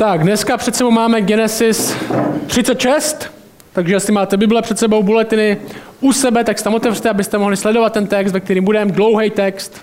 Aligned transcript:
Tak, 0.00 0.22
dneska 0.22 0.56
před 0.56 0.76
sebou 0.76 0.90
máme 0.90 1.20
Genesis 1.20 1.96
36, 2.46 3.30
takže 3.72 3.94
jestli 3.94 4.12
máte 4.12 4.36
Bible 4.36 4.62
před 4.62 4.78
sebou, 4.78 5.02
buletiny 5.02 5.58
u 6.00 6.12
sebe, 6.12 6.44
tak 6.44 6.62
tam 6.62 6.74
otevřte, 6.74 7.10
abyste 7.10 7.38
mohli 7.38 7.56
sledovat 7.56 7.92
ten 7.92 8.06
text, 8.06 8.32
ve 8.32 8.40
kterým 8.40 8.64
budeme, 8.64 8.92
dlouhý 8.92 9.30
text. 9.30 9.80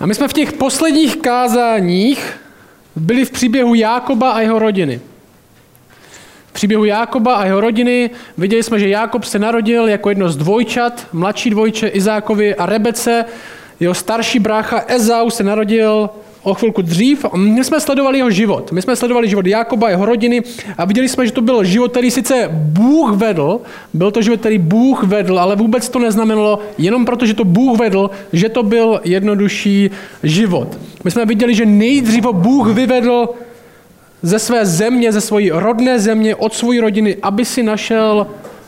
A 0.00 0.06
my 0.06 0.14
jsme 0.14 0.28
v 0.28 0.32
těch 0.32 0.52
posledních 0.52 1.16
kázáních 1.16 2.40
byli 2.96 3.24
v 3.24 3.30
příběhu 3.30 3.74
Jákoba 3.74 4.30
a 4.30 4.40
jeho 4.40 4.58
rodiny. 4.58 5.00
V 6.46 6.52
příběhu 6.52 6.84
Jákoba 6.84 7.34
a 7.34 7.44
jeho 7.44 7.60
rodiny 7.60 8.10
viděli 8.38 8.62
jsme, 8.62 8.78
že 8.78 8.88
Jákob 8.88 9.24
se 9.24 9.38
narodil 9.38 9.88
jako 9.88 10.08
jedno 10.08 10.28
z 10.30 10.36
dvojčat, 10.36 11.06
mladší 11.12 11.50
dvojče 11.50 11.88
Izákovi 11.88 12.54
a 12.54 12.66
Rebece, 12.66 13.24
jeho 13.84 13.94
starší 13.94 14.38
brácha 14.38 14.84
Ezau 14.86 15.30
se 15.30 15.42
narodil 15.42 16.10
o 16.42 16.54
chvilku 16.54 16.82
dřív. 16.82 17.24
My 17.36 17.64
jsme 17.64 17.80
sledovali 17.80 18.18
jeho 18.18 18.30
život. 18.30 18.72
My 18.72 18.82
jsme 18.82 18.96
sledovali 18.96 19.28
život 19.28 19.46
Jakoba, 19.46 19.90
jeho 19.90 20.06
rodiny 20.06 20.42
a 20.78 20.84
viděli 20.84 21.08
jsme, 21.08 21.26
že 21.26 21.32
to 21.32 21.40
byl 21.40 21.64
život, 21.64 21.90
který 21.90 22.10
sice 22.10 22.48
Bůh 22.52 23.16
vedl, 23.16 23.60
byl 23.94 24.10
to 24.10 24.22
život, 24.22 24.40
který 24.40 24.58
Bůh 24.58 25.04
vedl, 25.04 25.38
ale 25.38 25.56
vůbec 25.56 25.88
to 25.88 25.98
neznamenalo 25.98 26.58
jenom 26.78 27.04
proto, 27.04 27.26
že 27.26 27.34
to 27.34 27.44
Bůh 27.44 27.78
vedl, 27.78 28.10
že 28.32 28.48
to 28.48 28.62
byl 28.62 29.00
jednodušší 29.04 29.90
život. 30.22 30.78
My 31.04 31.10
jsme 31.10 31.26
viděli, 31.26 31.54
že 31.54 31.66
nejdříve 31.66 32.32
Bůh 32.32 32.68
vyvedl 32.72 33.28
ze 34.22 34.38
své 34.38 34.66
země, 34.66 35.12
ze 35.12 35.20
své 35.20 35.42
rodné 35.52 35.98
země, 35.98 36.36
od 36.36 36.54
své 36.54 36.80
rodiny, 36.80 37.16
aby 37.22 37.44
si 37.44 37.62
našel 37.62 38.26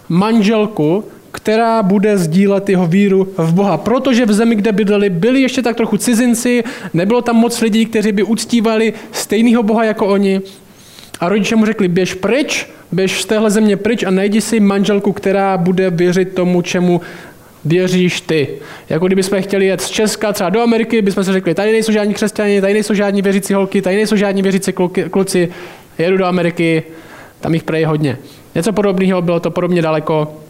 manželku, 0.09 1.05
která 1.37 1.83
bude 1.83 2.19
sdílet 2.19 2.69
jeho 2.69 2.87
víru 2.87 3.29
v 3.39 3.53
Boha. 3.53 3.77
Protože 3.77 4.27
v 4.27 4.33
zemi, 4.33 4.55
kde 4.55 4.73
bydleli, 4.73 5.11
byli 5.11 5.41
ještě 5.43 5.63
tak 5.63 5.77
trochu 5.77 5.97
cizinci, 5.97 6.65
nebylo 6.95 7.23
tam 7.23 7.37
moc 7.37 7.61
lidí, 7.61 7.87
kteří 7.87 8.13
by 8.13 8.23
uctívali 8.23 8.93
stejného 9.13 9.63
Boha 9.63 9.85
jako 9.85 10.07
oni. 10.07 10.41
A 11.21 11.29
rodiče 11.29 11.57
mu 11.57 11.66
řekli, 11.66 11.88
běž 11.88 12.15
pryč, 12.15 12.66
běž 12.93 13.23
z 13.23 13.27
téhle 13.27 13.51
země 13.51 13.77
pryč 13.77 14.02
a 14.02 14.10
najdi 14.10 14.41
si 14.41 14.60
manželku, 14.60 15.13
která 15.13 15.59
bude 15.59 15.91
věřit 15.91 16.35
tomu, 16.35 16.63
čemu 16.63 17.01
věříš 17.65 18.21
ty. 18.21 18.49
Jako 18.88 19.07
kdybychom 19.07 19.43
chtěli 19.43 19.66
jet 19.66 19.80
z 19.80 19.91
Česka 19.91 20.32
třeba 20.32 20.51
do 20.51 20.60
Ameriky, 20.60 21.03
bychom 21.03 21.25
si 21.25 21.32
řekli, 21.32 21.55
tady 21.55 21.73
nejsou 21.73 21.93
žádní 21.93 22.15
křesťané, 22.15 22.60
tady 22.60 22.73
nejsou 22.73 22.95
žádní 22.95 23.23
věřící 23.23 23.55
holky, 23.55 23.82
tady 23.82 23.97
nejsou 23.97 24.16
žádní 24.16 24.43
věřící 24.43 24.73
kluci, 25.10 25.49
jedu 25.99 26.16
do 26.16 26.25
Ameriky, 26.25 26.82
tam 27.41 27.55
jich 27.55 27.63
prej 27.63 27.85
hodně. 27.85 28.19
Něco 28.55 28.73
podobného, 28.73 29.23
bylo 29.23 29.41
to 29.41 29.51
podobně 29.51 29.82
daleko, 29.82 30.46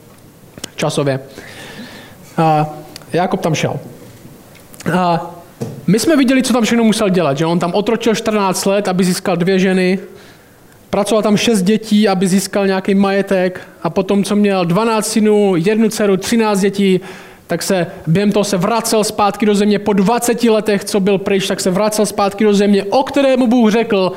časově. 0.77 1.21
A 2.37 2.67
Jakob 3.13 3.41
tam 3.41 3.55
šel. 3.55 3.77
A 4.99 5.31
my 5.87 5.99
jsme 5.99 6.17
viděli, 6.17 6.43
co 6.43 6.53
tam 6.53 6.65
všechno 6.65 6.85
musel 6.85 7.09
dělat, 7.09 7.39
že 7.39 7.47
on 7.47 7.59
tam 7.59 7.75
otročil 7.75 8.15
14 8.15 8.67
let, 8.67 8.89
aby 8.89 9.05
získal 9.05 9.37
dvě 9.37 9.59
ženy, 9.59 9.99
pracoval 10.91 11.23
tam 11.23 11.37
6 11.37 11.63
dětí, 11.63 12.09
aby 12.09 12.29
získal 12.29 12.67
nějaký 12.67 12.95
majetek 12.95 13.61
a 13.83 13.91
potom, 13.91 14.25
co 14.25 14.37
měl 14.37 14.65
12 14.65 15.07
synů, 15.07 15.57
jednu 15.57 15.89
dceru, 15.89 16.17
13 16.17 16.61
dětí, 16.61 17.01
tak 17.47 17.63
se 17.63 17.87
během 18.07 18.33
toho 18.33 18.45
se 18.45 18.57
vracel 18.57 19.05
zpátky 19.05 19.47
do 19.47 19.55
země. 19.55 19.79
Po 19.79 19.93
20 19.93 20.45
letech, 20.45 20.85
co 20.85 21.01
byl 21.01 21.19
pryč, 21.19 21.49
tak 21.49 21.61
se 21.61 21.71
vracel 21.71 22.07
zpátky 22.07 22.45
do 22.45 22.55
země, 22.55 22.85
o 22.85 23.03
kterému 23.03 23.47
Bůh 23.47 23.71
řekl, 23.71 24.13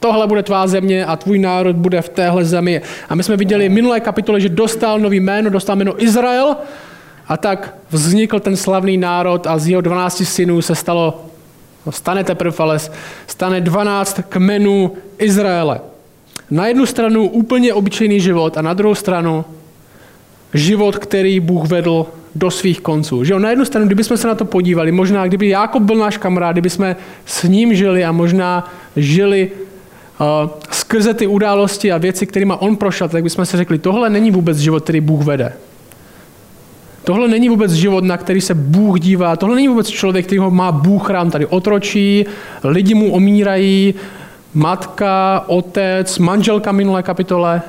tohle 0.00 0.26
bude 0.26 0.42
tvá 0.42 0.66
země 0.66 1.04
a 1.04 1.16
tvůj 1.16 1.38
národ 1.38 1.76
bude 1.76 2.02
v 2.02 2.08
téhle 2.08 2.44
zemi. 2.44 2.82
A 3.08 3.14
my 3.14 3.22
jsme 3.22 3.36
viděli 3.36 3.68
v 3.68 3.72
minulé 3.72 4.00
kapitole, 4.00 4.40
že 4.40 4.48
dostal 4.48 4.98
nový 4.98 5.20
jméno, 5.20 5.50
dostal 5.50 5.76
jméno 5.76 6.02
Izrael 6.02 6.56
a 7.28 7.36
tak 7.36 7.74
vznikl 7.90 8.40
ten 8.40 8.56
slavný 8.56 8.96
národ 8.96 9.46
a 9.46 9.58
z 9.58 9.68
jeho 9.68 9.80
12 9.80 10.24
synů 10.24 10.62
se 10.62 10.74
stalo, 10.74 11.24
no 11.86 11.92
stane 11.92 12.24
teprve 12.24 12.56
ale 12.58 12.78
stane 13.26 13.60
12 13.60 14.20
kmenů 14.28 14.92
Izraele. 15.18 15.80
Na 16.50 16.66
jednu 16.66 16.86
stranu 16.86 17.28
úplně 17.28 17.74
obyčejný 17.74 18.20
život 18.20 18.58
a 18.58 18.62
na 18.62 18.74
druhou 18.74 18.94
stranu 18.94 19.44
život, 20.54 20.98
který 20.98 21.40
Bůh 21.40 21.68
vedl 21.68 22.06
do 22.34 22.50
svých 22.50 22.80
konců. 22.80 23.24
Že 23.24 23.32
jo? 23.32 23.38
Na 23.38 23.50
jednu 23.50 23.64
stranu, 23.64 23.86
kdybychom 23.86 24.16
se 24.16 24.28
na 24.28 24.34
to 24.34 24.44
podívali, 24.44 24.92
možná 24.92 25.26
kdyby 25.26 25.48
Jákob 25.48 25.82
byl 25.82 25.96
náš 25.96 26.16
kamarád, 26.16 26.52
kdybychom 26.52 26.96
s 27.26 27.42
ním 27.42 27.74
žili 27.74 28.04
a 28.04 28.12
možná 28.12 28.72
žili 28.96 29.50
skrze 30.70 31.14
ty 31.14 31.26
události 31.26 31.92
a 31.92 31.98
věci, 31.98 32.26
kterými 32.26 32.52
on 32.58 32.76
prošel, 32.76 33.08
tak 33.08 33.22
bychom 33.22 33.46
si 33.46 33.56
řekli, 33.56 33.78
tohle 33.78 34.10
není 34.10 34.30
vůbec 34.30 34.58
život, 34.58 34.82
který 34.82 35.00
Bůh 35.00 35.24
vede. 35.24 35.52
Tohle 37.04 37.28
není 37.28 37.48
vůbec 37.48 37.72
život, 37.72 38.04
na 38.04 38.16
který 38.16 38.40
se 38.40 38.54
Bůh 38.54 39.00
dívá. 39.00 39.36
Tohle 39.36 39.56
není 39.56 39.68
vůbec 39.68 39.88
člověk, 39.88 40.26
který 40.26 40.38
ho 40.38 40.50
má 40.50 40.72
Bůh 40.72 41.10
rám 41.10 41.30
tady 41.30 41.46
otročí, 41.46 42.26
lidi 42.64 42.94
mu 42.94 43.12
omírají, 43.12 43.94
matka, 44.54 45.44
otec, 45.46 46.18
manželka 46.18 46.72
minulé 46.72 47.02
kapitole. 47.02 47.62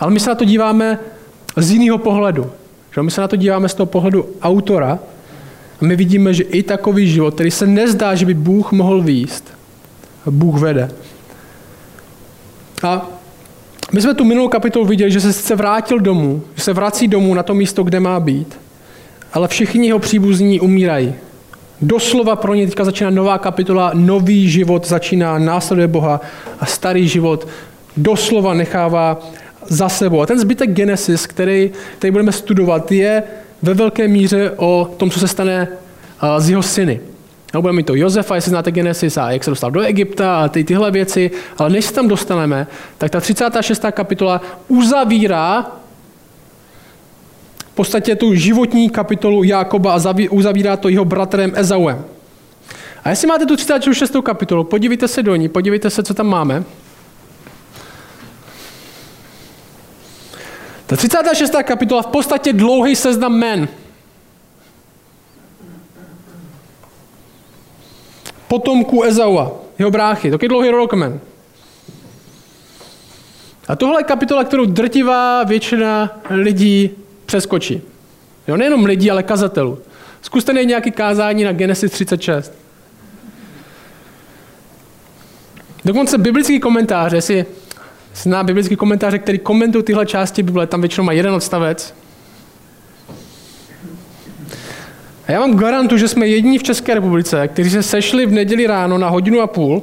Ale 0.00 0.10
my 0.10 0.20
se 0.20 0.30
na 0.30 0.34
to 0.34 0.44
díváme 0.44 0.98
z 1.56 1.70
jiného 1.70 1.98
pohledu. 1.98 2.50
Že? 2.94 3.02
My 3.02 3.10
se 3.10 3.20
na 3.20 3.28
to 3.28 3.36
díváme 3.36 3.68
z 3.68 3.74
toho 3.74 3.86
pohledu 3.86 4.26
autora 4.42 4.98
a 5.80 5.84
my 5.84 5.96
vidíme, 5.96 6.34
že 6.34 6.42
i 6.42 6.62
takový 6.62 7.08
život, 7.08 7.34
který 7.34 7.50
se 7.50 7.66
nezdá, 7.66 8.14
že 8.14 8.26
by 8.26 8.34
Bůh 8.34 8.72
mohl 8.72 9.02
výst, 9.02 9.44
Bůh 10.30 10.60
vede. 10.60 10.90
A 12.84 13.06
my 13.92 14.02
jsme 14.02 14.14
tu 14.14 14.24
minulou 14.24 14.48
kapitolu 14.48 14.86
viděli, 14.86 15.10
že 15.10 15.20
se 15.20 15.32
sice 15.32 15.56
vrátil 15.56 16.00
domů, 16.00 16.42
že 16.54 16.62
se 16.62 16.72
vrací 16.72 17.08
domů 17.08 17.34
na 17.34 17.42
to 17.42 17.54
místo, 17.54 17.82
kde 17.82 18.00
má 18.00 18.20
být, 18.20 18.58
ale 19.32 19.48
všichni 19.48 19.86
jeho 19.86 19.98
příbuzní 19.98 20.60
umírají. 20.60 21.14
Doslova 21.82 22.36
pro 22.36 22.54
ně 22.54 22.66
teďka 22.66 22.84
začíná 22.84 23.10
nová 23.10 23.38
kapitola, 23.38 23.90
nový 23.94 24.50
život 24.50 24.88
začíná, 24.88 25.38
následuje 25.38 25.88
Boha 25.88 26.20
a 26.60 26.66
starý 26.66 27.08
život 27.08 27.48
doslova 27.96 28.54
nechává 28.54 29.20
za 29.66 29.88
sebou. 29.88 30.20
A 30.20 30.26
ten 30.26 30.38
zbytek 30.38 30.70
Genesis, 30.70 31.26
který, 31.26 31.70
který 31.98 32.10
budeme 32.10 32.32
studovat, 32.32 32.92
je 32.92 33.22
ve 33.62 33.74
velké 33.74 34.08
míře 34.08 34.52
o 34.56 34.90
tom, 34.96 35.10
co 35.10 35.20
se 35.20 35.28
stane 35.28 35.68
z 36.38 36.50
jeho 36.50 36.62
syny. 36.62 37.00
A 37.52 37.60
budeme 37.60 37.76
mít 37.76 37.86
to 37.86 37.94
Josefa, 37.94 38.34
jestli 38.34 38.50
znáte 38.50 38.72
Genesis 38.72 39.16
a 39.16 39.30
jak 39.30 39.44
se 39.44 39.50
dostal 39.50 39.70
do 39.70 39.80
Egypta 39.80 40.44
a 40.44 40.48
ty, 40.48 40.64
tyhle 40.64 40.90
věci. 40.90 41.30
Ale 41.58 41.70
než 41.70 41.84
se 41.84 41.92
tam 41.92 42.08
dostaneme, 42.08 42.66
tak 42.98 43.10
ta 43.10 43.20
36. 43.20 43.84
kapitola 43.90 44.40
uzavírá 44.68 45.72
v 47.58 47.74
podstatě 47.74 48.16
tu 48.16 48.34
životní 48.34 48.90
kapitolu 48.90 49.42
Jákoba 49.42 49.94
a 49.94 50.14
uzavírá 50.30 50.76
to 50.76 50.88
jeho 50.88 51.04
bratrem 51.04 51.52
Ezauem. 51.54 52.04
A 53.04 53.10
jestli 53.10 53.28
máte 53.28 53.46
tu 53.46 53.56
36. 53.56 54.16
kapitolu, 54.24 54.64
podívejte 54.64 55.08
se 55.08 55.22
do 55.22 55.36
ní, 55.36 55.48
podívejte 55.48 55.90
se, 55.90 56.02
co 56.02 56.14
tam 56.14 56.26
máme. 56.26 56.64
Ta 60.86 60.96
36. 60.96 61.52
kapitola 61.62 62.02
v 62.02 62.06
podstatě 62.06 62.52
dlouhý 62.52 62.96
seznam 62.96 63.32
men. 63.32 63.68
Potomků 68.48 69.04
Ezaua, 69.04 69.52
jeho 69.78 69.90
bráchy. 69.90 70.30
To 70.30 70.38
je 70.42 70.48
dlouhý 70.48 70.70
rodokmen. 70.70 71.20
A 73.68 73.76
tohle 73.76 74.00
je 74.00 74.04
kapitola, 74.04 74.44
kterou 74.44 74.64
drtivá 74.64 75.44
většina 75.44 76.20
lidí 76.30 76.90
přeskočí. 77.26 77.82
Jo, 78.48 78.56
nejenom 78.56 78.84
lidí, 78.84 79.10
ale 79.10 79.22
kazatelů. 79.22 79.78
Zkuste 80.22 80.52
nejít 80.52 80.68
nějaký 80.68 80.90
kázání 80.90 81.44
na 81.44 81.52
Genesis 81.52 81.92
36. 81.92 82.52
Dokonce 85.84 86.18
biblický 86.18 86.60
komentáře, 86.60 87.20
si 87.20 87.46
zná 88.14 88.42
biblický 88.42 88.76
komentáře, 88.76 89.18
který 89.18 89.38
komentují 89.38 89.84
tyhle 89.84 90.06
části 90.06 90.42
Bible, 90.42 90.66
tam 90.66 90.80
většinou 90.80 91.04
má 91.04 91.12
jeden 91.12 91.34
odstavec, 91.34 91.94
A 95.28 95.32
já 95.32 95.40
vám 95.40 95.56
garantuju, 95.56 95.98
že 95.98 96.08
jsme 96.08 96.26
jediní 96.26 96.58
v 96.58 96.62
České 96.62 96.94
republice, 96.94 97.48
kteří 97.48 97.70
se 97.70 97.82
sešli 97.82 98.26
v 98.26 98.32
neděli 98.32 98.66
ráno 98.66 98.98
na 98.98 99.08
hodinu 99.08 99.40
a 99.40 99.46
půl, 99.46 99.82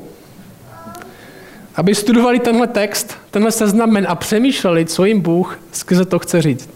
aby 1.75 1.95
studovali 1.95 2.39
tenhle 2.39 2.67
text, 2.67 3.17
tenhle 3.31 3.51
seznam 3.51 3.97
a 4.07 4.15
přemýšleli, 4.15 4.85
co 4.85 5.05
jim 5.05 5.21
Bůh 5.21 5.59
skrze 5.71 6.05
to 6.05 6.19
chce 6.19 6.41
říct. 6.41 6.69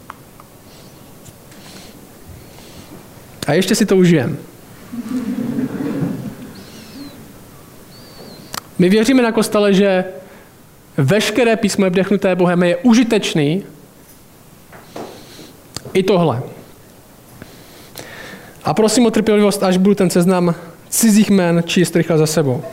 A 3.48 3.54
ještě 3.54 3.76
si 3.76 3.86
to 3.86 3.98
užijeme. 3.98 4.36
My 8.80 8.90
věříme 8.90 9.24
na 9.24 9.32
kostele, 9.32 9.74
že 9.74 10.06
veškeré 10.98 11.56
písmo 11.56 11.86
je 11.86 11.90
vdechnuté 11.90 12.36
Bohem 12.36 12.64
je 12.64 12.78
užitečný 12.78 13.64
i 15.94 16.04
tohle. 16.04 16.44
A 18.64 18.74
prosím 18.74 19.06
o 19.06 19.12
trpělivost, 19.12 19.64
až 19.64 19.78
budu 19.78 19.96
ten 19.96 20.10
seznam 20.10 20.56
cizích 20.90 21.30
jmen 21.30 21.64
číst 21.66 21.96
rychle 21.96 22.18
za 22.18 22.28
sebou. 22.28 22.64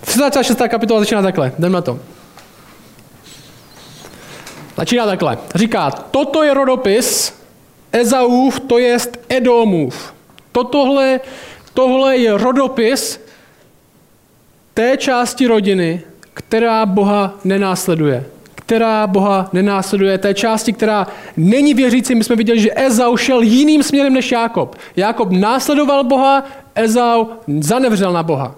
36. 0.00 0.58
kapitola 0.68 1.00
začíná 1.00 1.22
takhle. 1.22 1.52
Jdeme 1.58 1.74
na 1.74 1.80
to. 1.80 1.98
Začíná 4.76 5.06
takhle. 5.06 5.38
Říká, 5.54 5.90
toto 5.90 6.42
je 6.42 6.54
rodopis 6.54 7.34
Ezaův, 7.92 8.60
to 8.60 8.78
jest 8.78 9.18
Edomův. 9.28 10.14
Totohle, 10.52 11.20
tohle 11.74 12.16
je 12.16 12.38
rodopis 12.38 13.20
té 14.74 14.96
části 14.96 15.46
rodiny, 15.46 16.02
která 16.34 16.86
Boha 16.86 17.34
nenásleduje. 17.44 18.24
Která 18.68 19.06
Boha 19.06 19.48
nenásleduje, 19.52 20.18
té 20.18 20.34
části, 20.34 20.72
která 20.72 21.06
není 21.36 21.74
věřící. 21.74 22.14
My 22.14 22.24
jsme 22.24 22.36
viděli, 22.36 22.60
že 22.60 22.70
Ezau 22.74 23.16
šel 23.16 23.40
jiným 23.40 23.82
směrem 23.82 24.14
než 24.14 24.32
Jákob. 24.32 24.76
Jákob 24.96 25.30
následoval 25.30 26.04
Boha, 26.04 26.44
Ezau 26.74 27.26
zanevřel 27.60 28.12
na 28.12 28.22
Boha. 28.22 28.54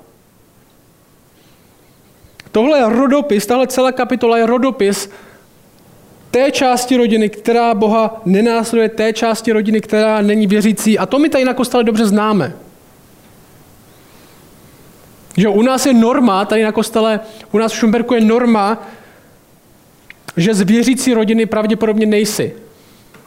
Tohle 2.52 2.78
je 2.78 2.88
rodopis, 2.88 3.46
tahle 3.46 3.66
celá 3.66 3.92
kapitola 3.92 4.38
je 4.38 4.46
rodopis 4.46 5.10
té 6.30 6.50
části 6.50 6.96
rodiny, 6.96 7.28
která 7.28 7.74
Boha 7.74 8.20
nenásleduje, 8.24 8.88
té 8.88 9.12
části 9.12 9.52
rodiny, 9.52 9.80
která 9.80 10.22
není 10.22 10.46
věřící. 10.46 10.98
A 10.98 11.06
to 11.06 11.18
my 11.18 11.28
tady 11.28 11.44
na 11.44 11.54
kostele 11.54 11.84
dobře 11.84 12.06
známe. 12.06 12.52
Že 15.36 15.48
u 15.48 15.62
nás 15.62 15.86
je 15.86 15.94
norma, 15.94 16.44
tady 16.44 16.62
na 16.62 16.72
kostele, 16.72 17.20
u 17.52 17.58
nás 17.58 17.72
v 17.72 17.76
Šumberku 17.76 18.14
je 18.14 18.20
norma, 18.20 18.78
že 20.36 20.54
z 20.54 20.60
věřící 20.60 21.14
rodiny 21.14 21.46
pravděpodobně 21.46 22.06
nejsi. 22.06 22.52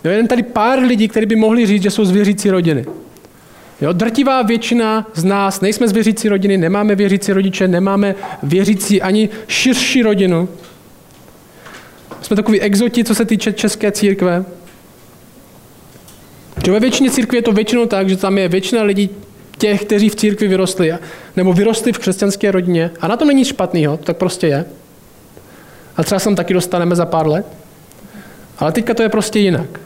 Jo, 0.03 0.11
jen 0.11 0.27
tady 0.27 0.43
pár 0.43 0.79
lidí, 0.79 1.07
kteří 1.07 1.25
by 1.25 1.35
mohli 1.35 1.65
říct, 1.65 1.83
že 1.83 1.91
jsou 1.91 2.05
z 2.05 2.11
věřící 2.11 2.49
rodiny. 2.49 2.85
Jo, 3.81 3.93
drtivá 3.93 4.41
většina 4.41 5.07
z 5.13 5.23
nás 5.23 5.61
nejsme 5.61 5.87
z 5.87 5.91
věřící 5.91 6.29
rodiny, 6.29 6.57
nemáme 6.57 6.95
věřící 6.95 7.33
rodiče, 7.33 7.67
nemáme 7.67 8.15
věřící 8.43 9.01
ani 9.01 9.29
širší 9.47 10.03
rodinu. 10.03 10.49
Jsme 12.21 12.35
takový 12.35 12.61
exoti, 12.61 13.03
co 13.03 13.15
se 13.15 13.25
týče 13.25 13.53
české 13.53 13.91
církve. 13.91 14.45
Že 16.65 16.71
ve 16.71 16.79
většině 16.79 17.11
církve 17.11 17.37
je 17.37 17.41
to 17.41 17.51
většinou 17.51 17.85
tak, 17.85 18.09
že 18.09 18.17
tam 18.17 18.37
je 18.37 18.47
většina 18.47 18.83
lidí 18.83 19.09
těch, 19.57 19.85
kteří 19.85 20.09
v 20.09 20.15
církvi 20.15 20.47
vyrostli, 20.47 20.93
nebo 21.35 21.53
vyrostli 21.53 21.93
v 21.93 21.97
křesťanské 21.97 22.51
rodině. 22.51 22.91
A 22.99 23.07
na 23.07 23.17
to 23.17 23.25
není 23.25 23.45
špatného, 23.45 23.97
tak 23.97 24.17
prostě 24.17 24.47
je. 24.47 24.65
A 25.97 26.03
třeba 26.03 26.19
se 26.19 26.25
tam 26.25 26.35
taky 26.35 26.53
dostaneme 26.53 26.95
za 26.95 27.05
pár 27.05 27.27
let. 27.27 27.45
Ale 28.57 28.71
teďka 28.71 28.93
to 28.93 29.03
je 29.03 29.09
prostě 29.09 29.39
jinak. 29.39 29.79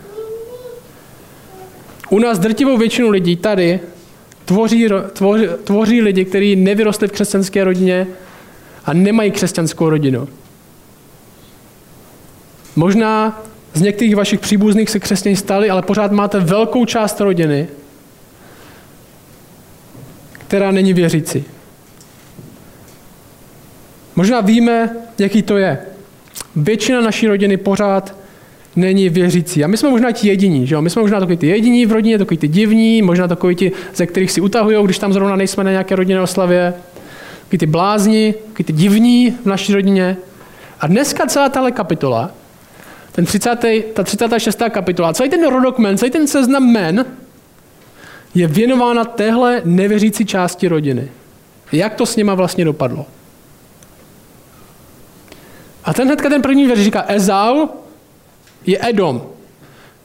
U 2.10 2.20
nás 2.20 2.40
drtivou 2.40 2.78
většinu 2.78 3.10
lidí 3.10 3.36
tady 3.36 3.80
tvoří, 4.46 4.88
tvoří, 5.14 5.46
tvoří 5.64 6.02
lidi, 6.02 6.26
kteří 6.26 6.56
nevyrostli 6.56 7.08
v 7.08 7.12
křesťanské 7.12 7.64
rodině 7.64 8.08
a 8.86 8.94
nemají 8.94 9.32
křesťanskou 9.32 9.90
rodinu. 9.90 10.28
Možná 12.76 13.42
z 13.74 13.82
některých 13.82 14.16
vašich 14.16 14.40
příbuzných 14.40 14.90
se 14.90 15.00
křesťaní 15.00 15.36
stali, 15.36 15.70
ale 15.70 15.82
pořád 15.82 16.12
máte 16.12 16.40
velkou 16.40 16.86
část 16.86 17.22
rodiny, 17.22 17.68
která 20.32 20.72
není 20.72 20.94
věřící. 20.94 21.46
Možná 24.16 24.42
víme, 24.42 24.96
jaký 25.18 25.42
to 25.42 25.58
je. 25.58 25.97
Většina 26.58 27.02
naší 27.02 27.28
rodiny 27.28 27.58
pořád 27.58 28.16
není 28.76 29.10
věřící. 29.10 29.64
A 29.64 29.68
my 29.68 29.78
jsme 29.78 29.90
možná 29.90 30.12
ti 30.12 30.28
jediní, 30.28 30.68
že 30.68 30.76
jo? 30.76 30.82
My 30.82 30.90
jsme 30.90 31.02
možná 31.02 31.20
takový 31.20 31.38
ty 31.38 31.48
jediní 31.48 31.86
v 31.86 31.92
rodině, 31.92 32.18
takový 32.18 32.38
ty 32.38 32.48
divní, 32.48 33.02
možná 33.02 33.28
takový 33.28 33.56
ti, 33.56 33.72
ze 33.96 34.06
kterých 34.06 34.32
si 34.32 34.42
utahují, 34.42 34.86
když 34.86 35.00
tam 35.00 35.14
zrovna 35.14 35.36
nejsme 35.36 35.64
na 35.64 35.72
nějaké 35.72 35.96
rodinné 35.96 36.22
oslavě. 36.22 36.74
Takový 37.42 37.58
ty 37.58 37.66
blázni, 37.66 38.34
takový 38.48 38.64
ty 38.64 38.74
divní 38.74 39.32
v 39.32 39.46
naší 39.46 39.74
rodině. 39.74 40.18
A 40.80 40.88
dneska 40.88 41.26
celá 41.26 41.50
tahle 41.50 41.72
kapitola, 41.72 42.32
ten 43.12 43.26
30, 43.26 43.66
ta 43.94 44.04
36. 44.04 44.62
kapitola, 44.70 45.14
celý 45.14 45.30
ten 45.30 45.48
rodokmen, 45.48 45.98
celý 45.98 46.12
ten 46.12 46.28
seznam 46.28 46.72
men 46.72 47.06
je 48.36 48.48
věnována 48.48 49.06
téhle 49.06 49.62
nevěřící 49.66 50.26
části 50.26 50.68
rodiny. 50.68 51.08
Jak 51.72 51.94
to 51.94 52.06
s 52.06 52.16
nima 52.16 52.36
vlastně 52.36 52.66
dopadlo? 52.66 53.06
A 55.88 55.94
ten 55.94 56.08
hnedka 56.08 56.30
ten 56.30 56.42
první 56.42 56.68
verš 56.68 56.80
říká, 56.82 57.06
Ezau 57.08 57.68
je 58.66 58.78
Edom. 58.90 59.22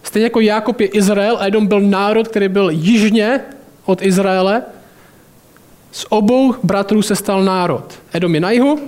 Stejně 0.02 0.26
jako 0.26 0.40
Jakob 0.40 0.80
je 0.80 0.86
Izrael, 0.86 1.38
Edom 1.40 1.66
byl 1.66 1.80
národ, 1.80 2.28
který 2.28 2.48
byl 2.48 2.70
jižně 2.70 3.40
od 3.84 4.02
Izraele. 4.02 4.62
Z 5.92 6.06
obou 6.08 6.54
bratrů 6.62 7.02
se 7.02 7.16
stal 7.16 7.44
národ. 7.44 7.84
Edom 8.12 8.34
je 8.34 8.40
na 8.40 8.50
jihu, 8.50 8.78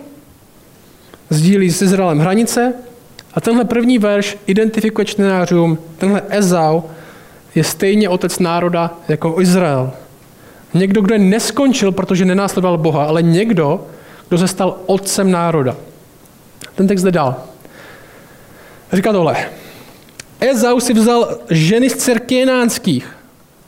sdílí 1.31 1.71
s 1.71 1.83
Izraelem 1.83 2.19
hranice 2.19 2.73
a 3.35 3.41
tenhle 3.41 3.65
první 3.65 3.99
verš 3.99 4.37
identifikuje 4.47 5.05
čtenářům, 5.05 5.79
tenhle 5.99 6.23
Ezau 6.29 6.83
je 7.55 7.65
stejně 7.65 8.09
otec 8.09 8.39
národa 8.39 8.95
jako 9.09 9.41
Izrael. 9.41 9.93
Někdo, 10.75 11.03
kdo 11.03 11.15
je 11.15 11.19
neskončil, 11.19 11.93
protože 11.93 12.25
nenásledoval 12.25 12.79
Boha, 12.79 13.05
ale 13.05 13.23
někdo, 13.23 13.87
kdo 14.29 14.39
se 14.39 14.49
stal 14.49 14.79
otcem 14.87 15.31
národa. 15.31 15.77
Ten 16.75 16.87
text 16.87 17.03
jde 17.03 17.11
dál. 17.11 17.43
Říká 18.93 19.13
tohle. 19.13 19.49
Ezau 20.41 20.81
si 20.81 20.93
vzal 20.93 21.39
ženy 21.51 21.91
z 21.91 21.97
dcer 21.97 22.21
kénánských. 22.21 23.17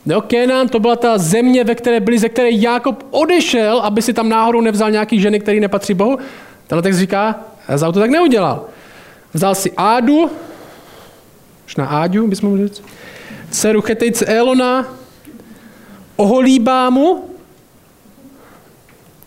Jo, 0.07 0.21
Kénán 0.21 0.69
to 0.69 0.81
byla 0.81 0.97
ta 0.97 1.19
země, 1.19 1.65
ve 1.65 1.75
které 1.75 2.01
byli, 2.01 2.19
ze 2.19 2.29
které 2.29 2.51
Jákob 2.51 3.07
odešel, 3.11 3.81
aby 3.81 4.03
si 4.03 4.13
tam 4.13 4.29
náhodou 4.29 4.61
nevzal 4.61 4.91
nějaký 4.91 5.21
ženy, 5.21 5.41
který 5.41 5.61
nepatří 5.61 5.95
Bohu. 5.95 6.19
Tenhle 6.67 6.83
text 6.83 6.99
říká, 6.99 7.41
Ezau 7.69 7.93
to 7.93 8.01
tak 8.01 8.11
neudělal. 8.11 8.65
Vzal 9.35 9.55
si 9.55 9.73
Ádu, 9.77 10.31
na 11.79 11.87
Áďu, 11.87 12.27
bychom 12.27 12.51
mohli 12.51 12.69
říct, 12.69 12.83
dceru 13.51 13.81
Chetejce 13.83 14.27
Elona, 14.27 14.87
Oholíbámu, 16.17 17.31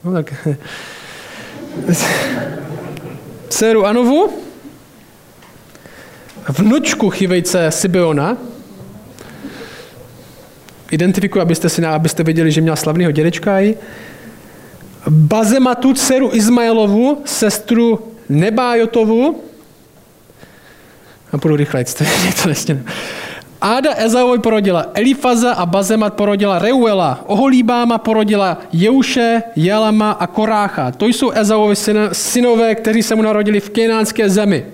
no 0.04 0.12
tak, 0.14 0.48
dceru 3.50 3.86
Anovu, 3.86 4.30
vnučku 6.50 7.10
chivejce 7.10 7.72
Sibeona, 7.72 8.38
identifikuji, 10.92 11.42
abyste, 11.42 11.70
si, 11.70 11.86
abyste 11.86 12.24
věděli, 12.24 12.52
že 12.52 12.62
měla 12.62 12.76
slavného 12.76 13.12
dědečka 13.12 13.60
i, 13.60 13.76
Bazematu, 15.10 15.94
dceru 15.94 16.30
Izmaelovu, 16.34 17.22
sestru 17.26 18.14
Nebájotovu, 18.30 19.44
a 21.32 21.38
půjdu 21.38 21.56
rychle, 21.56 21.84
to 22.44 22.50
nestěne. 22.50 22.84
Áda 23.62 23.96
Ezauoj 24.00 24.40
porodila 24.40 24.86
Elifaza 24.96 25.52
a 25.54 25.66
Bazemat 25.66 26.14
porodila 26.14 26.60
Reuela. 26.60 27.20
Oholíbáma 27.28 27.98
porodila 27.98 28.58
Jeuše, 28.72 29.44
Jalama 29.56 30.12
a 30.12 30.28
Korácha. 30.28 30.92
To 30.92 31.06
jsou 31.06 31.32
Ezauovi 31.32 31.76
synové, 32.12 32.76
kteří 32.76 33.04
se 33.04 33.16
mu 33.16 33.22
narodili 33.22 33.60
v 33.60 33.70
kenánské 33.70 34.30
zemi. 34.30 34.66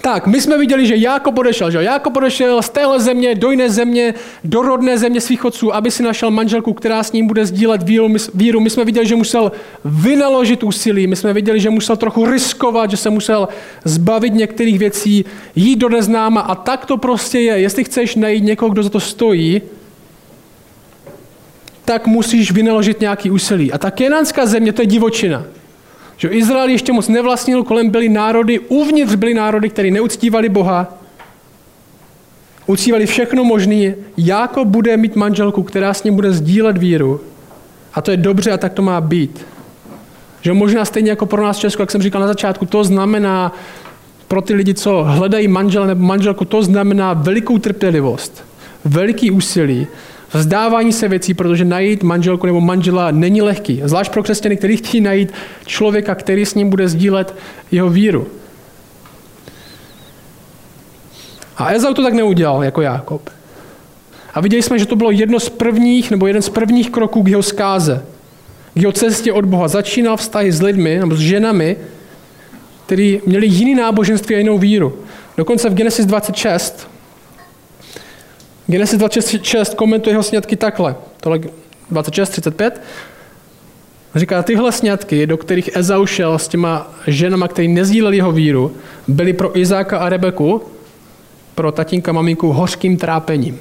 Tak, 0.00 0.26
my 0.26 0.40
jsme 0.40 0.58
viděli, 0.58 0.86
že 0.86 0.96
Jákob 0.96 1.38
odešel, 1.38 1.70
že 1.70 1.82
Jákob 1.82 2.16
odešel 2.16 2.62
z 2.62 2.68
téhle 2.68 3.00
země 3.00 3.34
do 3.34 3.50
jiné 3.50 3.70
země, 3.70 4.14
do 4.44 4.62
rodné 4.62 4.98
země 4.98 5.20
svých 5.20 5.44
otců, 5.44 5.74
aby 5.74 5.90
si 5.90 6.02
našel 6.02 6.30
manželku, 6.30 6.72
která 6.72 7.02
s 7.02 7.12
ním 7.12 7.26
bude 7.26 7.46
sdílet 7.46 7.82
víru. 7.82 8.08
My, 8.08 8.18
víru. 8.34 8.60
my 8.60 8.70
jsme 8.70 8.84
viděli, 8.84 9.06
že 9.06 9.16
musel 9.16 9.52
vynaložit 9.84 10.62
úsilí, 10.62 11.06
my 11.06 11.16
jsme 11.16 11.32
viděli, 11.32 11.60
že 11.60 11.70
musel 11.70 11.96
trochu 11.96 12.26
riskovat, 12.26 12.90
že 12.90 12.96
se 12.96 13.10
musel 13.10 13.48
zbavit 13.84 14.34
některých 14.34 14.78
věcí, 14.78 15.24
jít 15.56 15.76
do 15.76 15.88
neznáma 15.88 16.40
a 16.40 16.54
tak 16.54 16.86
to 16.86 16.96
prostě 16.96 17.40
je. 17.40 17.60
Jestli 17.60 17.84
chceš 17.84 18.16
najít 18.16 18.44
někoho, 18.44 18.70
kdo 18.70 18.82
za 18.82 18.90
to 18.90 19.00
stojí, 19.00 19.62
tak 21.84 22.06
musíš 22.06 22.52
vynaložit 22.52 23.00
nějaký 23.00 23.30
úsilí. 23.30 23.72
A 23.72 23.78
ta 23.78 23.90
kenánská 23.90 24.46
země, 24.46 24.72
to 24.72 24.82
je 24.82 24.86
divočina. 24.86 25.44
Že 26.20 26.28
Izrael 26.28 26.68
ještě 26.68 26.92
moc 26.92 27.08
nevlastnil, 27.08 27.64
kolem 27.64 27.90
byly 27.90 28.08
národy, 28.08 28.58
uvnitř 28.58 29.14
byly 29.14 29.34
národy, 29.34 29.68
které 29.68 29.90
neuctívali 29.90 30.48
Boha, 30.48 30.94
uctívali 32.66 33.06
všechno 33.06 33.44
možné. 33.44 33.94
Jákob 34.16 34.68
bude 34.68 34.96
mít 34.96 35.16
manželku, 35.16 35.62
která 35.62 35.94
s 35.94 36.04
ním 36.04 36.14
bude 36.14 36.32
sdílet 36.32 36.78
víru. 36.78 37.20
A 37.94 38.00
to 38.00 38.10
je 38.10 38.16
dobře 38.16 38.50
a 38.50 38.56
tak 38.56 38.72
to 38.72 38.82
má 38.82 39.00
být. 39.00 39.46
Že 40.42 40.52
možná 40.52 40.84
stejně 40.84 41.10
jako 41.10 41.26
pro 41.26 41.42
nás 41.42 41.56
v 41.56 41.60
Česku, 41.60 41.82
jak 41.82 41.90
jsem 41.90 42.02
říkal 42.02 42.20
na 42.20 42.26
začátku, 42.26 42.66
to 42.66 42.84
znamená 42.84 43.52
pro 44.28 44.42
ty 44.42 44.54
lidi, 44.54 44.74
co 44.74 45.04
hledají 45.08 45.48
manžel 45.48 45.86
nebo 45.86 46.04
manželku, 46.04 46.44
to 46.44 46.62
znamená 46.62 47.12
velikou 47.12 47.58
trpělivost, 47.58 48.44
veliký 48.84 49.30
úsilí, 49.30 49.86
vzdávání 50.32 50.92
se 50.92 51.08
věcí, 51.08 51.34
protože 51.34 51.64
najít 51.64 52.02
manželku 52.02 52.46
nebo 52.46 52.60
manžela 52.60 53.10
není 53.10 53.42
lehký. 53.42 53.82
Zvlášť 53.84 54.12
pro 54.12 54.22
křesťany, 54.22 54.56
kteří 54.56 54.76
chtějí 54.76 55.00
najít 55.00 55.32
člověka, 55.66 56.14
který 56.14 56.46
s 56.46 56.54
ním 56.54 56.70
bude 56.70 56.88
sdílet 56.88 57.34
jeho 57.70 57.90
víru. 57.90 58.26
A 61.56 61.72
Ezau 61.72 61.94
to 61.94 62.02
tak 62.02 62.14
neudělal 62.14 62.64
jako 62.64 62.80
Jákob. 62.80 63.30
A 64.34 64.40
viděli 64.40 64.62
jsme, 64.62 64.78
že 64.78 64.86
to 64.86 64.96
bylo 64.96 65.10
jedno 65.10 65.40
z 65.40 65.48
prvních, 65.48 66.10
nebo 66.10 66.26
jeden 66.26 66.42
z 66.42 66.48
prvních 66.48 66.90
kroků 66.90 67.22
k 67.22 67.28
jeho 67.28 67.42
zkáze. 67.42 68.04
K 68.74 68.80
jeho 68.80 68.92
cestě 68.92 69.32
od 69.32 69.44
Boha. 69.44 69.68
Začínal 69.68 70.16
vztahy 70.16 70.52
s 70.52 70.62
lidmi, 70.62 70.98
nebo 70.98 71.16
s 71.16 71.18
ženami, 71.18 71.76
kteří 72.86 73.20
měli 73.26 73.46
jiný 73.46 73.74
náboženství 73.74 74.34
a 74.34 74.38
jinou 74.38 74.58
víru. 74.58 74.98
Dokonce 75.36 75.70
v 75.70 75.74
Genesis 75.74 76.06
26, 76.06 76.88
Genesis 78.70 78.98
26 78.98 79.74
komentuje 79.74 80.12
jeho 80.12 80.22
snědky 80.22 80.56
takhle. 80.56 80.94
Tohle 81.20 81.40
26-35, 81.92 82.70
říká, 84.14 84.42
tyhle 84.42 84.72
sňatky, 84.72 85.26
do 85.26 85.36
kterých 85.36 85.76
Ezau 85.76 86.06
šel 86.06 86.38
s 86.38 86.48
těma 86.48 86.92
ženama, 87.06 87.48
který 87.48 87.68
nezdíleli 87.68 88.16
jeho 88.16 88.32
víru, 88.32 88.72
byly 89.08 89.32
pro 89.32 89.58
Izáka 89.58 89.98
a 89.98 90.08
Rebeku, 90.08 90.62
pro 91.54 91.72
tatínka 91.72 92.12
maminku, 92.12 92.52
hořkým 92.52 92.96
trápením. 92.96 93.58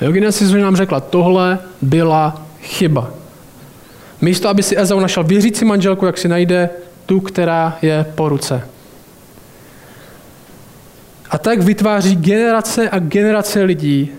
Jo, 0.00 0.12
Genesis 0.12 0.52
nám 0.52 0.76
řekla, 0.76 1.00
tohle 1.00 1.58
byla 1.82 2.46
chyba. 2.62 3.10
Místo, 4.20 4.48
aby 4.48 4.62
si 4.62 4.78
Ezau 4.78 5.00
našel 5.00 5.24
věřící 5.24 5.64
manželku, 5.64 6.06
jak 6.06 6.18
si 6.18 6.28
najde 6.28 6.70
tu, 7.06 7.20
která 7.20 7.78
je 7.82 8.06
po 8.14 8.28
ruce. 8.28 8.68
A 11.30 11.38
tak 11.38 11.60
vytváří 11.60 12.16
generace 12.16 12.90
a 12.90 12.98
generace 12.98 13.62
lidí, 13.62 14.10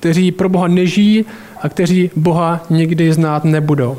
kteří 0.00 0.32
pro 0.32 0.48
Boha 0.48 0.68
nežijí 0.68 1.24
a 1.62 1.68
kteří 1.68 2.10
Boha 2.16 2.64
nikdy 2.70 3.12
znát 3.12 3.44
nebudou. 3.44 3.98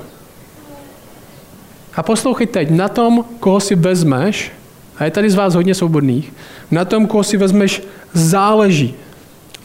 A 1.95 2.03
poslouchej 2.03 2.47
teď, 2.47 2.69
na 2.69 2.87
tom, 2.87 3.25
koho 3.39 3.59
si 3.59 3.75
vezmeš, 3.75 4.51
a 4.97 5.05
je 5.05 5.11
tady 5.11 5.29
z 5.29 5.35
vás 5.35 5.55
hodně 5.55 5.75
svobodných, 5.75 6.33
na 6.71 6.85
tom, 6.85 7.07
koho 7.07 7.23
si 7.23 7.37
vezmeš, 7.37 7.83
záleží. 8.13 8.93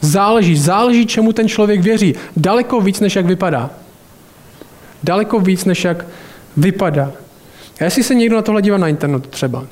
Záleží, 0.01 0.57
záleží, 0.57 1.05
čemu 1.05 1.33
ten 1.33 1.47
člověk 1.47 1.81
věří. 1.81 2.15
Daleko 2.37 2.81
víc, 2.81 2.99
než 2.99 3.15
jak 3.15 3.25
vypadá. 3.25 3.69
Daleko 5.03 5.39
víc, 5.39 5.65
než 5.65 5.83
jak 5.83 6.05
vypadá. 6.57 7.11
A 7.79 7.83
jestli 7.83 8.03
se 8.03 8.15
někdo 8.15 8.35
na 8.35 8.41
tohle 8.41 8.61
dívá 8.61 8.77
na 8.77 8.87
internetu 8.87 9.29
třeba 9.29 9.65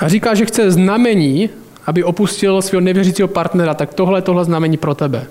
a 0.00 0.08
říká, 0.08 0.34
že 0.34 0.46
chce 0.46 0.70
znamení, 0.70 1.50
aby 1.86 2.04
opustil 2.04 2.62
svého 2.62 2.80
nevěřícího 2.80 3.28
partnera, 3.28 3.74
tak 3.74 3.94
tohle 3.94 4.18
je 4.18 4.22
tohle 4.22 4.44
znamení 4.44 4.76
pro 4.76 4.94
tebe. 4.94 5.26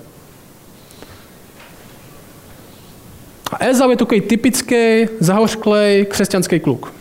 A 3.52 3.64
Ezau 3.64 3.90
je 3.90 3.96
takový 3.96 4.20
typický, 4.20 5.06
zahořklej 5.20 6.06
křesťanský 6.06 6.60
kluk. 6.60 6.92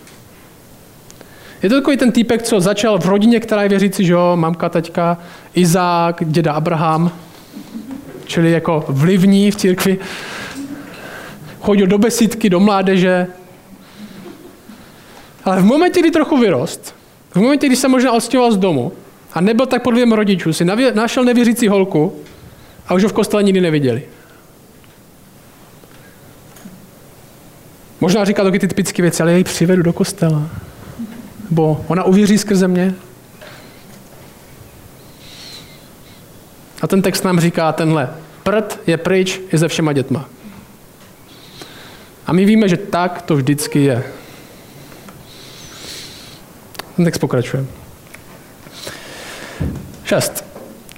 Je 1.64 1.70
to 1.70 1.76
takový 1.76 1.98
ten 1.98 2.12
týpek, 2.12 2.44
co 2.44 2.60
začal 2.60 3.00
v 3.00 3.06
rodině, 3.06 3.40
která 3.40 3.64
je 3.64 3.70
věřící, 3.70 4.06
že 4.06 4.14
jo, 4.14 4.32
mamka, 4.36 4.70
taťka, 4.70 5.18
Izák, 5.54 6.24
děda 6.26 6.54
Abraham, 6.54 7.12
čili 8.26 8.52
jako 8.52 8.86
vlivní 8.88 9.52
v 9.52 9.56
církvi. 9.56 10.00
Chodil 11.62 11.88
do 11.88 11.98
besídky, 11.98 12.50
do 12.50 12.60
mládeže. 12.60 13.28
Ale 15.46 15.62
v 15.62 15.66
momentě, 15.66 16.00
kdy 16.00 16.12
trochu 16.12 16.38
vyrost, 16.38 16.99
v 17.32 17.36
momentě, 17.36 17.68
kdy 17.68 17.76
se 17.76 17.88
možná 17.88 18.12
odstěhoval 18.12 18.52
z 18.52 18.58
domu 18.58 18.92
a 19.34 19.42
nebyl 19.42 19.66
tak 19.66 19.84
pod 19.84 19.92
vlivem 19.92 20.14
rodičů, 20.14 20.54
si 20.54 20.66
našel 20.94 21.24
nevěřící 21.24 21.68
holku 21.68 22.16
a 22.88 22.94
už 22.94 23.04
ho 23.04 23.10
v 23.10 23.14
kostele 23.14 23.44
nikdy 23.44 23.62
neviděli. 23.62 24.04
Možná 28.02 28.26
říká 28.26 28.44
taky 28.44 28.60
ty 28.60 28.68
typické 28.68 29.02
věci, 29.02 29.24
ale 29.24 29.32
já 29.32 29.38
ji 29.38 29.44
přivedu 29.44 29.84
do 29.84 29.94
kostela. 29.94 30.50
Bo 31.50 31.86
ona 31.88 32.04
uvěří 32.04 32.38
skrze 32.38 32.68
mě. 32.68 32.96
A 36.82 36.88
ten 36.88 37.02
text 37.02 37.24
nám 37.24 37.40
říká 37.40 37.72
tenhle. 37.72 38.10
Prd 38.44 38.80
je 38.88 38.98
pryč 38.98 39.40
i 39.54 39.58
se 39.58 39.68
všema 39.68 39.94
dětma. 39.94 40.30
A 42.28 42.34
my 42.34 42.46
víme, 42.46 42.70
že 42.70 42.78
tak 42.78 43.22
to 43.22 43.36
vždycky 43.36 43.80
je. 43.80 44.04
Text 47.06 47.20
pokračuje. 47.20 47.66
6. 50.04 50.46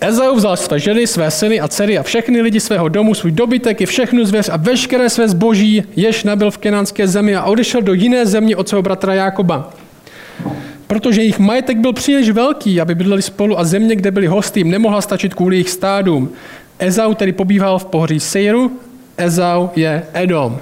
Ezau 0.02 0.36
vzal 0.36 0.58
své 0.58 0.80
ženy, 0.80 1.08
své 1.08 1.32
syny 1.32 1.60
a 1.60 1.68
dcery 1.68 1.98
a 1.98 2.04
všechny 2.04 2.42
lidi 2.42 2.60
svého 2.60 2.90
domu, 2.90 3.14
svůj 3.14 3.32
dobytek 3.32 3.82
i 3.82 3.86
všechnu 3.86 4.26
zvěř 4.26 4.50
a 4.50 4.58
veškeré 4.58 5.10
své 5.10 5.30
zboží, 5.30 5.84
jež 5.96 6.24
nabil 6.24 6.52
v 6.52 6.58
kenánské 6.58 7.08
zemi 7.08 7.36
a 7.36 7.44
odešel 7.44 7.82
do 7.82 7.94
jiné 7.94 8.26
země 8.26 8.56
od 8.56 8.70
svého 8.70 8.82
bratra 8.82 9.14
Jákoba. 9.14 9.74
Protože 10.88 11.22
jejich 11.22 11.40
majetek 11.40 11.78
byl 11.78 11.94
příliš 11.94 12.30
velký, 12.30 12.82
aby 12.82 12.96
bydleli 12.96 13.22
spolu 13.22 13.60
a 13.60 13.64
země, 13.64 13.96
kde 13.96 14.12
byli 14.12 14.28
hosty, 14.28 14.60
jim 14.60 14.72
nemohla 14.72 15.02
stačit 15.02 15.34
kvůli 15.34 15.56
jejich 15.56 15.70
stádům. 15.70 16.32
Ezau 16.80 17.14
tedy 17.14 17.32
pobýval 17.32 17.80
v 17.80 17.86
pohoří 17.86 18.20
Seiru, 18.20 18.72
Ezau 19.18 19.70
je 19.76 20.04
Edom. 20.14 20.60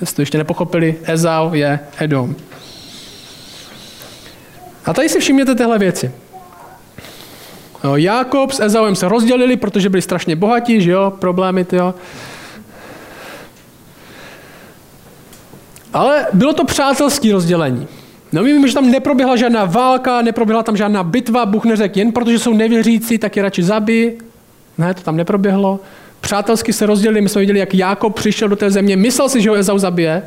Jestli 0.00 0.16
to 0.16 0.22
ještě 0.22 0.38
nepochopili, 0.38 0.96
Ezau 1.04 1.54
je 1.54 1.80
Edom. 1.98 2.34
A 4.84 4.94
tady 4.94 5.08
si 5.08 5.20
všimněte 5.20 5.54
tyhle 5.54 5.78
věci. 5.78 6.12
Jakob 7.94 8.52
s 8.52 8.60
Ezauem 8.60 8.96
se 8.96 9.08
rozdělili, 9.08 9.56
protože 9.56 9.88
byli 9.88 10.02
strašně 10.02 10.36
bohatí, 10.36 10.80
že 10.80 10.90
jo, 10.90 11.12
problémy, 11.18 11.66
jo. 11.72 11.94
Ale 15.92 16.26
bylo 16.32 16.52
to 16.52 16.64
přátelské 16.64 17.32
rozdělení. 17.32 17.88
No 18.32 18.42
my 18.42 18.52
víme, 18.52 18.68
že 18.68 18.74
tam 18.74 18.90
neproběhla 18.90 19.36
žádná 19.36 19.64
válka, 19.64 20.22
neproběhla 20.22 20.62
tam 20.62 20.76
žádná 20.76 21.02
bitva, 21.02 21.46
Bůh 21.46 21.64
neřekl, 21.64 21.98
jen 21.98 22.12
protože 22.12 22.38
jsou 22.38 22.52
nevěřící, 22.52 23.18
tak 23.18 23.36
je 23.36 23.42
radši 23.42 23.62
zabij. 23.62 24.18
Ne, 24.78 24.94
to 24.94 25.02
tam 25.02 25.16
neproběhlo. 25.16 25.80
Přátelsky 26.20 26.72
se 26.72 26.86
rozdělili, 26.86 27.20
my 27.20 27.28
jsme 27.28 27.40
viděli, 27.40 27.58
jak 27.58 27.74
Jákob 27.74 28.14
přišel 28.14 28.48
do 28.48 28.56
té 28.56 28.70
země, 28.70 28.96
myslel 28.96 29.28
si, 29.28 29.42
že 29.42 29.50
ho 29.50 29.56
Ezau 29.56 29.78
zabije, 29.78 30.22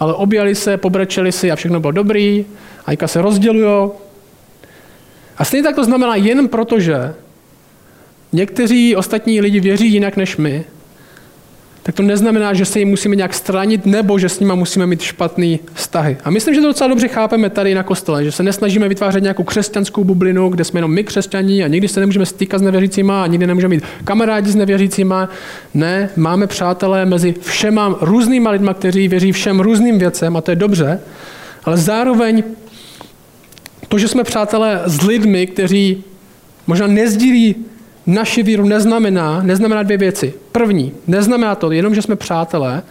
ale 0.00 0.14
objali 0.14 0.54
se, 0.54 0.76
pobrečeli 0.76 1.32
si 1.32 1.50
a 1.50 1.56
všechno 1.56 1.80
bylo 1.80 1.90
dobrý. 1.90 2.46
A 2.86 2.92
se 3.08 3.22
rozdělují. 3.22 3.90
A 5.38 5.44
stejně 5.44 5.64
tak 5.64 5.74
to 5.74 5.84
znamená 5.84 6.16
jen 6.16 6.48
proto, 6.48 6.80
že 6.80 7.14
někteří 8.32 8.96
ostatní 8.96 9.40
lidi 9.40 9.60
věří 9.60 9.92
jinak 9.92 10.16
než 10.16 10.36
my, 10.36 10.64
tak 11.82 11.94
to 11.94 12.02
neznamená, 12.02 12.54
že 12.54 12.64
se 12.64 12.78
jim 12.78 12.88
musíme 12.88 13.16
nějak 13.16 13.34
stranit 13.34 13.86
nebo 13.86 14.18
že 14.18 14.28
s 14.28 14.40
nimi 14.40 14.52
musíme 14.56 14.86
mít 14.86 15.00
špatný 15.02 15.60
vztahy. 15.74 16.16
A 16.24 16.30
myslím, 16.30 16.54
že 16.54 16.60
to 16.60 16.66
docela 16.66 16.88
dobře 16.88 17.08
chápeme 17.08 17.50
tady 17.50 17.74
na 17.74 17.82
kostele, 17.82 18.24
že 18.24 18.32
se 18.32 18.42
nesnažíme 18.42 18.88
vytvářet 18.88 19.22
nějakou 19.22 19.42
křesťanskou 19.42 20.04
bublinu, 20.04 20.48
kde 20.48 20.64
jsme 20.64 20.78
jenom 20.78 20.94
my 20.94 21.04
křesťaní 21.04 21.64
a 21.64 21.68
nikdy 21.68 21.88
se 21.88 22.00
nemůžeme 22.00 22.26
stýkat 22.26 22.58
s 22.58 22.62
nevěřícíma 22.62 23.22
a 23.22 23.26
nikdy 23.26 23.46
nemůžeme 23.46 23.74
mít 23.74 23.84
kamarádi 24.04 24.50
s 24.50 24.54
nevěřícíma. 24.54 25.28
Ne, 25.74 26.10
máme 26.16 26.46
přátelé 26.46 27.06
mezi 27.06 27.34
všema 27.40 27.98
různýma 28.00 28.50
lidma, 28.50 28.74
kteří 28.74 29.08
věří 29.08 29.32
všem 29.32 29.60
různým 29.60 29.98
věcem 29.98 30.36
a 30.36 30.40
to 30.40 30.50
je 30.50 30.56
dobře, 30.56 31.00
ale 31.64 31.76
zároveň 31.76 32.42
to, 33.88 33.98
že 33.98 34.08
jsme 34.08 34.24
přátelé 34.24 34.82
s 34.86 35.02
lidmi, 35.02 35.46
kteří 35.46 36.04
možná 36.66 36.86
nezdílí 36.86 37.56
naši 38.06 38.42
víru, 38.42 38.64
neznamená, 38.64 39.42
neznamená 39.42 39.82
dvě 39.82 39.96
věci. 39.96 40.34
První, 40.52 40.92
neznamená 41.06 41.54
to 41.54 41.72
jenom, 41.72 41.94
že 41.94 42.02
jsme 42.02 42.16
přátelé 42.16 42.82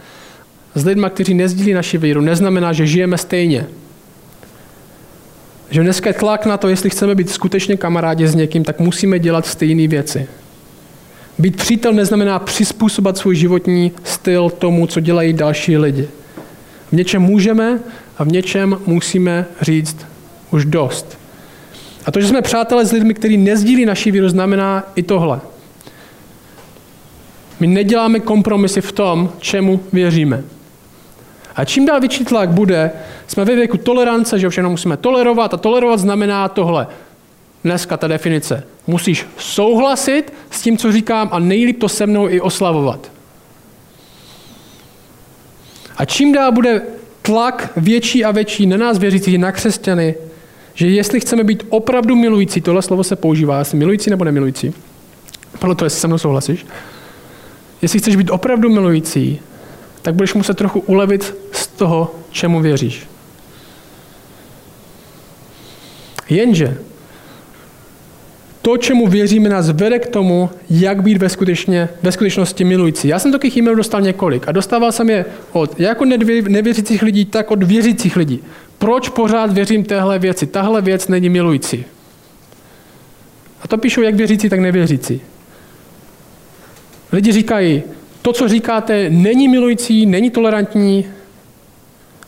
s 0.74 0.84
lidmi, 0.84 1.06
kteří 1.10 1.34
nezdílí 1.34 1.72
naši 1.72 1.98
víru, 1.98 2.20
neznamená, 2.20 2.72
že 2.72 2.86
žijeme 2.86 3.18
stejně. 3.18 3.66
Že 5.70 5.82
dneska 5.82 6.10
je 6.10 6.14
tlak 6.14 6.46
na 6.46 6.56
to, 6.56 6.68
jestli 6.68 6.90
chceme 6.90 7.14
být 7.14 7.30
skutečně 7.30 7.76
kamarádi 7.76 8.28
s 8.28 8.34
někým, 8.34 8.64
tak 8.64 8.80
musíme 8.80 9.18
dělat 9.18 9.46
stejné 9.46 9.88
věci. 9.88 10.26
Být 11.38 11.56
přítel 11.56 11.92
neznamená 11.92 12.38
přizpůsobit 12.38 13.16
svůj 13.16 13.36
životní 13.36 13.92
styl 14.04 14.50
tomu, 14.50 14.86
co 14.86 15.00
dělají 15.00 15.32
další 15.32 15.76
lidi. 15.76 16.08
V 16.88 16.92
něčem 16.92 17.22
můžeme 17.22 17.80
a 18.18 18.24
v 18.24 18.28
něčem 18.28 18.78
musíme 18.86 19.46
říct 19.60 19.96
už 20.50 20.64
dost. 20.64 21.19
A 22.06 22.10
to, 22.10 22.20
že 22.20 22.28
jsme 22.28 22.42
přátelé 22.42 22.86
s 22.86 22.92
lidmi, 22.92 23.14
kteří 23.14 23.36
nezdílí 23.36 23.86
naši 23.86 24.10
víru, 24.10 24.28
znamená 24.28 24.84
i 24.94 25.02
tohle. 25.02 25.40
My 27.60 27.66
neděláme 27.66 28.20
kompromisy 28.20 28.80
v 28.80 28.92
tom, 28.92 29.32
čemu 29.38 29.80
věříme. 29.92 30.44
A 31.56 31.64
čím 31.64 31.86
dál 31.86 32.00
větší 32.00 32.24
tlak 32.24 32.50
bude, 32.50 32.90
jsme 33.26 33.44
ve 33.44 33.54
věku 33.54 33.76
tolerance, 33.76 34.38
že 34.38 34.48
všechno 34.48 34.70
musíme 34.70 34.96
tolerovat 34.96 35.54
a 35.54 35.56
tolerovat 35.56 36.00
znamená 36.00 36.48
tohle. 36.48 36.86
Dneska 37.64 37.96
ta 37.96 38.08
definice. 38.08 38.64
Musíš 38.86 39.26
souhlasit 39.38 40.32
s 40.50 40.62
tím, 40.62 40.78
co 40.78 40.92
říkám 40.92 41.28
a 41.32 41.38
nejlíp 41.38 41.80
to 41.80 41.88
se 41.88 42.06
mnou 42.06 42.28
i 42.28 42.40
oslavovat. 42.40 43.10
A 45.96 46.04
čím 46.04 46.32
dál 46.32 46.52
bude 46.52 46.82
tlak 47.22 47.72
větší 47.76 48.24
a 48.24 48.30
větší 48.30 48.66
na 48.66 48.76
nás 48.76 48.98
věřící, 48.98 49.38
na 49.38 49.52
křesťany, 49.52 50.14
že 50.80 50.88
jestli 50.88 51.20
chceme 51.20 51.44
být 51.44 51.62
opravdu 51.68 52.16
milující, 52.16 52.60
tohle 52.60 52.82
slovo 52.82 53.04
se 53.04 53.16
používá, 53.16 53.58
jestli 53.58 53.78
milující 53.78 54.10
nebo 54.10 54.24
nemilující, 54.24 54.74
podle 55.58 55.74
toho, 55.74 55.86
jestli 55.86 56.00
se 56.00 56.06
mnou 56.06 56.18
souhlasíš, 56.18 56.66
jestli 57.82 57.98
chceš 57.98 58.16
být 58.16 58.30
opravdu 58.30 58.70
milující, 58.70 59.40
tak 60.02 60.14
budeš 60.14 60.34
muset 60.34 60.56
trochu 60.56 60.80
ulevit 60.80 61.34
z 61.52 61.66
toho, 61.66 62.14
čemu 62.30 62.60
věříš. 62.60 63.06
Jenže 66.28 66.78
to, 68.62 68.76
čemu 68.76 69.06
věříme, 69.06 69.48
nás 69.48 69.70
vede 69.70 69.98
k 69.98 70.08
tomu, 70.08 70.50
jak 70.70 71.02
být 71.02 71.18
ve, 71.18 71.28
skutečně, 71.28 71.88
ve 72.02 72.12
skutečnosti 72.12 72.64
milující. 72.64 73.08
Já 73.08 73.18
jsem 73.18 73.32
takových 73.32 73.56
e-mailů 73.56 73.76
dostal 73.76 74.00
několik 74.00 74.48
a 74.48 74.52
dostával 74.52 74.92
jsem 74.92 75.10
je 75.10 75.24
od 75.52 75.80
jako 75.80 76.04
nevěřících 76.48 77.02
lidí, 77.02 77.24
tak 77.24 77.50
od 77.50 77.62
věřících 77.62 78.16
lidí. 78.16 78.42
Proč 78.80 79.08
pořád 79.08 79.52
věřím 79.52 79.84
téhle 79.84 80.18
věci? 80.18 80.46
Tahle 80.46 80.82
věc 80.82 81.08
není 81.08 81.28
milující. 81.28 81.84
A 83.62 83.68
to 83.68 83.78
píšou 83.78 84.02
jak 84.02 84.14
věřící, 84.14 84.48
tak 84.48 84.60
nevěřící. 84.60 85.20
Lidi 87.12 87.32
říkají, 87.32 87.82
To, 88.22 88.32
co 88.32 88.48
říkáte, 88.48 89.10
není 89.10 89.48
milující, 89.48 90.06
není 90.06 90.30
tolerantní, 90.30 91.06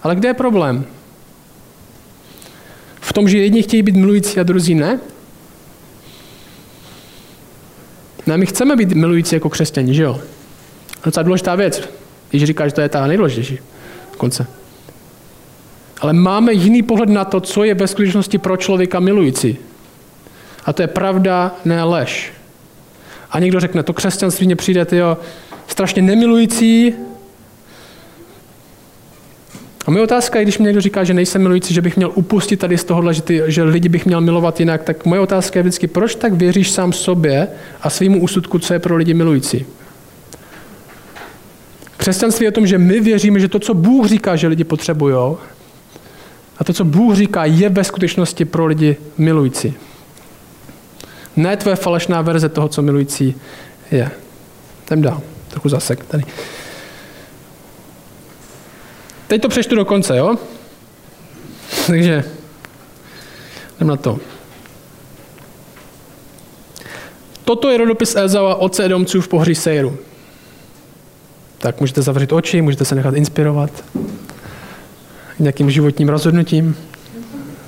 ale 0.03 0.15
kde 0.17 0.29
je 0.29 0.35
problém? 0.35 0.85
V 3.01 3.13
tom, 3.13 3.29
že 3.29 3.39
jedni 3.39 3.63
chtějí 3.63 3.83
být 3.83 3.97
milující 3.97 4.41
a 4.41 4.43
druzí 4.43 4.75
ne? 4.75 5.01
Ne, 8.27 8.37
my 8.37 8.47
chceme 8.47 8.77
být 8.77 8.93
milující 8.93 9.35
jako 9.35 9.51
křesťani, 9.51 9.95
že 9.95 10.03
jo? 10.03 10.21
Docela 11.05 11.23
důležitá 11.23 11.55
věc. 11.55 11.89
Když 12.31 12.45
říká, 12.45 12.69
že 12.69 12.75
to 12.75 12.81
je 12.81 12.89
ta 12.89 13.07
nejdůležitější 13.07 13.59
konce. 14.17 14.62
Ale 16.03 16.13
máme 16.13 16.53
jiný 16.53 16.83
pohled 16.83 17.09
na 17.09 17.25
to, 17.25 17.41
co 17.41 17.65
je 17.65 17.75
ve 17.75 17.87
skutečnosti 17.87 18.39
pro 18.39 18.57
člověka 18.57 19.01
milující. 19.01 19.57
A 20.65 20.73
to 20.73 20.83
je 20.83 20.89
pravda, 20.89 21.57
ne 21.65 21.83
lež. 21.83 22.33
A 23.31 23.39
někdo 23.39 23.61
řekne, 23.61 23.83
to 23.83 23.93
křesťanství 23.93 24.47
mě 24.47 24.57
přijde 24.57 24.85
tyjo, 24.85 25.19
strašně 25.67 26.03
nemilující. 26.03 26.95
A 29.87 29.91
moje 29.91 30.05
otázka 30.05 30.39
je, 30.39 30.45
když 30.45 30.59
mi 30.59 30.65
někdo 30.65 30.81
říká, 30.81 31.05
že 31.05 31.15
nejsem 31.15 31.43
milující, 31.43 31.75
že 31.75 31.83
bych 31.83 31.97
měl 31.97 32.13
upustit 32.15 32.61
tady 32.61 32.79
z 32.79 32.85
tohohle, 32.85 33.15
že, 33.15 33.23
ty, 33.23 33.43
že 33.47 33.63
lidi 33.63 33.89
bych 33.89 34.07
měl 34.07 34.21
milovat 34.21 34.61
jinak, 34.61 34.83
tak 34.83 35.07
moje 35.07 35.21
otázka 35.21 35.59
je 35.59 35.63
vždycky, 35.63 35.87
proč 35.87 36.15
tak 36.15 36.33
věříš 36.33 36.71
sám 36.71 36.93
sobě 36.93 37.49
a 37.83 37.91
svýmu 37.91 38.21
úsudku, 38.21 38.59
co 38.59 38.73
je 38.73 38.79
pro 38.79 38.97
lidi 38.97 39.15
milující? 39.15 39.67
Křesťanství 41.97 42.45
je 42.45 42.49
o 42.51 42.55
tom, 42.55 42.67
že 42.67 42.79
my 42.79 43.01
věříme, 43.01 43.41
že 43.41 43.49
to, 43.49 43.59
co 43.59 43.75
Bůh 43.75 44.07
říká, 44.07 44.37
že 44.37 44.49
lidi 44.49 44.65
potřebují, 44.65 45.37
a 46.63 46.65
to, 46.65 46.73
co 46.73 46.85
Bůh 46.85 47.17
říká, 47.17 47.45
je 47.45 47.69
ve 47.69 47.85
skutečnosti 47.85 48.45
pro 48.45 48.67
lidi 48.67 48.97
milující. 49.19 49.75
Ne 51.37 51.57
tvoje 51.57 51.77
falešná 51.77 52.23
verze 52.23 52.49
toho, 52.49 52.69
co 52.69 52.83
milující 52.83 53.35
je. 53.91 54.11
Jdem 54.87 55.03
dál. 55.03 55.21
Trochu 55.49 55.69
zasek 55.69 56.05
tady. 56.05 56.25
Teď 59.27 59.43
to 59.43 59.49
přečtu 59.49 59.77
do 59.77 59.85
konce, 59.85 60.17
jo? 60.17 60.37
Takže 61.87 62.25
jdem 63.77 63.89
na 63.89 63.97
to. 63.97 64.19
Toto 67.45 67.71
je 67.71 67.79
rodopis 67.79 68.17
Ezaua, 68.17 68.55
otce 68.55 68.85
Edomců 68.85 69.21
v 69.21 69.29
pohří 69.29 69.55
Sejru. 69.55 69.99
Tak 71.59 71.81
můžete 71.81 72.03
zavřít 72.03 72.33
oči, 72.33 72.63
můžete 72.63 72.85
se 72.85 72.95
nechat 72.95 73.15
inspirovat 73.15 73.85
nějakým 75.43 75.71
životním 75.71 76.09
rozhodnutím 76.09 76.77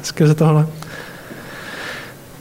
skrze 0.03 0.35
tohle. 0.35 0.67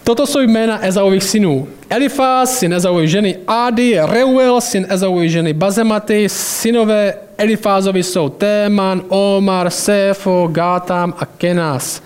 Toto 0.04 0.28
jsou 0.28 0.40
jména 0.40 0.86
Ezaových 0.86 1.24
synů. 1.24 1.68
Elifaz, 1.90 2.60
syn 2.60 2.74
Ezaovy 2.74 3.08
ženy 3.08 3.38
Ady, 3.48 4.00
Reuel, 4.04 4.62
syn 4.62 4.86
Ezaovy 4.90 5.30
ženy 5.30 5.54
Bazematy, 5.54 6.30
synové 6.30 7.14
Elifázovi 7.38 8.04
jsou 8.04 8.30
Téman, 8.30 9.02
Omar, 9.08 9.70
Sefo, 9.70 10.50
Gátam 10.52 11.14
a 11.18 11.26
Kenas. 11.26 12.02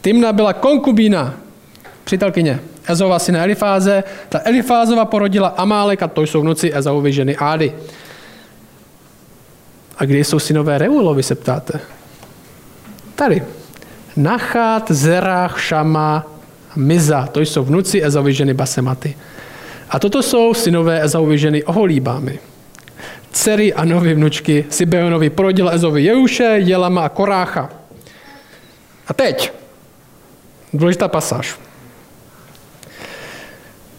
Timna 0.00 0.32
byla 0.32 0.52
konkubína, 0.52 1.34
přítelkyně 2.04 2.60
Ezova 2.86 3.18
syna 3.18 3.42
Elifáze. 3.42 4.04
Ta 4.28 4.40
Elifázova 4.44 5.04
porodila 5.04 5.48
Amálek 5.48 6.02
a 6.02 6.08
to 6.08 6.22
jsou 6.22 6.40
vnuci 6.40 6.74
Ezaovy 6.74 7.12
ženy 7.12 7.36
Ády. 7.36 7.72
A 9.98 10.04
kde 10.04 10.18
jsou 10.18 10.38
synové 10.38 10.78
Reuelovi, 10.78 11.22
se 11.22 11.34
ptáte? 11.34 11.80
Tady. 13.22 13.42
Nachát, 14.16 14.90
Zerach, 14.90 15.60
Šama, 15.60 16.26
Miza, 16.76 17.26
to 17.26 17.40
jsou 17.40 17.64
vnuci 17.64 18.04
Ezavy 18.04 18.32
ženy 18.34 18.54
Basematy. 18.54 19.16
A 19.90 19.98
toto 19.98 20.22
jsou 20.22 20.54
synové 20.54 21.02
Ezavy 21.02 21.38
ženy 21.38 21.64
Oholíbámy. 21.64 22.38
Dcery 23.32 23.74
a 23.74 23.84
nové 23.84 24.14
vnučky 24.14 24.64
Sibeonovi 24.70 25.30
porodila 25.30 25.70
Ezovi 25.70 26.02
Jeuše, 26.02 26.44
Jelama 26.44 27.04
a 27.04 27.08
Korácha. 27.08 27.70
A 29.08 29.14
teď, 29.14 29.52
důležitá 30.72 31.08
pasáž. 31.08 31.56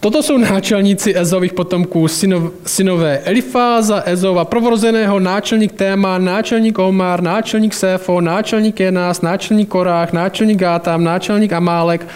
Toto 0.04 0.22
jsou 0.22 0.38
náčelníci 0.38 1.16
Ezových 1.16 1.52
potomků, 1.52 2.08
synov, 2.08 2.52
synové 2.66 3.18
Elifáza, 3.18 4.02
Ezova, 4.06 4.44
provrozeného, 4.44 5.20
náčelník 5.20 5.72
Téma, 5.72 6.18
náčelník 6.18 6.78
Omar, 6.78 7.22
náčelník 7.22 7.74
Sefo, 7.74 8.20
náčelník 8.20 8.80
Jenás, 8.80 9.22
náčelník 9.22 9.68
Korách, 9.68 10.12
náčelník 10.12 10.58
Gátam, 10.58 11.04
náčelník 11.04 11.52
Amálek, 11.52 12.06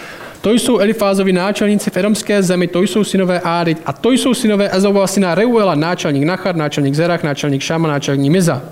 to 0.41 0.53
jsou 0.53 0.79
Elifázovi 0.79 1.33
náčelníci 1.33 1.91
v 1.91 1.97
Edomské 1.97 2.43
zemi, 2.43 2.67
to 2.67 2.83
jsou 2.83 3.05
synové 3.05 3.41
Ády 3.41 3.77
a 3.87 3.93
to 3.93 4.11
jsou 4.11 4.35
synové 4.35 4.71
Ezova 4.77 5.07
syna 5.07 5.35
Reuela, 5.35 5.75
náčelník 5.75 6.25
Nachar, 6.25 6.57
náčelník 6.57 6.95
Zerach, 6.95 7.23
náčelník 7.23 7.63
Šama, 7.63 7.89
náčelník 7.89 8.33
Miza. 8.33 8.63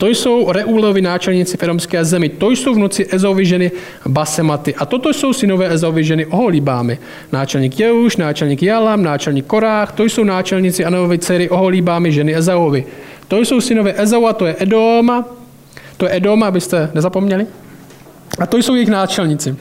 To 0.00 0.06
jsou 0.06 0.52
Reulovi 0.52 1.02
náčelníci 1.02 1.56
v 1.56 1.62
Edomské 1.62 2.04
zemi, 2.04 2.28
to 2.28 2.50
jsou 2.50 2.74
vnuci 2.74 3.06
Ezovy 3.10 3.46
ženy 3.46 3.70
Basematy. 4.06 4.74
A 4.74 4.86
toto 4.86 5.12
jsou 5.12 5.32
synové 5.32 5.68
Ezovy 5.68 6.04
ženy 6.04 6.26
Oholíbámy. 6.26 6.98
Náčelník 7.32 7.80
Jeuš, 7.80 8.16
náčelník 8.16 8.62
Jalam, 8.62 9.02
náčelník 9.02 9.46
Korách, 9.46 9.92
to 9.92 10.04
jsou 10.04 10.24
náčelníci 10.24 10.84
Anovi 10.84 11.18
dcery 11.18 11.48
Oholíbámy, 11.48 12.12
ženy 12.12 12.36
Ezaovi. 12.36 12.84
To 13.28 13.38
jsou 13.38 13.60
synové 13.60 13.92
Ezaua, 13.96 14.32
to 14.32 14.46
je 14.46 14.56
Edoma, 14.58 15.24
to 15.96 16.06
je 16.06 16.16
Edoma, 16.16 16.46
abyste 16.46 16.90
nezapomněli. 16.94 17.46
A 18.38 18.46
to 18.46 18.56
jsou 18.56 18.74
jejich 18.74 18.88
náčelníci. 18.88 19.56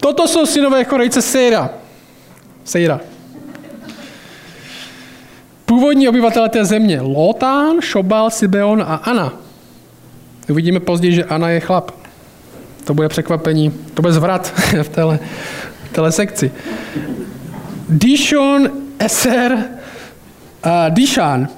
Toto 0.00 0.28
jsou 0.28 0.46
synové 0.46 0.84
Korejce 0.84 1.22
Sejra. 1.22 1.70
Sejra. 2.64 3.00
Původní 5.78 6.08
obyvatele 6.08 6.48
té 6.48 6.64
země. 6.64 7.00
Lotán, 7.00 7.80
Šobal, 7.80 8.30
Sibeon 8.30 8.82
a 8.82 8.94
Ana. 8.94 9.32
Uvidíme 10.50 10.80
později, 10.80 11.12
že 11.12 11.24
Ana 11.24 11.48
je 11.48 11.60
chlap. 11.60 11.90
To 12.84 12.94
bude 12.94 13.08
překvapení, 13.08 13.70
to 13.94 14.02
bude 14.02 14.12
zvrat 14.12 14.52
v 14.82 14.88
téhle, 14.88 15.18
v 15.84 15.92
téhle 15.92 16.12
sekci. 16.12 16.52
Dishon, 17.88 18.70
Eser 18.98 19.58
a 20.62 20.88
Dishan. 20.88 21.48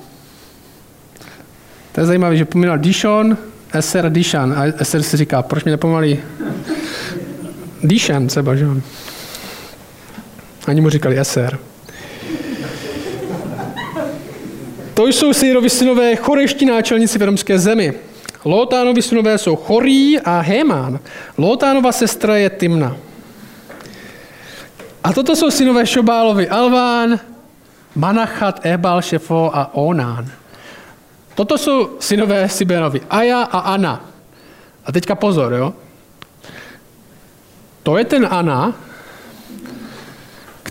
To 1.92 2.00
je 2.00 2.06
zajímavé, 2.06 2.36
že 2.36 2.44
pomínal 2.44 2.78
Dishon, 2.78 3.36
Eser 3.72 4.12
Dishan. 4.12 4.52
A 4.52 4.64
Eser 4.64 5.02
si 5.02 5.16
říká, 5.16 5.42
proč 5.42 5.64
mi 5.64 5.70
nepomalí 5.70 6.18
Dishan 7.82 8.26
třeba, 8.26 8.56
že 8.56 8.66
Ani 10.66 10.80
mu 10.80 10.90
říkali 10.90 11.20
Eser. 11.20 11.58
To 15.00 15.06
jsou 15.06 15.32
Sejrovi 15.32 15.70
synové 15.70 16.16
chorešti 16.16 16.64
náčelníci 16.64 17.18
v 17.18 17.22
romské 17.22 17.58
zemi. 17.58 17.94
Lotánovi 18.44 19.02
synové 19.02 19.38
jsou 19.38 19.56
Chorí 19.56 20.20
a 20.20 20.40
Hémán. 20.40 21.00
Lotánova 21.38 21.92
sestra 21.92 22.36
je 22.36 22.50
Timna. 22.50 22.96
A 25.04 25.12
toto 25.12 25.36
jsou 25.36 25.50
synové 25.50 25.86
Šobálovi 25.86 26.48
Alván, 26.48 27.20
Manachat, 27.96 28.66
Ebal, 28.66 29.02
Šefo 29.02 29.50
a 29.54 29.74
Onán. 29.74 30.28
Toto 31.34 31.58
jsou 31.58 31.96
synové 32.00 32.48
Sibenovi 32.48 33.00
Aja 33.10 33.42
a 33.42 33.58
Ana. 33.58 34.04
A 34.84 34.92
teďka 34.92 35.14
pozor, 35.14 35.52
jo. 35.52 35.74
To 37.82 37.98
je 37.98 38.04
ten 38.04 38.28
Ana, 38.30 38.74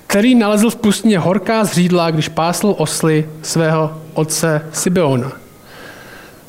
který 0.09 0.35
nalezl 0.35 0.69
v 0.69 0.75
pustině 0.75 1.19
horká 1.19 1.63
zřídla, 1.63 2.11
když 2.11 2.29
pásl 2.29 2.75
osly 2.77 3.29
svého 3.41 4.01
otce 4.13 4.61
Sibeona. 4.73 5.31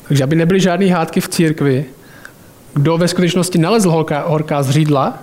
Takže 0.07 0.23
aby 0.23 0.35
nebyly 0.35 0.59
žádné 0.59 0.85
hádky 0.87 1.21
v 1.21 1.27
církvi, 1.27 1.85
kdo 2.73 2.97
ve 2.97 3.07
skutečnosti 3.07 3.57
nalezl 3.57 3.91
horká, 3.91 4.23
horká 4.27 4.63
zřídla 4.63 5.19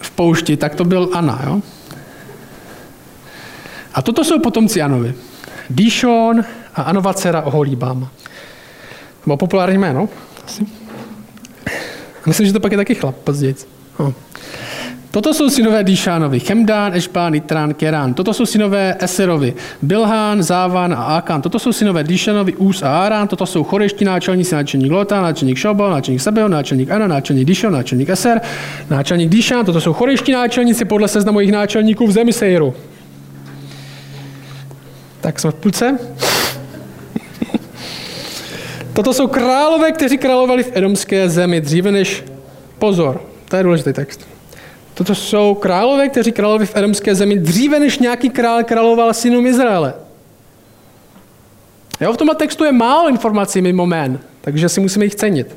v 0.00 0.10
poušti, 0.10 0.56
tak 0.56 0.74
to 0.74 0.84
byl 0.84 1.08
Ana. 1.12 1.42
Jo? 1.46 1.60
A 3.94 4.02
toto 4.02 4.24
jsou 4.24 4.38
potomci 4.38 4.82
Anovi. 4.82 5.14
Dishon 5.70 6.44
a 6.74 6.82
Anova 6.82 7.14
dcera 7.14 7.42
Oholíbám. 7.42 8.08
Bylo 9.24 9.36
populární 9.36 9.78
jméno? 9.78 10.08
Asi. 10.44 10.66
Myslím, 12.26 12.46
že 12.46 12.52
to 12.52 12.60
pak 12.60 12.72
je 12.72 12.78
taky 12.78 12.94
chlap 12.94 13.16
později. 13.16 13.54
No. 13.98 14.14
Toto 15.18 15.34
jsou 15.34 15.50
synové 15.50 15.84
Díšánovi, 15.84 16.40
Chemdán, 16.40 16.94
Ešbán, 16.94 17.32
Nitrán, 17.32 17.74
Kerán. 17.74 18.14
Toto 18.14 18.34
jsou 18.34 18.46
synové 18.46 18.96
Eserovi, 19.00 19.54
Bilhán, 19.82 20.42
Závan 20.42 20.92
a 20.92 20.96
Akán. 20.96 21.42
Toto 21.42 21.58
jsou 21.58 21.72
synové 21.72 22.04
Díšanovi, 22.04 22.54
Ús 22.54 22.82
a 22.82 22.98
Arán. 22.98 23.28
Toto 23.28 23.46
jsou 23.46 23.64
chorešti 23.64 24.04
náčelníci, 24.04 24.54
náčelník 24.54 24.92
Lota, 24.92 25.22
náčelník 25.22 25.58
Šobal, 25.58 25.90
náčelník 25.90 26.22
Sabeo, 26.22 26.48
náčelník 26.48 26.90
Ana, 26.90 27.06
náčelník 27.06 27.46
Díšan, 27.46 27.72
náčelník 27.72 28.08
Eser, 28.08 28.40
náčelník 28.90 29.30
Díšan. 29.30 29.64
Toto 29.64 29.80
jsou 29.80 29.92
chorešti 29.92 30.32
náčelníci 30.32 30.84
podle 30.84 31.08
seznamu 31.08 31.40
jejich 31.40 31.52
náčelníků 31.52 32.06
v 32.06 32.12
zemi 32.12 32.32
Sejru. 32.32 32.74
Tak 35.20 35.40
jsme 35.40 35.50
v 35.50 35.54
půlce. 35.54 35.98
Toto 38.92 39.14
jsou 39.14 39.26
králové, 39.26 39.92
kteří 39.92 40.18
královali 40.18 40.62
v 40.62 40.70
edomské 40.74 41.28
zemi 41.28 41.60
dříve 41.60 41.92
než... 41.92 42.24
Pozor, 42.78 43.20
to 43.48 43.56
je 43.56 43.62
důležitý 43.62 43.92
text. 43.92 44.37
Toto 44.98 45.14
jsou 45.14 45.54
králové, 45.54 46.08
kteří 46.08 46.32
královali 46.32 46.66
v 46.66 46.76
Edomské 46.76 47.14
zemi 47.14 47.38
dříve, 47.38 47.78
než 47.78 47.98
nějaký 47.98 48.30
král 48.30 48.64
královal 48.64 49.14
synům 49.14 49.46
Izraele. 49.46 49.94
Jo, 52.00 52.12
v 52.12 52.16
tomhle 52.16 52.36
textu 52.36 52.64
je 52.64 52.72
málo 52.72 53.08
informací 53.08 53.62
mimo 53.62 53.86
jmén, 53.86 54.18
takže 54.40 54.68
si 54.68 54.80
musíme 54.80 55.04
jich 55.04 55.14
cenit. 55.14 55.56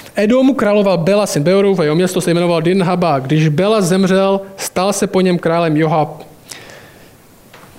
V 0.00 0.12
Edomu 0.14 0.54
královal 0.54 0.98
Bela, 0.98 1.26
syn 1.26 1.42
Beorův 1.42 1.78
a 1.78 1.84
jeho 1.84 1.96
město 1.96 2.20
se 2.20 2.30
jmenoval 2.30 2.62
Dinhaba. 2.62 3.18
Když 3.18 3.48
Bela 3.48 3.80
zemřel, 3.80 4.40
stal 4.56 4.92
se 4.92 5.06
po 5.06 5.20
něm 5.20 5.38
králem 5.38 5.76
Johab. 5.76 6.22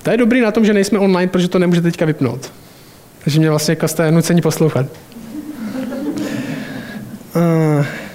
To 0.03 0.11
je 0.11 0.17
dobrý 0.17 0.41
na 0.41 0.51
tom, 0.51 0.65
že 0.65 0.73
nejsme 0.73 0.99
online, 0.99 1.31
protože 1.31 1.47
to 1.47 1.59
nemůžete 1.59 1.91
teďka 1.91 2.05
vypnout. 2.05 2.51
Takže 3.23 3.39
mě 3.39 3.49
vlastně 3.49 3.71
jako 3.71 3.87
jste 3.87 4.11
nuceni 4.11 4.41
poslouchat. 4.41 4.85
Uh. 7.35 8.08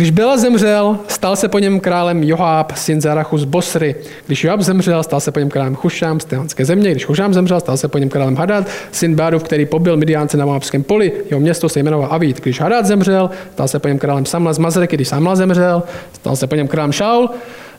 Když 0.00 0.10
Bela 0.10 0.36
zemřel, 0.36 0.98
stal 1.08 1.36
se 1.36 1.48
po 1.48 1.58
něm 1.58 1.80
králem 1.80 2.22
Joháb, 2.22 2.72
syn 2.76 3.00
Zarachu 3.00 3.38
z 3.38 3.44
Bosry. 3.44 3.96
Když 4.26 4.44
Joáb 4.44 4.60
zemřel, 4.60 5.02
stal 5.02 5.20
se 5.20 5.32
po 5.32 5.38
něm 5.38 5.50
králem 5.50 5.74
Chušám 5.74 6.20
z 6.20 6.24
Tehanské 6.24 6.64
země. 6.64 6.90
Když 6.90 7.04
Chušám 7.04 7.34
zemřel, 7.34 7.60
stal 7.60 7.76
se 7.76 7.88
po 7.88 7.98
něm 7.98 8.08
králem 8.08 8.36
Hadad, 8.36 8.66
syn 8.92 9.14
Bádův, 9.14 9.42
který 9.42 9.66
pobil 9.66 9.96
Midiánce 9.96 10.36
na 10.36 10.46
Moabském 10.46 10.82
poli. 10.82 11.12
Jeho 11.30 11.40
město 11.40 11.68
se 11.68 11.80
jmenovalo 11.80 12.12
Avít. 12.12 12.40
Když 12.40 12.60
Hadad 12.60 12.86
zemřel, 12.86 13.30
stal 13.52 13.68
se 13.68 13.78
po 13.78 13.88
něm 13.88 13.98
králem 13.98 14.26
Samla 14.26 14.52
z 14.52 14.58
Mazreky. 14.58 14.96
Když 14.96 15.08
Samla 15.08 15.36
zemřel, 15.36 15.82
stal 16.12 16.36
se 16.36 16.46
po 16.46 16.54
něm 16.54 16.68
králem 16.68 16.92
Šaul 16.92 17.30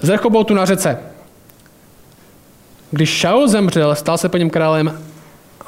z 0.01 0.09
Rechobotu 0.09 0.53
na 0.53 0.65
řece. 0.65 0.97
Když 2.91 3.09
Šaul 3.09 3.47
zemřel, 3.47 3.95
stal 3.95 4.17
se 4.17 4.29
po 4.29 4.37
něm 4.37 4.49
králem 4.49 4.99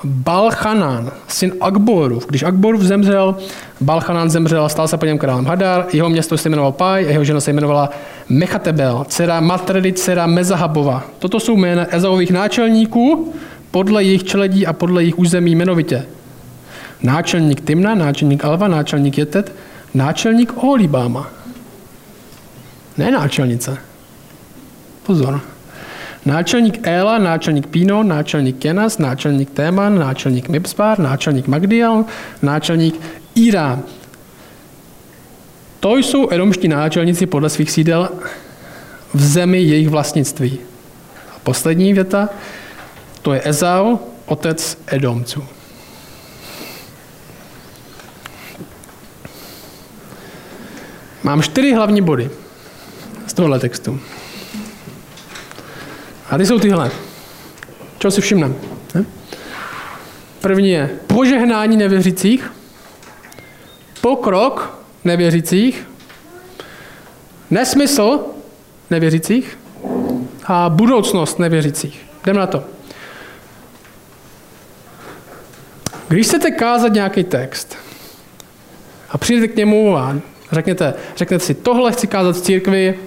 Balchanán, 0.03 1.11
syn 1.27 1.51
Akborův. 1.61 2.27
Když 2.27 2.43
Akborův 2.43 2.81
zemřel, 2.81 3.35
Balchanán 3.81 4.29
zemřel, 4.29 4.69
stal 4.69 4.87
se 4.87 4.97
po 4.97 5.05
něm 5.05 5.17
králem 5.17 5.45
Hadar, 5.45 5.85
jeho 5.93 6.09
město 6.09 6.37
se 6.37 6.49
jmenovalo 6.49 6.71
Paj, 6.71 7.03
jeho 7.03 7.23
žena 7.23 7.39
se 7.39 7.51
jmenovala 7.51 7.89
Mechatebel, 8.29 9.05
dcera 9.07 9.39
Matredy, 9.39 9.93
dcera 9.93 10.27
Mezahabova. 10.27 11.03
Toto 11.19 11.39
jsou 11.39 11.57
jména 11.57 11.95
Ezaových 11.95 12.31
náčelníků 12.31 13.33
podle 13.71 14.03
jejich 14.03 14.23
čeledí 14.23 14.67
a 14.67 14.73
podle 14.73 15.01
jejich 15.01 15.19
území 15.19 15.51
jmenovitě. 15.51 16.05
Náčelník 17.03 17.61
Timna, 17.61 17.95
náčelník 17.95 18.45
Alva, 18.45 18.67
náčelník 18.67 19.17
Jetet, 19.17 19.55
náčelník 19.93 20.57
Oholibáma. 20.57 21.29
Ne 22.97 23.11
náčelnice. 23.11 23.77
Pozor. 25.03 25.52
Náčelník 26.25 26.87
Éla, 26.87 27.17
náčelník 27.17 27.67
Pino, 27.67 28.03
náčelník 28.03 28.59
Kenas, 28.59 28.97
náčelník 28.97 29.49
Téman, 29.49 29.99
náčelník 29.99 30.49
Mipspar, 30.49 30.99
náčelník 30.99 31.47
Magdial, 31.47 32.05
náčelník 32.41 33.01
Írám. 33.37 33.83
To 35.79 35.97
jsou 35.97 36.29
edomští 36.31 36.67
náčelníci 36.67 37.25
podle 37.25 37.49
svých 37.49 37.71
sídel 37.71 38.09
v 39.13 39.23
zemi 39.23 39.59
jejich 39.59 39.89
vlastnictví. 39.89 40.59
A 41.35 41.39
poslední 41.43 41.93
věta, 41.93 42.29
to 43.21 43.33
je 43.33 43.41
Ezau, 43.43 43.97
otec 44.25 44.77
Edomců. 44.87 45.43
Mám 51.23 51.41
čtyři 51.41 51.73
hlavní 51.73 52.01
body 52.01 52.29
z 53.27 53.33
tohohle 53.33 53.59
textu. 53.59 53.99
A 56.33 56.37
ty 56.37 56.45
jsou 56.45 56.59
tyhle. 56.59 56.91
Čeho 57.99 58.11
si 58.11 58.21
všimneme? 58.21 58.53
První 60.41 60.69
je 60.69 60.89
požehnání 61.07 61.77
nevěřících, 61.77 62.51
pokrok 64.01 64.79
nevěřících, 65.03 65.87
nesmysl 67.49 68.19
nevěřících 68.89 69.59
a 70.45 70.69
budoucnost 70.69 71.39
nevěřících. 71.39 72.05
Jdeme 72.25 72.39
na 72.39 72.47
to. 72.47 72.63
Když 76.07 76.27
chcete 76.27 76.51
kázat 76.51 76.93
nějaký 76.93 77.23
text 77.23 77.77
a 79.09 79.17
přijdete 79.17 79.53
k 79.53 79.55
němu 79.55 79.97
a 79.97 80.15
řeknete, 80.51 80.93
řeknete 81.15 81.45
si, 81.45 81.53
tohle 81.53 81.91
chci 81.91 82.07
kázat 82.07 82.35
v 82.35 82.41
církvi, 82.41 82.99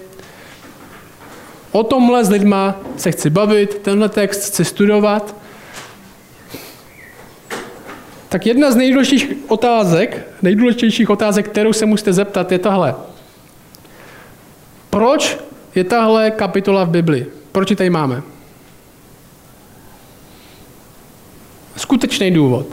O 1.76 1.82
tomhle 1.82 2.24
s 2.24 2.30
lidma 2.30 2.80
se 2.96 3.12
chci 3.12 3.30
bavit, 3.30 3.78
tenhle 3.78 4.08
text 4.08 4.46
chci 4.46 4.64
studovat. 4.64 5.36
Tak 8.28 8.46
jedna 8.46 8.70
z 8.70 8.76
nejdůležitějších 8.76 9.36
otázek, 9.48 10.26
nejdůležitějších 10.42 11.10
otázek, 11.10 11.48
kterou 11.48 11.72
se 11.72 11.86
musíte 11.86 12.12
zeptat, 12.12 12.52
je 12.52 12.58
tahle. 12.58 12.94
Proč 14.90 15.38
je 15.74 15.84
tahle 15.84 16.30
kapitola 16.30 16.84
v 16.84 16.90
Bibli? 16.90 17.26
Proč 17.52 17.70
ji 17.70 17.76
tady 17.76 17.90
máme? 17.90 18.22
Skutečný 21.76 22.30
důvod. 22.30 22.66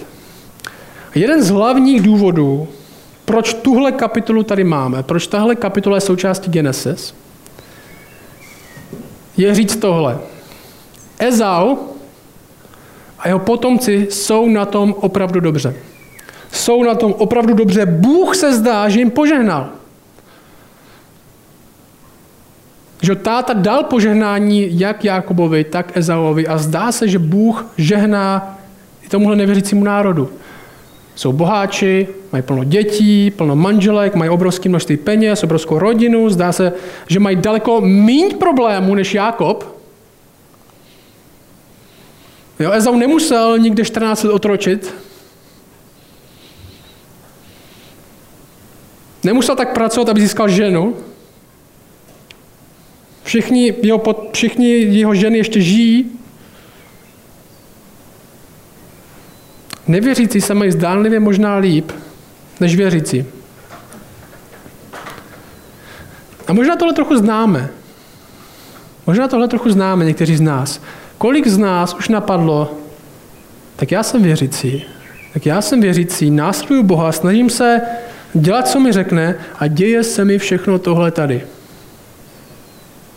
Jeden 1.16 1.44
z 1.44 1.50
hlavních 1.50 2.02
důvodů, 2.02 2.68
proč 3.26 3.54
tuhle 3.54 3.92
kapitolu 3.92 4.44
tady 4.44 4.64
máme, 4.64 5.04
proč 5.04 5.28
tahle 5.28 5.56
kapitola 5.56 5.98
je 5.98 6.02
součástí 6.02 6.52
Genesis, 6.52 7.14
je 9.38 9.56
říct 9.56 9.76
tohle. 9.76 10.18
Ezau 11.20 11.78
a 13.20 13.28
jeho 13.28 13.40
potomci 13.40 14.08
jsou 14.10 14.50
na 14.50 14.66
tom 14.66 14.96
opravdu 14.98 15.40
dobře. 15.40 15.76
Jsou 16.52 16.84
na 16.84 16.96
tom 16.96 17.14
opravdu 17.14 17.54
dobře. 17.54 17.86
Bůh 17.86 18.36
se 18.36 18.54
zdá, 18.54 18.90
že 18.90 19.00
jim 19.00 19.12
požehnal. 19.12 19.70
Že 23.02 23.16
táta 23.16 23.54
dal 23.54 23.84
požehnání 23.84 24.80
jak 24.80 25.06
Jakobovi, 25.06 25.64
tak 25.64 25.98
Ezauovi 25.98 26.48
a 26.48 26.58
zdá 26.58 26.92
se, 26.92 27.08
že 27.08 27.20
Bůh 27.20 27.66
žehná 27.78 28.58
i 29.02 29.10
tomuhle 29.10 29.36
nevěřícímu 29.36 29.84
národu. 29.84 30.30
Jsou 31.16 31.34
boháči, 31.34 32.08
mají 32.34 32.44
plno 32.44 32.64
dětí, 32.64 33.32
plno 33.32 33.56
manželek, 33.56 34.16
mají 34.16 34.30
obrovské 34.30 34.70
množství 34.70 34.98
peněz, 34.98 35.44
obrovskou 35.44 35.80
rodinu, 35.80 36.30
zdá 36.30 36.52
se, 36.52 36.74
že 37.08 37.20
mají 37.20 37.36
daleko 37.36 37.82
méně 37.82 38.36
problémů 38.36 38.96
než 38.96 39.14
Jakob. 39.14 39.82
Jo, 42.60 42.72
Ezau 42.72 42.96
nemusel 42.96 43.58
nikde 43.58 43.86
14 43.86 44.24
let 44.24 44.34
otročit. 44.34 44.96
Nemusel 49.24 49.56
tak 49.56 49.74
pracovat, 49.74 50.10
aby 50.10 50.22
získal 50.22 50.50
ženu. 50.50 50.96
Všichni 53.24 53.74
jeho, 53.82 54.30
všichni 54.32 54.70
jeho 54.70 55.16
ženy 55.16 55.38
ještě 55.38 55.62
žijí, 55.62 56.20
Nevěřící 59.88 60.42
se 60.42 60.54
mají 60.54 60.72
zdánlivě 60.72 61.20
možná 61.20 61.58
líp 61.58 61.92
než 62.64 62.76
věřící. 62.76 63.26
A 66.48 66.54
možná 66.54 66.76
tohle 66.76 66.94
trochu 66.94 67.18
známe. 67.18 67.70
Možná 69.08 69.28
tohle 69.28 69.48
trochu 69.48 69.70
známe 69.70 70.06
někteří 70.06 70.36
z 70.36 70.42
nás. 70.42 70.82
Kolik 71.18 71.48
z 71.48 71.58
nás 71.58 71.94
už 71.94 72.10
napadlo, 72.10 72.78
tak 73.76 73.92
já 73.92 74.04
jsem 74.04 74.24
věřící, 74.24 74.86
tak 75.34 75.46
já 75.46 75.62
jsem 75.62 75.82
věřící, 75.82 76.32
následuju 76.32 76.84
Boha, 76.84 77.12
snažím 77.12 77.50
se 77.50 77.82
dělat, 78.34 78.68
co 78.68 78.80
mi 78.80 78.92
řekne 78.92 79.36
a 79.60 79.68
děje 79.68 80.04
se 80.04 80.26
mi 80.26 80.38
všechno 80.38 80.80
tohle 80.80 81.12
tady. 81.12 81.48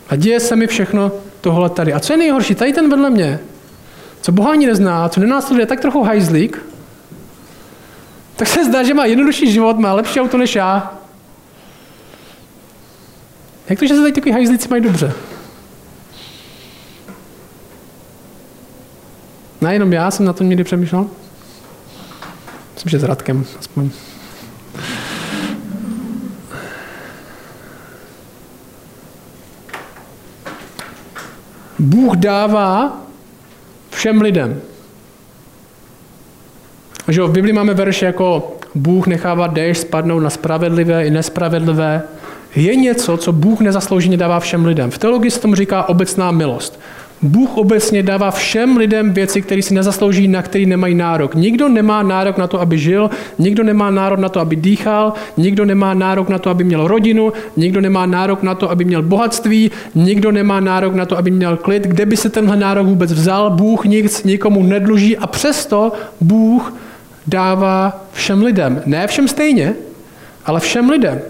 A 0.09 0.15
děje 0.15 0.39
se 0.39 0.55
mi 0.55 0.67
všechno 0.67 1.11
tohle 1.41 1.69
tady. 1.69 1.93
A 1.93 1.99
co 1.99 2.13
je 2.13 2.17
nejhorší? 2.17 2.55
Tady 2.55 2.73
ten 2.73 2.89
vedle 2.89 3.09
mě 3.09 3.39
co 4.27 4.31
Boha 4.31 4.51
ani 4.51 4.67
nezná, 4.67 5.09
co 5.09 5.19
nenásleduje 5.19 5.65
tak 5.65 5.79
trochu 5.79 6.03
hajzlík, 6.03 6.65
tak 8.37 8.47
se 8.47 8.65
zdá, 8.65 8.83
že 8.83 8.93
má 8.93 9.05
jednodušší 9.05 9.51
život, 9.51 9.79
má 9.79 9.93
lepší 9.93 10.21
auto 10.21 10.37
než 10.37 10.55
já. 10.55 10.93
Jak 13.69 13.79
to, 13.79 13.87
že 13.87 13.93
se 13.93 14.01
tady 14.01 14.13
takový 14.13 14.31
hajzlíci 14.31 14.67
mají 14.69 14.83
dobře? 14.83 15.13
Nejenom 19.61 19.93
já 19.93 20.11
jsem 20.11 20.25
na 20.25 20.33
to 20.33 20.43
někdy 20.43 20.63
přemýšlel. 20.63 21.09
Myslím, 22.73 22.89
že 22.89 22.99
s 22.99 23.03
Radkem 23.03 23.45
aspoň. 23.59 23.89
Bůh 31.79 32.15
dává 32.15 33.01
všem 33.89 34.21
lidem. 34.21 34.61
Že 37.07 37.21
v 37.21 37.31
Biblii 37.31 37.53
máme 37.53 37.73
verše 37.73 38.05
jako 38.05 38.57
Bůh 38.75 39.07
nechává 39.07 39.47
déšť 39.47 39.81
spadnout 39.81 40.23
na 40.23 40.29
spravedlivé 40.29 41.07
i 41.07 41.11
nespravedlivé. 41.11 42.01
Je 42.55 42.75
něco, 42.75 43.17
co 43.17 43.31
Bůh 43.31 43.59
nezaslouženě 43.59 44.17
dává 44.17 44.39
všem 44.39 44.65
lidem. 44.65 44.91
V 44.91 44.97
teologii 44.97 45.31
se 45.31 45.39
tomu 45.39 45.55
říká 45.55 45.89
obecná 45.89 46.31
milost. 46.31 46.79
Bůh 47.21 47.57
obecně 47.57 48.03
dává 48.03 48.31
všem 48.31 48.77
lidem 48.77 49.13
věci, 49.13 49.41
které 49.41 49.61
si 49.61 49.73
nezaslouží, 49.73 50.27
na 50.27 50.41
které 50.41 50.65
nemají 50.65 50.95
nárok. 50.95 51.35
Nikdo 51.35 51.69
nemá 51.69 52.03
nárok 52.03 52.37
na 52.37 52.47
to, 52.47 52.61
aby 52.61 52.77
žil, 52.77 53.09
nikdo 53.39 53.63
nemá 53.63 53.91
nárok 53.91 54.19
na 54.19 54.29
to, 54.29 54.39
aby 54.39 54.55
dýchal, 54.55 55.13
nikdo 55.37 55.65
nemá 55.65 55.93
nárok 55.93 56.29
na 56.29 56.39
to, 56.39 56.49
aby 56.49 56.63
měl 56.63 56.87
rodinu, 56.87 57.33
nikdo 57.57 57.81
nemá 57.81 58.05
nárok 58.05 58.43
na 58.43 58.55
to, 58.55 58.71
aby 58.71 58.85
měl 58.85 59.01
bohatství, 59.01 59.71
nikdo 59.95 60.31
nemá 60.31 60.59
nárok 60.59 60.93
na 60.93 61.05
to, 61.05 61.17
aby 61.17 61.31
měl 61.31 61.57
klid. 61.57 61.83
Kde 61.83 62.05
by 62.05 62.17
se 62.17 62.29
tenhle 62.29 62.57
nárok 62.57 62.87
vůbec 62.87 63.13
vzal? 63.13 63.49
Bůh 63.49 63.85
nic 63.85 64.23
nikomu 64.23 64.63
nedluží 64.63 65.17
a 65.17 65.27
přesto 65.27 65.91
Bůh 66.21 66.73
dává 67.27 68.05
všem 68.11 68.43
lidem. 68.43 68.81
Ne 68.85 69.07
všem 69.07 69.27
stejně, 69.27 69.73
ale 70.45 70.59
všem 70.59 70.89
lidem. 70.89 71.21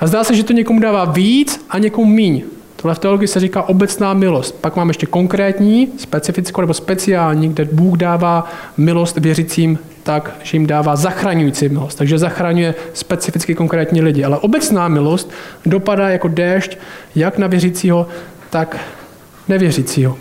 A 0.00 0.06
zdá 0.06 0.24
se, 0.24 0.34
že 0.34 0.44
to 0.44 0.52
někomu 0.52 0.80
dává 0.80 1.04
víc 1.04 1.66
a 1.70 1.78
někomu 1.78 2.06
míň. 2.06 2.42
Tohle 2.76 2.94
v 2.94 2.98
teologii 2.98 3.28
se 3.28 3.40
říká 3.40 3.62
obecná 3.62 4.14
milost. 4.14 4.54
Pak 4.60 4.76
mám 4.76 4.88
ještě 4.88 5.06
konkrétní, 5.06 5.88
specifickou 5.96 6.60
nebo 6.60 6.74
speciální, 6.74 7.48
kde 7.48 7.64
Bůh 7.64 7.98
dává 7.98 8.50
milost 8.76 9.18
věřícím 9.18 9.78
tak, 10.02 10.36
že 10.42 10.56
jim 10.56 10.66
dává 10.66 10.96
zachraňující 10.96 11.68
milost. 11.68 11.98
Takže 11.98 12.18
zachraňuje 12.18 12.74
specificky 12.94 13.54
konkrétní 13.54 14.02
lidi. 14.02 14.24
Ale 14.24 14.38
obecná 14.38 14.88
milost 14.88 15.30
dopadá 15.66 16.08
jako 16.08 16.28
déšť 16.28 16.78
jak 17.14 17.38
na 17.38 17.46
věřícího, 17.46 18.06
tak 18.50 18.76
nevěřícího. 19.48 20.18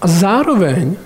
A 0.00 0.06
zároveň 0.06 0.96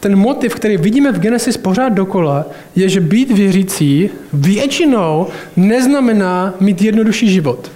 ten 0.00 0.16
motiv, 0.16 0.54
který 0.54 0.76
vidíme 0.76 1.12
v 1.12 1.18
Genesis 1.18 1.56
pořád 1.56 1.88
dokola, 1.88 2.46
je, 2.76 2.88
že 2.88 3.00
být 3.00 3.30
věřící 3.30 4.10
většinou 4.32 5.26
neznamená 5.56 6.54
mít 6.60 6.82
jednodušší 6.82 7.32
život. 7.32 7.70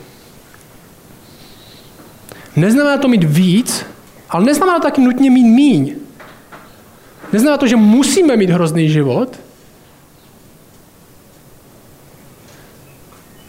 Neznamená 2.56 2.98
to 2.98 3.08
mít 3.08 3.24
víc, 3.24 3.86
ale 4.30 4.44
neznamená 4.44 4.78
to 4.78 4.82
taky 4.82 5.00
nutně 5.00 5.30
mít 5.30 5.44
míň. 5.44 5.94
Neznamená 7.32 7.58
to, 7.58 7.66
že 7.66 7.76
musíme 7.76 8.36
mít 8.36 8.50
hrozný 8.50 8.88
život, 8.88 9.40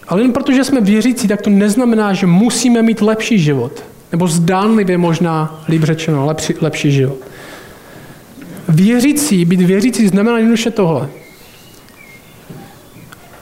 ale 0.08 0.22
jen 0.22 0.34
protože 0.34 0.64
jsme 0.64 0.82
věřící, 0.82 1.28
tak 1.28 1.42
to 1.42 1.50
neznamená, 1.50 2.14
že 2.14 2.28
musíme 2.28 2.82
mít 2.82 3.02
lepší 3.02 3.40
život. 3.40 3.84
Nebo 4.12 4.28
zdánlivě 4.28 4.98
možná, 4.98 5.64
líp 5.70 5.84
řečeno, 5.84 6.26
lepší, 6.26 6.54
lepší 6.62 6.92
život. 6.92 7.18
Věřící, 8.70 9.46
být 9.46 9.62
věřící 9.62 10.08
znamená 10.08 10.38
jednoduše 10.38 10.72
tohle. 10.72 11.10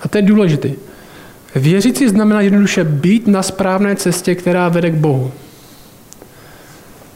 A 0.02 0.08
to 0.08 0.18
je 0.18 0.22
důležité. 0.22 0.70
Věřící 1.56 2.08
znamená 2.08 2.42
jednoduše 2.42 2.84
být 2.84 3.28
na 3.28 3.44
správné 3.44 3.96
cestě, 3.96 4.36
která 4.36 4.70
vede 4.70 4.90
k 4.90 4.96
Bohu. 4.96 5.32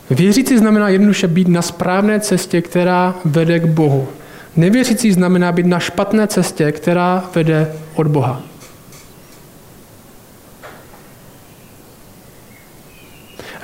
Věřící 0.09 0.57
znamená 0.57 0.89
jednoduše 0.89 1.27
být 1.27 1.47
na 1.47 1.61
správné 1.61 2.19
cestě, 2.19 2.61
která 2.61 3.15
vede 3.25 3.59
k 3.59 3.65
Bohu. 3.65 4.07
Nevěřící 4.55 5.11
znamená 5.11 5.51
být 5.51 5.65
na 5.65 5.79
špatné 5.79 6.27
cestě, 6.27 6.71
která 6.71 7.29
vede 7.35 7.73
od 7.95 8.07
Boha. 8.07 8.41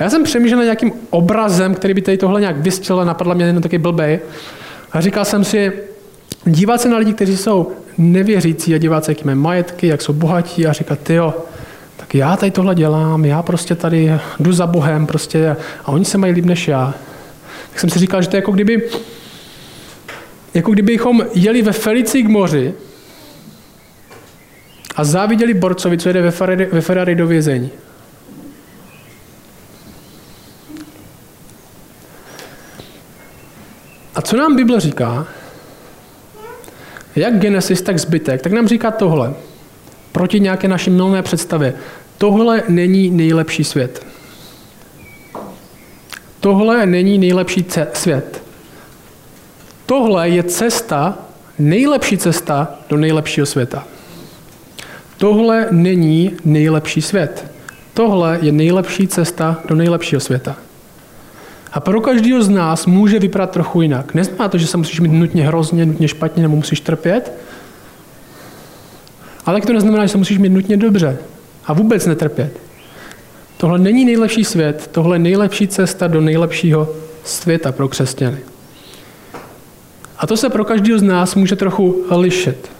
A 0.00 0.02
já 0.02 0.10
jsem 0.10 0.24
přemýšlel 0.24 0.58
nad 0.58 0.64
nějakým 0.64 0.92
obrazem, 1.10 1.74
který 1.74 1.94
by 1.94 2.02
tady 2.02 2.18
tohle 2.18 2.40
nějak 2.40 2.56
vystil 2.56 3.00
a 3.00 3.04
napadla 3.04 3.34
mě 3.34 3.44
jenom 3.44 3.62
taky 3.62 3.78
blbej. 3.78 4.20
A 4.92 5.00
říkal 5.00 5.24
jsem 5.24 5.44
si, 5.44 5.72
dívat 6.44 6.80
se 6.80 6.88
na 6.88 6.96
lidi, 6.96 7.12
kteří 7.12 7.36
jsou 7.36 7.72
nevěřící 7.98 8.74
a 8.74 8.78
dívat 8.78 9.04
se, 9.04 9.10
jaký 9.10 9.24
mají 9.24 9.38
majetky, 9.38 9.86
jak 9.86 10.02
jsou 10.02 10.12
bohatí 10.12 10.66
a 10.66 10.72
říkat, 10.72 10.98
ty 10.98 11.14
jo, 11.14 11.34
tak 11.96 12.14
já 12.14 12.36
tady 12.36 12.50
tohle 12.50 12.74
dělám, 12.74 13.24
já 13.24 13.42
prostě 13.42 13.74
tady 13.74 14.12
jdu 14.40 14.52
za 14.52 14.66
Bohem 14.66 15.06
prostě 15.06 15.56
a 15.84 15.88
oni 15.88 16.04
se 16.04 16.18
mají 16.18 16.32
líp 16.32 16.44
než 16.44 16.68
já. 16.68 16.94
Tak 17.70 17.80
jsem 17.80 17.90
si 17.90 17.98
říkal, 17.98 18.22
že 18.22 18.28
to 18.28 18.36
je 18.36 18.38
jako 18.38 18.52
kdyby, 18.52 18.82
jako 20.54 20.70
kdybychom 20.70 21.22
jeli 21.34 21.62
ve 21.62 21.72
Felici 21.72 22.22
k 22.22 22.28
moři 22.28 22.74
a 24.96 25.04
záviděli 25.04 25.54
borcovi, 25.54 25.98
co 25.98 26.08
jede 26.08 26.22
ve 26.22 26.30
Ferrari, 26.30 26.68
ve 26.72 26.80
Ferrari 26.80 27.14
do 27.14 27.26
vězení. 27.26 27.70
A 34.20 34.22
co 34.22 34.36
nám 34.36 34.56
Bible 34.56 34.80
říká? 34.80 35.26
Jak 37.16 37.38
Genesis, 37.38 37.82
tak 37.82 37.98
zbytek, 37.98 38.42
tak 38.42 38.52
nám 38.52 38.68
říká 38.68 38.90
tohle. 38.90 39.34
Proti 40.12 40.40
nějaké 40.40 40.68
naší 40.68 40.90
milné 40.90 41.22
představě. 41.22 41.74
Tohle 42.18 42.62
není 42.68 43.10
nejlepší 43.10 43.64
svět. 43.64 44.06
Tohle 46.40 46.86
není 46.86 47.18
nejlepší 47.18 47.66
svět. 47.92 48.42
Tohle 49.86 50.28
je 50.28 50.42
cesta, 50.42 51.18
nejlepší 51.58 52.18
cesta 52.18 52.68
do 52.88 52.96
nejlepšího 52.96 53.46
světa. 53.46 53.84
Tohle 55.18 55.68
není 55.70 56.36
nejlepší 56.44 57.02
svět. 57.02 57.50
Tohle 57.94 58.38
je 58.42 58.52
nejlepší 58.52 59.08
cesta 59.08 59.60
do 59.68 59.74
nejlepšího 59.74 60.20
světa. 60.20 60.56
A 61.72 61.80
pro 61.80 62.00
každého 62.00 62.42
z 62.42 62.48
nás 62.48 62.86
může 62.86 63.18
vypadat 63.18 63.50
trochu 63.50 63.82
jinak. 63.82 64.14
Neznamená 64.14 64.48
to, 64.48 64.58
že 64.58 64.66
se 64.66 64.76
musíš 64.76 65.00
mít 65.00 65.12
nutně 65.12 65.46
hrozně, 65.46 65.86
nutně 65.86 66.08
špatně 66.08 66.42
nebo 66.42 66.56
musíš 66.56 66.80
trpět, 66.80 67.32
ale 69.46 69.60
to 69.60 69.72
neznamená, 69.72 70.06
že 70.06 70.12
se 70.12 70.18
musíš 70.18 70.38
mít 70.38 70.48
nutně 70.48 70.76
dobře 70.76 71.18
a 71.66 71.72
vůbec 71.72 72.06
netrpět. 72.06 72.60
Tohle 73.56 73.78
není 73.78 74.04
nejlepší 74.04 74.44
svět, 74.44 74.88
tohle 74.92 75.14
je 75.14 75.18
nejlepší 75.20 75.68
cesta 75.68 76.06
do 76.06 76.20
nejlepšího 76.20 76.88
světa 77.24 77.72
pro 77.72 77.88
křesťany. 77.88 78.38
A 80.18 80.26
to 80.26 80.36
se 80.36 80.48
pro 80.48 80.64
každého 80.64 80.98
z 80.98 81.02
nás 81.02 81.34
může 81.34 81.56
trochu 81.56 82.04
lišit. 82.10 82.70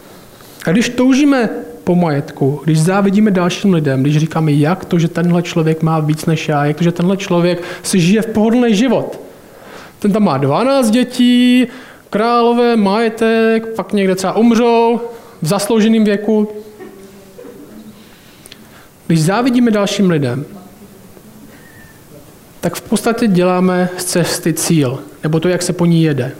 A 0.66 0.70
když 0.70 0.88
toužíme 0.88 1.50
po 1.90 1.96
majetku, 1.96 2.61
když 2.64 2.81
závidíme 2.81 3.31
dalším 3.31 3.74
lidem, 3.74 4.03
když 4.03 4.16
říkáme, 4.16 4.53
jak 4.53 4.85
to, 4.85 4.98
že 4.98 5.09
tenhle 5.09 5.42
člověk 5.42 5.83
má 5.83 6.00
víc 6.00 6.26
než 6.26 6.48
já, 6.48 6.64
jak 6.64 6.76
to, 6.76 6.85
že 6.85 6.92
tenhle 6.92 7.16
člověk 7.16 7.62
si 7.83 8.00
žije 8.00 8.22
v 8.22 8.26
pohodlný 8.26 8.74
život. 8.74 9.20
Ten 9.98 10.12
tam 10.12 10.22
má 10.22 10.38
12 10.38 10.90
dětí, 10.90 11.66
králové, 12.11 12.76
majetek, 12.76 13.74
pak 13.76 13.92
někde 13.92 14.14
třeba 14.14 14.37
umřou 14.37 15.00
v 15.42 15.46
zaslouženém 15.46 16.05
věku. 16.05 16.48
Když 19.07 19.22
závidíme 19.22 19.70
dalším 19.70 20.11
lidem, 20.11 20.44
tak 22.61 22.74
v 22.74 22.83
podstatě 22.83 23.26
děláme 23.26 23.88
z 23.96 24.05
cesty 24.05 24.53
cíl, 24.53 24.98
nebo 25.22 25.40
to, 25.40 25.48
jak 25.48 25.62
se 25.62 25.72
po 25.72 25.87
ní 25.87 26.03
jede. 26.03 26.33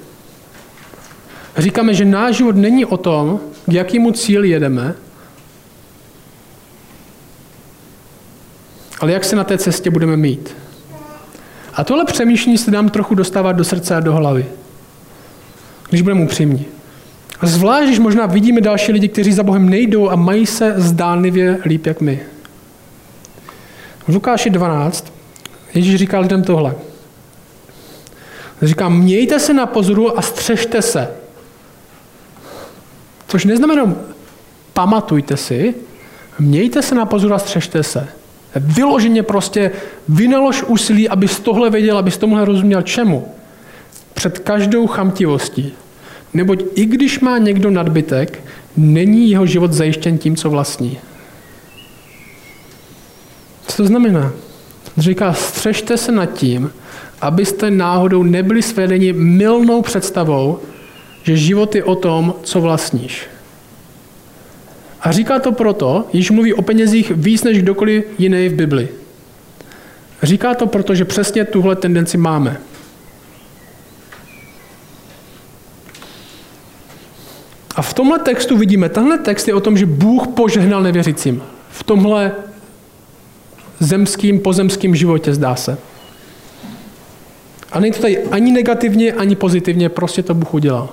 Říkáme, 1.57 1.95
že 1.95 2.05
náš 2.05 2.37
život 2.37 2.57
není 2.57 2.85
o 2.85 2.97
tom, 2.97 3.41
k 3.67 3.73
jakému 3.73 4.13
cíli 4.13 4.49
jedeme, 4.49 4.95
ale 9.01 9.13
jak 9.13 9.25
se 9.25 9.37
na 9.37 9.45
té 9.45 9.59
cestě 9.59 9.91
budeme 9.91 10.17
mít. 10.17 10.57
A 11.75 11.85
tohle 11.85 12.05
přemýšlení 12.05 12.59
se 12.59 12.71
dám 12.71 12.89
trochu 12.89 13.15
dostávat 13.15 13.53
do 13.53 13.65
srdce 13.65 13.97
a 13.97 14.01
do 14.01 14.13
hlavy, 14.13 14.47
když 15.89 16.03
budeme 16.03 16.25
upřímní. 16.25 16.67
A 17.41 17.47
zvlášť, 17.47 17.87
když 17.87 17.99
možná 17.99 18.27
vidíme 18.27 18.61
další 18.61 18.93
lidi, 18.93 19.09
kteří 19.09 19.33
za 19.33 19.43
Bohem 19.43 19.69
nejdou 19.69 20.11
a 20.11 20.17
mají 20.17 20.47
se 20.47 20.75
zdánlivě 20.77 21.59
líp 21.65 21.87
jak 21.87 22.01
my. 22.01 22.21
V 24.09 24.15
Lukáši 24.15 24.51
12 24.51 25.13
Ježíš 25.75 25.97
říká 25.97 26.19
lidem 26.21 26.43
tohle. 26.43 26.75
Říká, 28.63 28.89
mějte 28.89 29.39
se 29.39 29.55
na 29.55 29.67
pozoru 29.67 30.19
a 30.19 30.23
střežte 30.23 30.83
se. 30.83 31.11
Což 33.29 33.45
neznamená, 33.45 33.95
pamatujte 34.73 35.37
si, 35.37 35.75
mějte 36.39 36.83
se 36.83 36.95
na 36.95 37.07
pozoru 37.07 37.35
a 37.35 37.39
střežte 37.39 37.83
se. 37.83 38.09
Vyloženě 38.57 39.23
prostě 39.23 39.71
vynalož 40.09 40.63
úsilí, 40.63 41.09
abys 41.09 41.41
tohle 41.41 41.71
věděl, 41.71 41.99
abys 41.99 42.19
tomuhle 42.19 42.45
rozuměl 42.45 42.83
čemu. 42.83 43.29
Před 44.15 44.39
každou 44.39 44.87
chamtivostí. 44.87 45.73
Neboť 46.35 46.65
i 46.75 46.87
když 46.87 47.21
má 47.21 47.39
někdo 47.39 47.71
nadbytek, 47.71 48.45
není 48.77 49.31
jeho 49.31 49.47
život 49.47 49.73
zajištěn 49.73 50.19
tím, 50.19 50.37
co 50.37 50.51
vlastní. 50.51 50.99
Co 53.67 53.77
to 53.77 53.87
znamená? 53.87 54.33
Říká, 54.99 55.33
střežte 55.33 55.97
se 55.97 56.13
nad 56.13 56.27
tím, 56.27 56.73
abyste 57.21 57.71
náhodou 57.71 58.23
nebyli 58.23 58.63
svedeni 58.63 59.13
milnou 59.13 59.83
představou, 59.83 60.59
že 61.23 61.37
život 61.37 61.75
je 61.75 61.85
o 61.85 61.95
tom, 61.95 62.35
co 62.43 62.61
vlastníš. 62.61 63.27
A 65.01 65.13
říká 65.13 65.39
to 65.39 65.53
proto, 65.53 66.09
již 66.13 66.31
mluví 66.31 66.55
o 66.55 66.63
penězích 66.63 67.11
víc 67.11 67.45
než 67.45 67.59
kdokoliv 67.59 68.05
jiný 68.19 68.49
v 68.49 68.55
Bibli. 68.55 68.89
Říká 70.23 70.55
to 70.55 70.67
proto, 70.67 70.95
že 70.95 71.05
přesně 71.05 71.45
tuhle 71.45 71.77
tendenci 71.77 72.19
máme. 72.19 72.61
A 77.77 77.83
v 77.83 77.95
tomhle 77.95 78.19
textu 78.19 78.57
vidíme, 78.57 78.89
tenhle 78.89 79.19
text 79.19 79.49
je 79.49 79.55
o 79.55 79.61
tom, 79.61 79.77
že 79.77 79.87
Bůh 79.87 80.29
požehnal 80.29 80.83
nevěřícím. 80.83 81.43
V 81.71 81.83
tomhle 81.83 82.33
zemským, 83.81 84.41
pozemským 84.41 84.97
životě, 84.97 85.35
zdá 85.35 85.57
se. 85.57 85.79
A 87.73 87.81
není 87.81 87.93
to 87.93 88.03
tady 88.03 88.19
ani 88.19 88.53
negativně, 88.53 89.13
ani 89.13 89.37
pozitivně, 89.37 89.89
prostě 89.89 90.23
to 90.23 90.35
Bůh 90.35 90.55
udělal. 90.55 90.89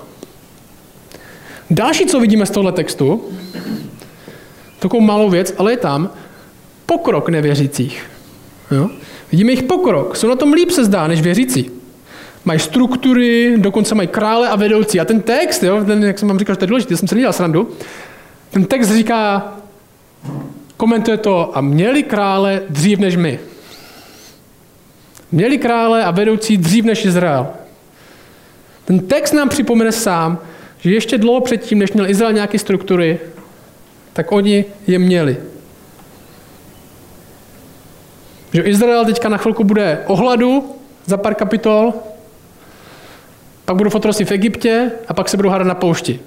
Další, 1.70 2.06
co 2.06 2.20
vidíme 2.20 2.46
z 2.46 2.50
tohle 2.50 2.72
textu, 2.72 3.24
takovou 4.78 5.02
malou 5.02 5.30
věc, 5.30 5.54
ale 5.58 5.72
je 5.72 5.76
tam 5.76 6.10
pokrok 6.86 7.28
nevěřících. 7.28 8.10
Jo? 8.70 8.90
Vidíme 9.32 9.52
jich 9.52 9.62
pokrok. 9.62 10.16
Jsou 10.16 10.28
na 10.28 10.36
tom 10.36 10.52
líp 10.52 10.70
se 10.70 10.84
zdá, 10.84 11.06
než 11.06 11.20
věřící. 11.20 11.70
Mají 12.44 12.60
struktury, 12.60 13.54
dokonce 13.56 13.94
mají 13.94 14.08
krále 14.08 14.48
a 14.48 14.56
vedoucí. 14.56 15.00
A 15.00 15.04
ten 15.04 15.20
text, 15.20 15.62
jo, 15.62 15.84
ten, 15.84 16.04
jak 16.04 16.18
jsem 16.18 16.28
vám 16.28 16.38
říkal, 16.38 16.54
že 16.54 16.58
to 16.58 16.64
je 16.64 16.68
důležité, 16.68 16.96
jsem 16.96 17.08
se 17.08 17.14
nedělal 17.14 17.32
srandu, 17.32 17.70
ten 18.50 18.64
text 18.64 18.88
říká, 18.88 19.54
komentuje 20.76 21.16
to, 21.16 21.56
a 21.56 21.60
měli 21.60 22.02
krále 22.02 22.62
dřív 22.68 22.98
než 22.98 23.16
my. 23.16 23.40
Měli 25.32 25.58
krále 25.58 26.04
a 26.04 26.10
vedoucí 26.10 26.56
dřív 26.56 26.84
než 26.84 27.04
Izrael. 27.04 27.46
Ten 28.84 28.98
text 28.98 29.32
nám 29.32 29.48
připomene 29.48 29.92
sám, 29.92 30.38
že 30.78 30.90
ještě 30.90 31.18
dlouho 31.18 31.40
předtím, 31.40 31.78
než 31.78 31.92
měl 31.92 32.10
Izrael 32.10 32.32
nějaké 32.32 32.58
struktury, 32.58 33.18
tak 34.12 34.32
oni 34.32 34.64
je 34.86 34.98
měli. 34.98 35.36
Že 38.52 38.62
Izrael 38.62 39.04
teďka 39.04 39.28
na 39.28 39.36
chvilku 39.36 39.64
bude 39.64 40.04
ohladu 40.06 40.76
za 41.06 41.16
pár 41.16 41.34
kapitol, 41.34 41.94
pak 43.64 43.76
budou 43.76 43.90
fotrosy 43.90 44.24
v 44.24 44.32
Egyptě 44.32 44.90
a 45.08 45.14
pak 45.14 45.28
se 45.28 45.36
budou 45.36 45.48
hádat 45.48 45.66
na 45.66 45.74
poušti. 45.74 46.20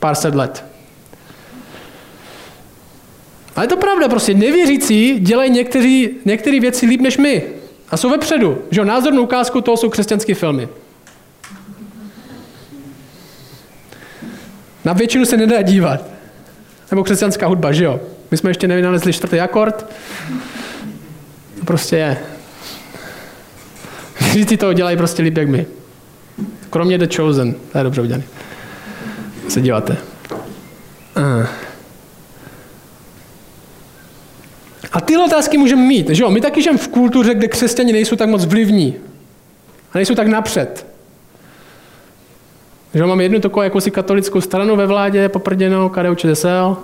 Pár 0.00 0.14
set 0.14 0.34
let. 0.34 0.64
Ale 3.56 3.64
je 3.64 3.68
to 3.68 3.76
pravda, 3.76 4.08
prostě 4.08 4.34
nevěřící 4.34 5.18
dělají 5.20 5.50
někteří, 5.50 6.10
některé 6.24 6.60
věci 6.60 6.86
líp 6.86 7.00
než 7.00 7.16
my. 7.16 7.42
A 7.90 7.96
jsou 7.96 8.10
vepředu. 8.10 8.62
Že 8.70 8.84
názornou 8.84 9.22
ukázku 9.22 9.60
toho 9.60 9.76
jsou 9.76 9.90
křesťanské 9.90 10.34
filmy. 10.34 10.68
Na 14.84 14.92
většinu 14.92 15.24
se 15.24 15.36
nedá 15.36 15.62
dívat. 15.62 16.17
Nebo 16.90 17.04
křesťanská 17.04 17.46
hudba, 17.46 17.72
že 17.72 17.84
jo? 17.84 18.00
My 18.30 18.36
jsme 18.36 18.50
ještě 18.50 18.68
nevynalezli 18.68 19.12
čtvrtý 19.12 19.40
akord. 19.40 19.86
To 21.58 21.64
prostě 21.64 21.96
je. 21.96 22.18
Věřící 24.20 24.56
toho 24.56 24.72
dělají 24.72 24.96
prostě 24.96 25.22
líp 25.22 25.36
jak 25.36 25.48
my. 25.48 25.66
Kromě 26.70 26.98
The 26.98 27.16
Chosen. 27.16 27.54
To 27.72 27.78
je 27.78 27.84
dobře 27.84 28.02
udělané. 28.02 28.24
Se 29.48 29.60
díváte. 29.60 29.96
A 34.92 35.00
tyhle 35.00 35.24
otázky 35.24 35.58
můžeme 35.58 35.82
mít. 35.82 36.08
Že 36.08 36.22
jo? 36.22 36.30
My 36.30 36.40
taky 36.40 36.62
žijeme 36.62 36.78
v 36.78 36.88
kultuře, 36.88 37.34
kde 37.34 37.48
křesťani 37.48 37.92
nejsou 37.92 38.16
tak 38.16 38.28
moc 38.28 38.44
vlivní. 38.44 38.96
A 39.92 39.98
nejsou 39.98 40.14
tak 40.14 40.26
napřed. 40.26 40.86
Že 42.94 43.00
jo? 43.00 43.06
Máme 43.06 43.22
jednu 43.22 43.40
takovou 43.40 43.62
jakousi 43.62 43.90
katolickou 43.90 44.40
stranu 44.40 44.76
ve 44.76 44.86
vládě, 44.86 45.28
poprděnou, 45.28 45.88
KDU 45.88 46.14
ČSL. 46.14 46.76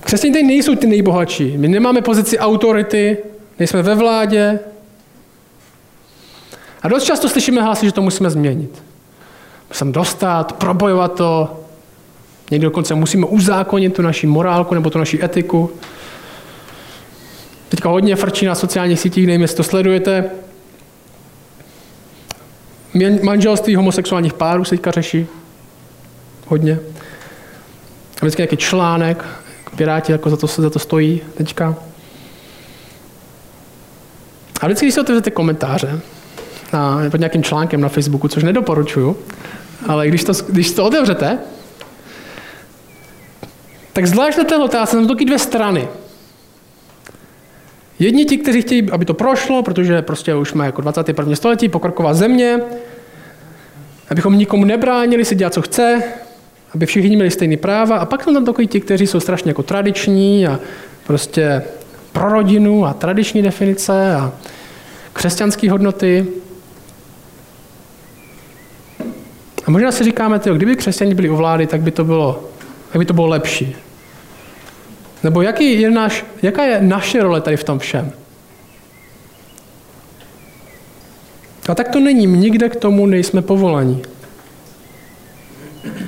Křesťané 0.00 0.32
tady 0.32 0.44
nejsou 0.44 0.74
ty 0.74 0.86
nejbohatší. 0.86 1.58
My 1.58 1.68
nemáme 1.68 2.02
pozici 2.02 2.38
autority, 2.38 3.18
nejsme 3.58 3.82
ve 3.82 3.94
vládě. 3.94 4.60
A 6.82 6.88
dost 6.88 7.04
často 7.04 7.28
slyšíme 7.28 7.62
hlasy, 7.62 7.86
že 7.86 7.92
to 7.92 8.02
musíme 8.02 8.30
změnit. 8.30 8.82
Musíme 9.68 9.92
dostat, 9.92 10.52
probojovat 10.52 11.14
to, 11.14 11.58
Někdy 12.50 12.64
dokonce 12.64 12.94
musíme 12.94 13.26
uzákonit 13.26 13.94
tu 13.94 14.02
naši 14.02 14.26
morálku 14.26 14.74
nebo 14.74 14.90
tu 14.90 14.98
naši 14.98 15.24
etiku. 15.24 15.70
Teďka 17.68 17.88
hodně 17.88 18.16
frčí 18.16 18.46
na 18.46 18.54
sociálních 18.54 19.00
sítích, 19.00 19.26
nevím, 19.26 19.42
jestli 19.42 19.56
to 19.56 19.62
sledujete. 19.62 20.30
Manželství 23.22 23.76
homosexuálních 23.76 24.32
párů 24.32 24.64
se 24.64 24.70
teďka 24.70 24.90
řeší. 24.90 25.26
Hodně. 26.46 26.78
A 28.16 28.24
vždycky 28.24 28.40
nějaký 28.42 28.56
článek, 28.56 29.24
Piráti 29.76 30.12
jako 30.12 30.30
za 30.30 30.36
to, 30.36 30.46
za 30.46 30.70
to 30.70 30.78
stojí 30.78 31.20
teďka. 31.36 31.76
A 34.60 34.66
vždycky, 34.66 34.86
když 34.86 34.94
si 34.94 35.00
otevřete 35.00 35.30
komentáře 35.30 36.00
na, 36.72 37.00
pod 37.10 37.16
nějakým 37.16 37.42
článkem 37.42 37.80
na 37.80 37.88
Facebooku, 37.88 38.28
což 38.28 38.42
nedoporučuju, 38.42 39.16
ale 39.86 40.08
když 40.08 40.24
to, 40.24 40.32
když 40.48 40.70
to 40.70 40.84
otevřete, 40.84 41.38
tak 43.92 44.06
zvlášť 44.06 44.38
na 44.38 44.44
téhle 44.44 44.64
otázce 44.64 44.96
jsou 44.96 45.06
taky 45.06 45.24
dvě 45.24 45.38
strany. 45.38 45.88
Jedni 47.98 48.24
ti, 48.24 48.38
kteří 48.38 48.62
chtějí, 48.62 48.90
aby 48.90 49.04
to 49.04 49.14
prošlo, 49.14 49.62
protože 49.62 50.02
prostě 50.02 50.34
už 50.34 50.48
jsme 50.50 50.66
jako 50.66 50.82
21. 50.82 51.36
století, 51.36 51.68
pokroková 51.68 52.14
země, 52.14 52.60
abychom 54.10 54.38
nikomu 54.38 54.64
nebránili 54.64 55.24
si 55.24 55.34
dělat, 55.34 55.54
co 55.54 55.62
chce, 55.62 56.02
aby 56.74 56.86
všichni 56.86 57.16
měli 57.16 57.30
stejné 57.30 57.56
práva. 57.56 57.96
A 57.96 58.04
pak 58.04 58.24
jsou 58.24 58.34
tam 58.34 58.44
takový 58.44 58.66
ti, 58.66 58.80
kteří 58.80 59.06
jsou 59.06 59.20
strašně 59.20 59.50
jako 59.50 59.62
tradiční 59.62 60.46
a 60.46 60.60
prostě 61.06 61.62
pro 62.12 62.28
rodinu 62.28 62.86
a 62.86 62.94
tradiční 62.94 63.42
definice 63.42 64.14
a 64.14 64.32
křesťanské 65.12 65.70
hodnoty. 65.70 66.26
A 69.66 69.70
možná 69.70 69.92
si 69.92 70.04
říkáme, 70.04 70.38
tyjo, 70.38 70.54
kdyby 70.54 70.76
křesťani 70.76 71.14
byli 71.14 71.30
u 71.30 71.36
vlády, 71.36 71.66
tak 71.66 71.80
by 71.80 71.90
to 71.90 72.04
bylo, 72.04 72.50
tak 72.92 72.98
by 72.98 73.04
to 73.04 73.14
bylo 73.14 73.26
lepší. 73.26 73.76
Nebo 75.22 75.42
jaký 75.42 75.80
je 75.80 75.90
naš, 75.90 76.24
jaká 76.42 76.64
je 76.64 76.82
naše 76.82 77.22
role 77.22 77.40
tady 77.40 77.56
v 77.56 77.64
tom 77.64 77.78
všem? 77.78 78.12
A 81.68 81.74
tak 81.74 81.88
to 81.88 82.00
není, 82.00 82.26
nikde 82.26 82.68
k 82.68 82.76
tomu 82.76 83.06
nejsme 83.06 83.42
povolaní. 83.42 84.02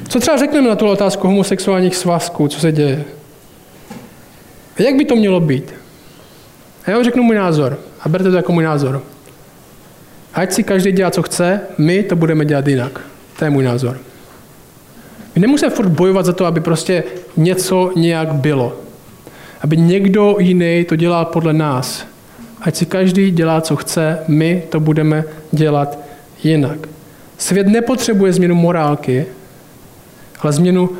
Co 0.09 0.21
třeba 0.21 0.37
řekneme 0.37 0.69
na 0.69 0.77
tu 0.77 0.87
otázku 0.87 1.27
homosexuálních 1.27 1.97
svazků, 1.97 2.49
co 2.49 2.61
se 2.61 2.73
děje? 2.73 3.05
A 4.79 4.83
jak 4.83 4.95
by 4.95 5.05
to 5.05 5.17
mělo 5.17 5.41
být? 5.41 5.75
A 6.87 6.91
já 6.91 6.97
vám 6.97 7.05
řeknu 7.05 7.23
můj 7.23 7.37
názor 7.37 7.79
a 8.01 8.09
berte 8.09 8.31
to 8.31 8.37
jako 8.37 8.53
můj 8.53 8.65
názor. 8.65 9.03
Ať 10.35 10.53
si 10.53 10.63
každý 10.63 10.93
dělá, 10.93 11.11
co 11.11 11.23
chce, 11.23 11.61
my 11.79 12.03
to 12.03 12.17
budeme 12.17 12.45
dělat 12.45 12.69
jinak. 12.69 13.01
To 13.39 13.45
je 13.45 13.51
můj 13.51 13.65
názor. 13.65 13.99
My 15.35 15.41
nemusíme 15.41 15.71
furt 15.71 15.89
bojovat 15.89 16.27
za 16.27 16.33
to, 16.33 16.47
aby 16.47 16.61
prostě 16.61 17.05
něco 17.37 17.93
nějak 17.97 18.33
bylo 18.35 18.81
aby 19.61 19.77
někdo 19.77 20.37
jiný 20.39 20.85
to 20.89 20.97
dělal 20.97 21.25
podle 21.25 21.53
nás. 21.53 22.07
Ať 22.61 22.77
si 22.77 22.87
každý 22.87 23.31
dělá, 23.31 23.61
co 23.61 23.77
chce, 23.77 24.19
my 24.29 24.63
to 24.69 24.81
budeme 24.81 25.25
dělat 25.53 25.99
jinak. 26.43 26.79
Svět 27.39 27.67
nepotřebuje 27.67 28.33
změnu 28.33 28.55
morálky, 28.55 29.27
ale 30.41 30.53
změnu 30.53 30.91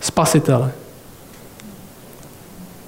spasitele. 0.00 0.72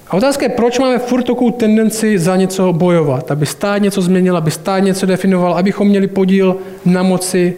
A 0.07 0.13
otázka 0.13 0.45
je, 0.45 0.49
proč 0.49 0.79
máme 0.79 0.99
furt 0.99 1.23
takovou 1.23 1.51
tendenci 1.51 2.19
za 2.19 2.35
něco 2.35 2.73
bojovat, 2.73 3.31
aby 3.31 3.45
stát 3.45 3.77
něco 3.77 4.01
změnil, 4.01 4.37
aby 4.37 4.51
stát 4.51 4.79
něco 4.79 5.05
definoval, 5.05 5.53
abychom 5.53 5.87
měli 5.87 6.07
podíl 6.07 6.57
na 6.85 7.03
moci. 7.03 7.57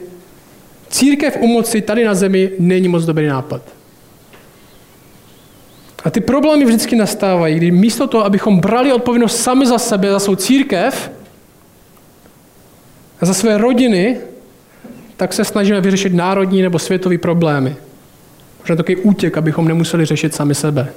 Církev 0.89 1.37
u 1.41 1.47
moci 1.47 1.81
tady 1.81 2.05
na 2.05 2.13
zemi 2.13 2.51
není 2.59 2.87
moc 2.87 3.05
dobrý 3.05 3.27
nápad. 3.27 3.61
A 6.03 6.09
ty 6.09 6.21
problémy 6.21 6.65
vždycky 6.65 6.95
nastávají, 6.95 7.55
kdy 7.55 7.71
místo 7.71 8.07
toho, 8.07 8.25
abychom 8.25 8.59
brali 8.59 8.93
odpovědnost 8.93 9.41
sami 9.41 9.65
za 9.65 9.77
sebe, 9.77 10.11
za 10.11 10.19
svou 10.19 10.35
církev 10.35 11.11
a 13.21 13.25
za 13.25 13.33
své 13.33 13.57
rodiny, 13.57 14.17
tak 15.17 15.33
se 15.33 15.45
snažíme 15.45 15.81
vyřešit 15.81 16.13
národní 16.13 16.61
nebo 16.61 16.79
světové 16.79 17.17
problémy. 17.17 17.75
Možná 18.59 18.75
takový 18.75 18.95
útěk, 18.95 19.37
abychom 19.37 19.67
nemuseli 19.67 20.05
řešit 20.05 20.35
sami 20.35 20.55
sebe. 20.55 20.93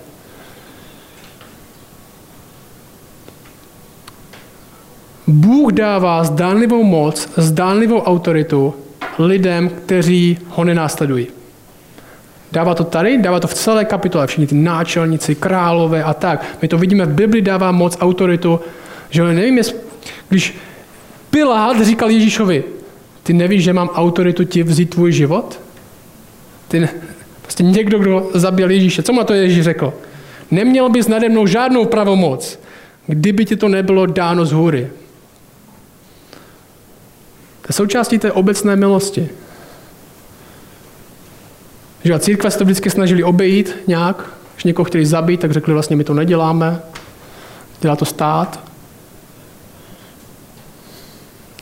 Bůh 5.27 5.73
dává 5.73 6.25
zdánlivou 6.25 6.83
moc, 6.85 7.29
zdánlivou 7.37 7.99
autoritu 8.01 8.75
lidem, 9.19 9.69
kteří 9.69 10.39
ho 10.49 10.65
nenásledují. 10.65 11.36
Dává 12.57 12.75
to 12.75 12.85
tady, 12.85 13.19
dává 13.19 13.41
to 13.41 13.47
v 13.47 13.55
celé 13.55 13.85
kapitole, 13.85 14.27
všichni 14.27 14.47
ty 14.47 14.55
náčelníci, 14.55 15.35
králové 15.35 16.05
a 16.05 16.15
tak. 16.15 16.45
My 16.63 16.69
to 16.69 16.79
vidíme 16.79 17.07
v 17.07 17.15
Bibli, 17.15 17.43
dává 17.43 17.73
moc, 17.73 17.97
autoritu, 18.01 18.61
že 19.11 19.23
nevím, 19.25 19.59
jestli, 19.59 19.77
když 20.29 20.57
Pilát 21.31 21.81
říkal 21.81 22.11
Ježíšovi, 22.11 22.65
ty 23.23 23.33
nevíš, 23.33 23.65
že 23.65 23.73
mám 23.73 23.89
autoritu 23.89 24.45
ti 24.45 24.63
vzít 24.63 24.91
tvůj 24.91 25.13
život? 25.13 25.61
Ty 26.69 26.81
ne, 26.81 26.89
prostě 27.43 27.63
někdo, 27.63 27.99
kdo 27.99 28.31
zabil 28.35 28.71
Ježíše. 28.71 29.03
Co 29.03 29.13
mu 29.13 29.25
to 29.25 29.35
Ježíš 29.35 29.65
řekl? 29.65 29.95
Neměl 30.51 30.89
bys 30.89 31.09
nade 31.09 31.29
mnou 31.29 31.47
žádnou 31.47 31.85
pravomoc, 31.85 32.59
kdyby 33.07 33.45
ti 33.45 33.57
to 33.57 33.69
nebylo 33.69 34.07
dáno 34.07 34.45
z 34.45 34.53
hůry. 34.53 34.91
To 37.61 37.67
je 37.69 37.73
součástí 37.73 38.19
té 38.19 38.33
obecné 38.33 38.77
milosti. 38.77 39.29
Že 42.07 42.15
a 42.15 42.19
církve 42.19 42.51
se 42.51 42.59
to 42.59 42.65
vždycky 42.65 42.91
snažili 42.91 43.25
obejít 43.25 43.77
nějak, 43.87 44.31
Když 44.55 44.65
někoho 44.65 44.85
chtěli 44.85 45.07
zabít, 45.07 45.41
tak 45.41 45.53
řekli 45.53 45.73
vlastně 45.73 45.97
my 45.97 46.05
to 46.05 46.15
neděláme, 46.15 46.81
dělá 47.81 47.97
to 47.97 48.05
stát. 48.05 48.61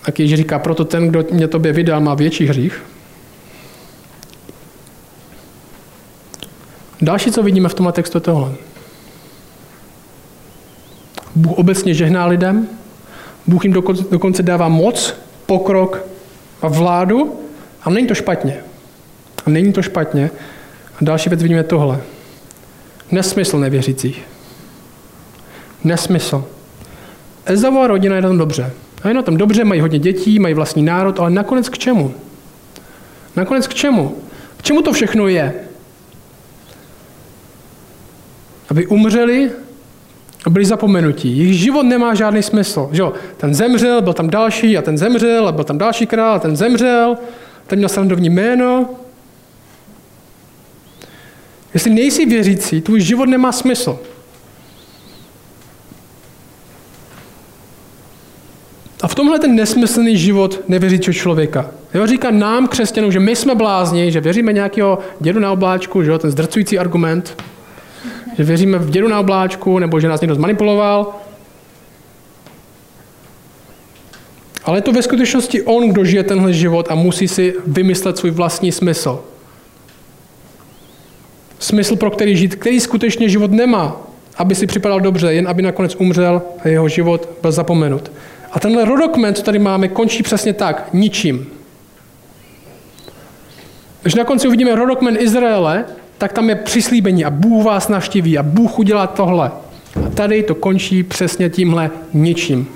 A 0.04 0.10
když 0.10 0.34
říká, 0.34 0.58
proto 0.58 0.84
ten, 0.84 1.08
kdo 1.08 1.24
mě 1.32 1.48
tobě 1.48 1.72
vydal, 1.72 2.00
má 2.00 2.14
větší 2.14 2.46
hřích. 2.46 2.82
Další, 7.02 7.32
co 7.32 7.42
vidíme 7.42 7.68
v 7.68 7.74
tomhle 7.74 7.92
textu, 7.92 8.16
je 8.18 8.22
tohle. 8.22 8.52
Bůh 11.34 11.58
obecně 11.58 11.94
žehná 11.94 12.26
lidem, 12.26 12.68
Bůh 13.46 13.64
jim 13.64 13.72
dokonce 14.10 14.42
dává 14.42 14.68
moc, 14.68 15.14
pokrok 15.46 16.04
a 16.62 16.68
vládu 16.68 17.40
a 17.82 17.90
není 17.90 18.06
to 18.06 18.14
špatně. 18.14 18.73
A 19.46 19.50
není 19.50 19.72
to 19.72 19.82
špatně. 19.82 20.30
A 20.94 20.98
další 21.00 21.28
věc 21.28 21.42
vidíme 21.42 21.62
tohle. 21.62 22.00
Nesmysl 23.10 23.58
nevěřících. 23.58 24.22
Nesmysl. 25.84 26.44
Ezavova 27.46 27.86
rodina 27.86 28.16
je 28.16 28.22
tom 28.22 28.38
dobře. 28.38 28.72
A 29.02 29.08
je 29.08 29.22
tom 29.22 29.36
dobře, 29.36 29.64
mají 29.64 29.80
hodně 29.80 29.98
dětí, 29.98 30.38
mají 30.38 30.54
vlastní 30.54 30.82
národ, 30.82 31.20
ale 31.20 31.30
nakonec 31.30 31.68
k 31.68 31.78
čemu? 31.78 32.14
Nakonec 33.36 33.66
k 33.66 33.74
čemu? 33.74 34.16
K 34.56 34.62
čemu 34.62 34.82
to 34.82 34.92
všechno 34.92 35.28
je? 35.28 35.54
Aby 38.68 38.86
umřeli 38.86 39.50
a 40.46 40.50
byli 40.50 40.64
zapomenutí. 40.64 41.38
Jejich 41.38 41.58
život 41.58 41.82
nemá 41.82 42.14
žádný 42.14 42.42
smysl. 42.42 42.88
Že? 42.92 43.02
Ten 43.36 43.54
zemřel, 43.54 44.02
byl 44.02 44.12
tam 44.12 44.30
další 44.30 44.78
a 44.78 44.82
ten 44.82 44.98
zemřel 44.98 45.48
a 45.48 45.52
byl 45.52 45.64
tam 45.64 45.78
další 45.78 46.06
král 46.06 46.34
a 46.34 46.38
ten 46.38 46.56
zemřel. 46.56 47.16
Ten 47.66 47.78
měl 47.78 47.88
srandovní 47.88 48.30
jméno. 48.30 48.88
Jestli 51.74 51.90
nejsi 51.90 52.26
věřící, 52.26 52.80
tvůj 52.80 53.00
život 53.00 53.26
nemá 53.26 53.52
smysl. 53.52 53.98
A 59.02 59.08
v 59.08 59.14
tomhle 59.14 59.38
ten 59.38 59.54
nesmyslný 59.54 60.16
život 60.16 60.60
nevěřícího 60.68 61.14
člověka. 61.14 61.70
Jo, 61.94 62.06
říká 62.06 62.30
nám, 62.30 62.68
křesťanům, 62.68 63.12
že 63.12 63.20
my 63.20 63.36
jsme 63.36 63.54
blázni, 63.54 64.12
že 64.12 64.20
věříme 64.20 64.52
nějakého 64.52 64.98
dědu 65.20 65.40
na 65.40 65.52
obláčku, 65.52 66.02
že 66.02 66.10
jo, 66.10 66.18
ten 66.18 66.30
zdrcující 66.30 66.78
argument, 66.78 67.42
že 68.38 68.44
věříme 68.44 68.78
v 68.78 68.90
dědu 68.90 69.08
na 69.08 69.20
obláčku, 69.20 69.78
nebo 69.78 70.00
že 70.00 70.08
nás 70.08 70.20
někdo 70.20 70.34
zmanipuloval. 70.34 71.14
Ale 74.64 74.78
je 74.78 74.82
to 74.82 74.92
ve 74.92 75.02
skutečnosti 75.02 75.62
on, 75.62 75.88
kdo 75.88 76.04
žije 76.04 76.22
tenhle 76.22 76.52
život 76.52 76.86
a 76.90 76.94
musí 76.94 77.28
si 77.28 77.54
vymyslet 77.66 78.18
svůj 78.18 78.30
vlastní 78.30 78.72
smysl. 78.72 79.24
Smysl, 81.64 81.96
pro 81.96 82.10
který 82.10 82.36
žít, 82.36 82.54
který 82.54 82.80
skutečně 82.80 83.28
život 83.28 83.50
nemá, 83.50 83.96
aby 84.36 84.54
si 84.54 84.66
připadal 84.66 85.00
dobře, 85.00 85.34
jen 85.34 85.48
aby 85.48 85.62
nakonec 85.62 85.94
umřel 85.94 86.42
a 86.64 86.68
jeho 86.68 86.88
život 86.88 87.28
byl 87.42 87.52
zapomenut. 87.52 88.12
A 88.52 88.60
tenhle 88.60 88.84
rodokmen, 88.84 89.34
co 89.34 89.42
tady 89.42 89.58
máme, 89.58 89.88
končí 89.88 90.22
přesně 90.22 90.52
tak, 90.52 90.88
ničím. 90.92 91.46
Když 94.02 94.14
na 94.14 94.24
konci 94.24 94.48
uvidíme 94.48 94.74
rodokmen 94.74 95.16
Izraele, 95.20 95.84
tak 96.18 96.32
tam 96.32 96.48
je 96.48 96.54
přislíbení 96.54 97.24
a 97.24 97.30
Bůh 97.30 97.64
vás 97.64 97.88
navštíví 97.88 98.38
a 98.38 98.42
Bůh 98.42 98.78
udělá 98.78 99.06
tohle. 99.06 99.50
A 100.06 100.08
tady 100.08 100.42
to 100.42 100.54
končí 100.54 101.02
přesně 101.02 101.50
tímhle 101.50 101.90
ničím. 102.12 102.68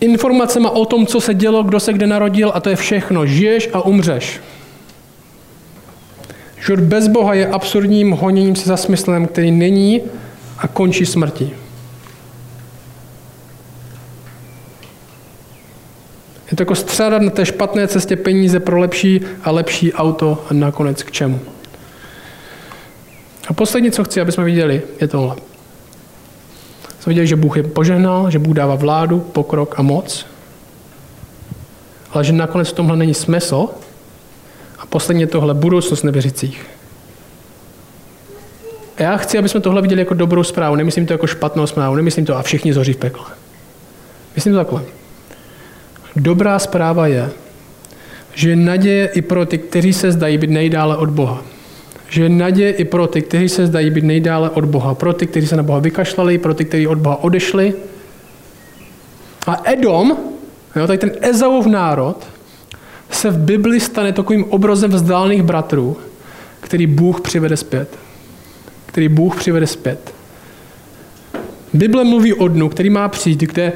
Informacema 0.00 0.70
o 0.70 0.84
tom, 0.84 1.06
co 1.06 1.20
se 1.20 1.34
dělo, 1.34 1.62
kdo 1.62 1.80
se 1.80 1.92
kde 1.92 2.06
narodil 2.06 2.52
a 2.54 2.60
to 2.60 2.70
je 2.70 2.76
všechno. 2.76 3.26
Žiješ 3.26 3.68
a 3.72 3.80
umřeš. 3.80 4.40
Život 6.66 6.80
bez 6.80 7.08
Boha 7.08 7.34
je 7.34 7.46
absurdním 7.46 8.10
honěním 8.10 8.56
se 8.56 8.68
za 8.68 8.76
smyslem, 8.76 9.26
který 9.26 9.50
není 9.50 10.00
a 10.58 10.68
končí 10.68 11.06
smrtí. 11.06 11.54
Je 16.50 16.56
to 16.56 16.62
jako 16.62 16.74
střádat 16.74 17.22
na 17.22 17.30
té 17.30 17.46
špatné 17.46 17.88
cestě 17.88 18.16
peníze 18.16 18.60
pro 18.60 18.78
lepší 18.78 19.20
a 19.42 19.50
lepší 19.50 19.92
auto 19.92 20.44
a 20.50 20.54
nakonec 20.54 21.02
k 21.02 21.12
čemu. 21.12 21.40
A 23.48 23.52
poslední, 23.52 23.90
co 23.90 24.04
chci, 24.04 24.20
aby 24.20 24.32
jsme 24.32 24.44
viděli, 24.44 24.82
je 25.00 25.08
tohle. 25.08 25.36
Jsme 27.00 27.10
viděli, 27.10 27.26
že 27.26 27.36
Bůh 27.36 27.56
je 27.56 27.62
požehnal, 27.62 28.30
že 28.30 28.38
Bůh 28.38 28.54
dává 28.54 28.74
vládu, 28.74 29.20
pokrok 29.20 29.74
a 29.78 29.82
moc, 29.82 30.26
ale 32.10 32.24
že 32.24 32.32
nakonec 32.32 32.68
v 32.68 32.72
tomhle 32.72 32.96
není 32.96 33.14
smysl. 33.14 33.68
A 34.84 34.86
posledně 34.86 35.26
tohle 35.26 35.54
budoucnost 35.54 36.02
nevěřících. 36.02 36.66
Já 38.98 39.16
chci, 39.16 39.38
aby 39.38 39.48
jsme 39.48 39.60
tohle 39.60 39.82
viděli 39.82 40.00
jako 40.00 40.14
dobrou 40.14 40.42
zprávu. 40.42 40.76
Nemyslím 40.76 41.06
to 41.06 41.12
jako 41.12 41.26
špatnou 41.26 41.66
zprávu, 41.66 41.96
nemyslím 41.96 42.26
to 42.26 42.36
a 42.36 42.42
všichni 42.42 42.74
zoří 42.74 42.92
v 42.92 42.96
pekle. 42.96 43.24
Myslím 44.34 44.52
to 44.52 44.58
takhle. 44.58 44.82
Dobrá 46.16 46.58
zpráva 46.58 47.06
je, 47.06 47.30
že 48.34 48.50
je 48.50 48.56
naděje 48.56 49.06
i 49.06 49.22
pro 49.22 49.46
ty, 49.46 49.58
kteří 49.58 49.92
se 49.92 50.12
zdají 50.12 50.38
být 50.38 50.50
nejdále 50.50 50.96
od 50.96 51.10
Boha. 51.10 51.42
Že 52.08 52.22
je 52.22 52.28
naděje 52.28 52.72
i 52.72 52.84
pro 52.84 53.06
ty, 53.06 53.22
kteří 53.22 53.48
se 53.48 53.66
zdají 53.66 53.90
být 53.90 54.04
nejdále 54.04 54.50
od 54.50 54.64
Boha. 54.64 54.94
Pro 54.94 55.12
ty, 55.12 55.26
kteří 55.26 55.46
se 55.46 55.56
na 55.56 55.62
Boha 55.62 55.78
vykašlali, 55.78 56.38
pro 56.38 56.54
ty, 56.54 56.64
kteří 56.64 56.86
od 56.86 56.98
Boha 56.98 57.24
odešli. 57.24 57.74
A 59.46 59.60
Edom, 59.64 60.16
jo, 60.76 60.86
tady 60.86 60.98
ten 60.98 61.12
Ezaův 61.20 61.66
národ, 61.66 62.26
se 63.14 63.30
v 63.30 63.38
Bibli 63.38 63.80
stane 63.80 64.12
takovým 64.12 64.44
obrazem 64.44 64.90
vzdálených 64.90 65.42
bratrů, 65.42 65.96
který 66.60 66.86
Bůh 66.86 67.20
přivede 67.20 67.56
zpět. 67.56 67.98
Který 68.86 69.08
Bůh 69.08 69.36
přivede 69.36 69.66
zpět. 69.66 70.14
Bible 71.74 72.04
mluví 72.04 72.34
o 72.34 72.48
dnu, 72.48 72.68
který 72.68 72.90
má 72.90 73.08
přijít, 73.08 73.40
kde 73.40 73.72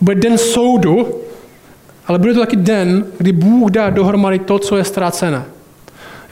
bude 0.00 0.14
den 0.14 0.38
soudu, 0.38 1.14
ale 2.06 2.18
bude 2.18 2.34
to 2.34 2.40
taky 2.40 2.56
den, 2.56 3.06
kdy 3.18 3.32
Bůh 3.32 3.70
dá 3.70 3.90
dohromady 3.90 4.38
to, 4.38 4.58
co 4.58 4.76
je 4.76 4.84
ztracené. 4.84 5.44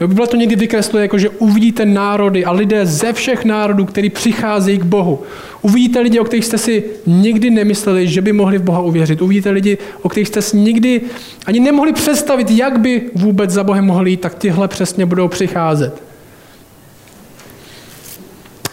Bible 0.07 0.27
to 0.27 0.35
někdy 0.35 0.55
vykresluje, 0.55 1.01
jako 1.01 1.17
že 1.17 1.29
uvidíte 1.29 1.85
národy 1.85 2.45
a 2.45 2.51
lidé 2.51 2.85
ze 2.85 3.13
všech 3.13 3.45
národů, 3.45 3.85
kteří 3.85 4.09
přicházejí 4.09 4.77
k 4.77 4.83
Bohu. 4.83 5.21
Uvidíte 5.61 5.99
lidi, 5.99 6.19
o 6.19 6.23
kterých 6.23 6.45
jste 6.45 6.57
si 6.57 6.83
nikdy 7.07 7.49
nemysleli, 7.49 8.07
že 8.07 8.21
by 8.21 8.33
mohli 8.33 8.57
v 8.57 8.63
Boha 8.63 8.79
uvěřit. 8.79 9.21
Uvidíte 9.21 9.49
lidi, 9.49 9.77
o 10.01 10.09
kterých 10.09 10.27
jste 10.27 10.41
si 10.41 10.57
nikdy 10.57 11.01
ani 11.45 11.59
nemohli 11.59 11.93
představit, 11.93 12.51
jak 12.51 12.79
by 12.79 13.01
vůbec 13.15 13.51
za 13.51 13.63
Bohem 13.63 13.85
mohli 13.85 14.11
jít, 14.11 14.21
tak 14.21 14.35
tyhle 14.35 14.67
přesně 14.67 15.05
budou 15.05 15.27
přicházet. 15.27 16.03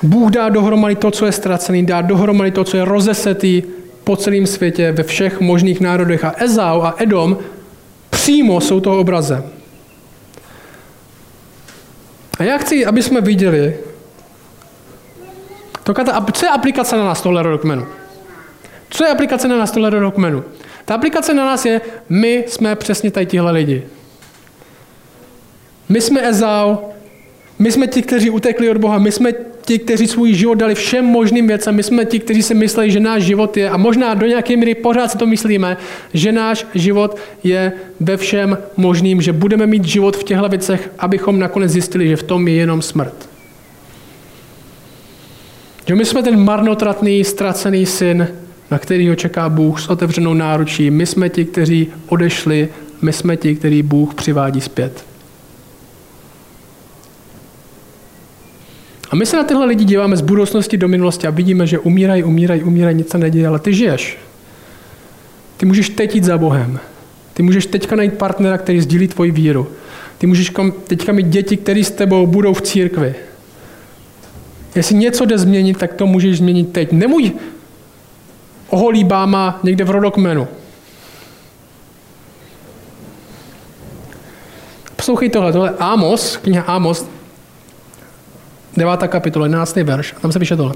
Bůh 0.02 0.30
dá 0.30 0.48
dohromady 0.48 0.94
to, 0.94 1.10
co 1.10 1.26
je 1.26 1.32
ztracený, 1.32 1.86
dá 1.86 2.00
dohromady 2.00 2.50
to, 2.50 2.64
co 2.64 2.76
je 2.76 2.84
rozesetý, 2.84 3.62
po 4.04 4.16
celém 4.16 4.46
světě, 4.46 4.92
ve 4.92 5.02
všech 5.02 5.40
možných 5.40 5.80
národech. 5.80 6.24
A 6.24 6.34
Ezau 6.38 6.82
a 6.82 6.94
Edom 6.98 7.38
přímo 8.10 8.60
jsou 8.60 8.80
toho 8.80 8.98
obrazem. 8.98 9.57
A 12.38 12.42
já 12.42 12.58
chci, 12.58 12.86
aby 12.86 13.02
jsme 13.02 13.20
viděli, 13.20 13.76
to, 15.82 15.94
co 16.32 16.46
je 16.46 16.50
aplikace 16.50 16.96
na 16.96 17.04
nás 17.04 17.22
tohle 17.22 17.42
rodokmenu? 17.42 17.86
Co 18.90 19.04
je 19.04 19.10
aplikace 19.10 19.48
na 19.48 19.58
nás 19.58 19.70
tohle 19.70 19.90
rodokmenu? 19.90 20.44
Ta 20.84 20.94
aplikace 20.94 21.34
na 21.34 21.44
nás 21.44 21.64
je, 21.64 21.80
my 22.08 22.44
jsme 22.48 22.76
přesně 22.76 23.10
tady 23.10 23.26
tihle 23.26 23.52
lidi. 23.52 23.86
My 25.88 26.00
jsme 26.00 26.28
Ezau, 26.28 26.76
my 27.58 27.72
jsme 27.72 27.86
ti, 27.86 28.02
kteří 28.02 28.30
utekli 28.30 28.70
od 28.70 28.76
Boha, 28.76 28.98
my 28.98 29.12
jsme 29.12 29.32
ti, 29.68 29.78
kteří 29.78 30.06
svůj 30.06 30.32
život 30.32 30.54
dali 30.54 30.74
všem 30.74 31.04
možným 31.04 31.46
věcem, 31.46 31.74
my 31.74 31.82
jsme 31.82 32.04
ti, 32.04 32.18
kteří 32.18 32.42
si 32.42 32.54
mysleli, 32.54 32.90
že 32.90 33.00
náš 33.00 33.22
život 33.22 33.56
je, 33.56 33.70
a 33.70 33.76
možná 33.76 34.14
do 34.14 34.26
nějaké 34.26 34.56
míry 34.56 34.74
pořád 34.74 35.10
si 35.10 35.18
to 35.18 35.26
myslíme, 35.26 35.76
že 36.14 36.32
náš 36.32 36.66
život 36.74 37.16
je 37.44 37.72
ve 38.00 38.16
všem 38.16 38.58
možným, 38.76 39.22
že 39.22 39.32
budeme 39.32 39.66
mít 39.66 39.84
život 39.84 40.16
v 40.16 40.24
těchto 40.24 40.48
věcech, 40.48 40.90
abychom 40.98 41.38
nakonec 41.38 41.70
zjistili, 41.70 42.08
že 42.08 42.16
v 42.16 42.22
tom 42.22 42.48
je 42.48 42.54
jenom 42.54 42.82
smrt. 42.82 43.28
Že 45.86 45.94
my 45.94 46.04
jsme 46.04 46.22
ten 46.22 46.40
marnotratný, 46.40 47.24
ztracený 47.24 47.86
syn, 47.86 48.28
na 48.70 48.78
který 48.78 49.08
ho 49.08 49.14
čeká 49.14 49.48
Bůh 49.48 49.80
s 49.80 49.88
otevřenou 49.88 50.34
náručí. 50.34 50.90
My 50.90 51.06
jsme 51.06 51.28
ti, 51.28 51.44
kteří 51.44 51.92
odešli, 52.08 52.68
my 53.02 53.12
jsme 53.12 53.36
ti, 53.36 53.54
který 53.54 53.82
Bůh 53.82 54.14
přivádí 54.14 54.60
zpět. 54.60 55.07
A 59.10 59.16
my 59.16 59.26
se 59.26 59.36
na 59.36 59.44
tyhle 59.44 59.66
lidi 59.66 59.84
díváme 59.84 60.16
z 60.16 60.20
budoucnosti 60.20 60.76
do 60.76 60.88
minulosti 60.88 61.26
a 61.26 61.30
vidíme, 61.30 61.66
že 61.66 61.78
umírají, 61.78 62.24
umírají, 62.24 62.62
umírají, 62.62 62.96
nic 62.96 63.10
se 63.10 63.18
neděje, 63.18 63.48
ale 63.48 63.58
ty 63.58 63.74
žiješ. 63.74 64.18
Ty 65.56 65.66
můžeš 65.66 65.88
teď 65.88 66.14
jít 66.14 66.24
za 66.24 66.38
Bohem. 66.38 66.80
Ty 67.34 67.42
můžeš 67.42 67.66
teďka 67.66 67.96
najít 67.96 68.14
partnera, 68.14 68.58
který 68.58 68.80
sdílí 68.80 69.08
tvoji 69.08 69.30
víru. 69.30 69.68
Ty 70.18 70.26
můžeš 70.26 70.52
teďka 70.86 71.12
mít 71.12 71.26
děti, 71.26 71.56
které 71.56 71.84
s 71.84 71.90
tebou 71.90 72.26
budou 72.26 72.54
v 72.54 72.62
církvi. 72.62 73.14
Jestli 74.74 74.94
něco 74.94 75.24
jde 75.24 75.38
změnit, 75.38 75.78
tak 75.78 75.94
to 75.94 76.06
můžeš 76.06 76.38
změnit 76.38 76.72
teď. 76.72 76.92
Nemůj 76.92 77.32
oholí 78.68 79.04
báma 79.04 79.60
někde 79.62 79.84
v 79.84 79.90
rodokmenu. 79.90 80.48
poslouchej 85.08 85.30
tohle, 85.30 85.52
tohle 85.52 85.74
Amos, 85.78 86.36
kniha 86.36 86.62
Amos, 86.62 87.06
9. 88.76 89.08
kapitola, 89.08 89.46
11. 89.46 89.76
verš, 89.76 90.14
a 90.16 90.20
tam 90.20 90.32
se 90.32 90.38
píše 90.38 90.56
tohle. 90.56 90.74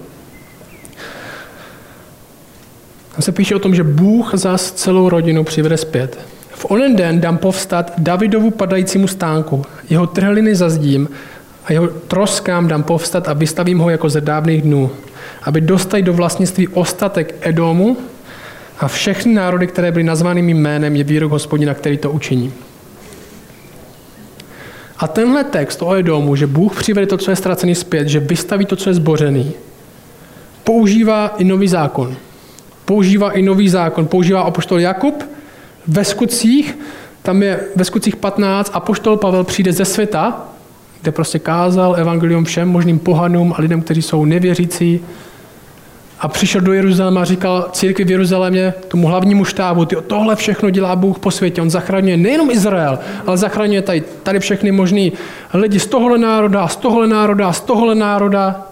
Tam 3.13 3.23
se 3.23 3.33
píše 3.33 3.57
o 3.57 3.59
tom, 3.59 3.75
že 3.75 3.85
Bůh 3.85 4.31
zas 4.35 4.73
celou 4.73 5.09
rodinu 5.09 5.45
přivede 5.45 5.77
zpět. 5.77 6.19
V 6.51 6.71
onen 6.71 6.97
den 6.97 7.21
dám 7.21 7.39
povstat 7.39 7.93
Davidovu 7.99 8.51
padajícímu 8.51 9.09
stánku, 9.09 9.63
jeho 9.91 10.07
trhliny 10.07 10.55
zazdím 10.55 11.09
a 11.65 11.73
jeho 11.73 11.87
troskám 11.87 12.69
dám 12.69 12.83
povstat 12.83 13.29
a 13.29 13.33
vystavím 13.33 13.79
ho 13.79 13.91
jako 13.91 14.09
ze 14.09 14.21
dávných 14.21 14.63
dnů, 14.63 14.91
aby 15.43 15.61
dostali 15.61 16.03
do 16.03 16.13
vlastnictví 16.13 16.69
ostatek 16.69 17.35
Edomu 17.41 17.97
a 18.81 18.89
všechny 18.89 19.35
národy, 19.35 19.67
které 19.67 19.93
byly 19.93 20.05
nazvány 20.05 20.43
mým 20.43 20.59
jménem, 20.59 20.97
je 20.97 21.05
výrok 21.05 21.31
hospodina, 21.31 21.75
který 21.75 21.99
to 21.99 22.11
učiní. 22.11 22.53
A 25.03 25.09
tenhle 25.09 25.45
text 25.45 25.83
o 25.83 25.95
Edomu, 25.95 26.37
že 26.37 26.47
Bůh 26.47 26.77
přivede 26.77 27.07
to, 27.07 27.17
co 27.17 27.31
je 27.31 27.37
ztracený 27.37 27.75
zpět, 27.75 28.09
že 28.09 28.21
vystaví 28.21 28.67
to, 28.67 28.77
co 28.77 28.91
je 28.91 28.95
zbořený, 28.95 29.53
používá 30.65 31.35
i 31.39 31.45
nový 31.45 31.69
zákon. 31.69 32.17
Používá 32.85 33.31
i 33.31 33.43
nový 33.43 33.69
zákon. 33.69 34.07
Používá 34.07 34.41
apoštol 34.43 34.81
Jakub 34.81 35.25
ve 35.87 36.05
skutcích, 36.05 36.79
tam 37.23 37.43
je 37.43 37.61
ve 37.77 37.85
skutcích 37.85 38.17
15, 38.17 38.71
apoštol 38.75 39.17
Pavel 39.17 39.45
přijde 39.45 39.73
ze 39.73 39.85
světa, 39.85 40.49
kde 41.03 41.13
prostě 41.13 41.39
kázal 41.39 41.97
evangelium 41.99 42.45
všem 42.45 42.69
možným 42.69 42.99
pohanům 42.99 43.55
a 43.57 43.61
lidem, 43.61 43.83
kteří 43.83 44.03
jsou 44.03 44.25
nevěřící. 44.25 45.01
A 46.23 46.29
přišel 46.29 46.61
do 46.61 46.73
Jeruzaléma 46.73 47.23
a 47.23 47.25
říkal 47.25 47.69
církvi 47.73 48.05
v 48.05 48.11
Jeruzalémě, 48.11 48.75
tomu 48.89 49.07
hlavnímu 49.07 49.45
štábu, 49.45 49.85
ty 49.85 49.97
tohle 50.07 50.37
všechno 50.37 50.71
dělá 50.71 50.97
Bůh 50.97 51.19
po 51.19 51.31
světě. 51.31 51.63
On 51.63 51.71
zachraňuje 51.71 52.17
nejenom 52.17 52.51
Izrael, 52.51 52.99
ale 53.27 53.39
zachraňuje 53.39 53.83
tady, 53.83 54.03
tady 54.23 54.41
všechny 54.41 54.73
možný 54.73 55.13
lidi 55.55 55.81
z 55.81 55.87
tohohle 55.87 56.19
národa, 56.19 56.69
z 56.69 56.77
tohohle 56.77 57.07
národa, 57.07 57.53
z 57.53 57.61
tohohle 57.61 57.95
národa. 57.95 58.67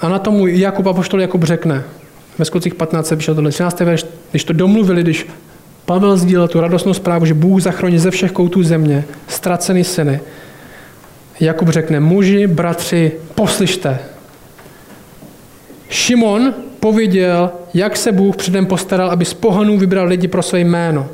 A 0.00 0.08
na 0.08 0.18
tomu 0.18 0.46
Jakub 0.46 0.86
Apoštol 0.86 1.20
Jakub 1.20 1.44
řekne, 1.44 1.82
ve 2.38 2.44
skutcích 2.44 2.74
15 2.74 3.06
se 3.06 3.16
vyšel 3.16 3.34
tohle 3.34 3.50
13. 3.50 3.80
verš, 3.80 4.06
když 4.30 4.44
to 4.44 4.52
domluvili, 4.52 5.02
když 5.02 5.26
Pavel 5.84 6.16
sdílel 6.16 6.48
tu 6.48 6.60
radostnou 6.60 6.94
zprávu, 6.94 7.26
že 7.26 7.34
Bůh 7.34 7.62
zachrání 7.62 7.98
ze 7.98 8.10
všech 8.10 8.32
koutů 8.32 8.62
země 8.62 9.04
ztracený 9.28 9.84
syny. 9.84 10.20
Jakub 11.40 11.68
řekne, 11.68 12.00
muži, 12.00 12.46
bratři, 12.46 13.12
poslyšte. 13.34 13.98
Šimon 15.92 16.54
pověděl, 16.80 17.50
jak 17.74 17.96
se 17.96 18.12
Bůh 18.12 18.36
předem 18.36 18.66
postaral, 18.66 19.10
aby 19.10 19.24
z 19.24 19.34
pohanů 19.34 19.78
vybral 19.78 20.06
lidi 20.06 20.28
pro 20.28 20.42
své 20.42 20.60
jméno. 20.60 21.08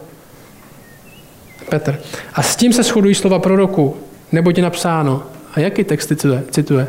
Petr. 1.69 2.01
A 2.35 2.43
s 2.43 2.57
tím 2.57 2.73
se 2.73 2.83
shodují 2.83 3.15
slova 3.15 3.39
proroku, 3.39 3.97
nebo 4.33 4.53
je 4.57 4.63
napsáno. 4.63 5.23
A 5.55 5.61
jaký 5.61 5.85
text 5.85 6.13
cituje? 6.51 6.89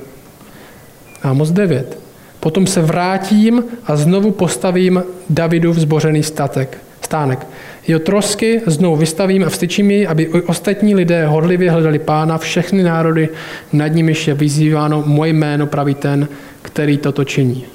Amos 1.23 1.51
9. 1.51 1.97
Potom 2.39 2.67
se 2.67 2.81
vrátím 2.81 3.63
a 3.85 3.95
znovu 3.95 4.31
postavím 4.31 5.03
Davidův 5.29 5.77
zbořený 5.77 6.23
statek 6.23 6.77
stánek. 7.09 7.47
Jeho 7.87 7.99
trosky 7.99 8.61
znovu 8.65 8.95
vystavím 8.95 9.43
a 9.43 9.49
vstyčím 9.49 9.91
jej, 9.91 10.07
aby 10.07 10.29
ostatní 10.29 10.95
lidé 10.95 11.25
hodlivě 11.27 11.71
hledali 11.71 11.99
pána, 11.99 12.37
všechny 12.37 12.83
národy, 12.83 13.29
nad 13.73 13.87
nimiž 13.87 14.27
je 14.27 14.33
vyzýváno 14.33 15.03
moje 15.05 15.33
jméno, 15.33 15.67
praví 15.67 15.95
ten, 15.95 16.27
který 16.61 16.97
toto 16.97 17.25
činí. 17.25 17.65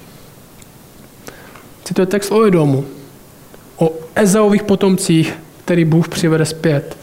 Cituje 1.85 2.07
text 2.07 2.33
o 2.33 2.47
Edomu, 2.47 2.85
o 3.77 3.93
Ezaových 4.15 4.63
potomcích, 4.63 5.35
který 5.65 5.85
Bůh 5.85 6.09
přivede 6.09 6.45
zpět. 6.45 6.97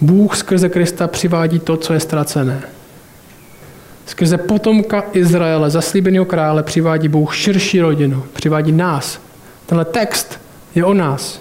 Bůh 0.00 0.36
skrze 0.36 0.68
Krista 0.68 1.06
přivádí 1.06 1.58
to, 1.58 1.76
co 1.76 1.92
je 1.92 2.00
ztracené. 2.00 2.62
Skrze 4.06 4.38
potomka 4.38 5.04
Izraele, 5.12 5.70
zaslíbeného 5.70 6.24
krále, 6.24 6.62
přivádí 6.62 7.08
Bůh 7.08 7.34
širší 7.34 7.80
rodinu, 7.80 8.24
přivádí 8.32 8.72
nás. 8.72 9.20
Tenhle 9.66 9.84
text 9.84 10.40
je 10.74 10.84
o 10.84 10.94
nás. 10.94 11.40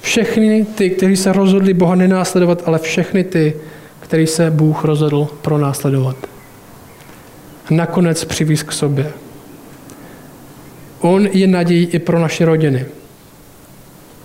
Všechny 0.00 0.66
ty, 0.74 0.90
kteří 0.90 1.16
se 1.16 1.32
rozhodli 1.32 1.74
Boha 1.74 1.94
nenásledovat, 1.94 2.62
ale 2.66 2.78
všechny 2.78 3.24
ty, 3.24 3.56
který 4.00 4.26
se 4.26 4.50
Bůh 4.50 4.84
rozhodl 4.84 5.28
pro 5.42 5.58
následovat. 5.58 6.16
Nakonec 7.70 8.24
přivíz 8.24 8.62
k 8.62 8.72
sobě. 8.72 9.12
On 11.06 11.26
je 11.32 11.46
nadějí 11.46 11.86
i 11.86 11.98
pro 11.98 12.18
naše 12.18 12.44
rodiny. 12.44 12.86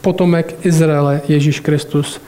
Potomek 0.01 0.55
Izraele, 0.65 1.21
Ježíš 1.27 1.59
Kristus. 1.59 2.21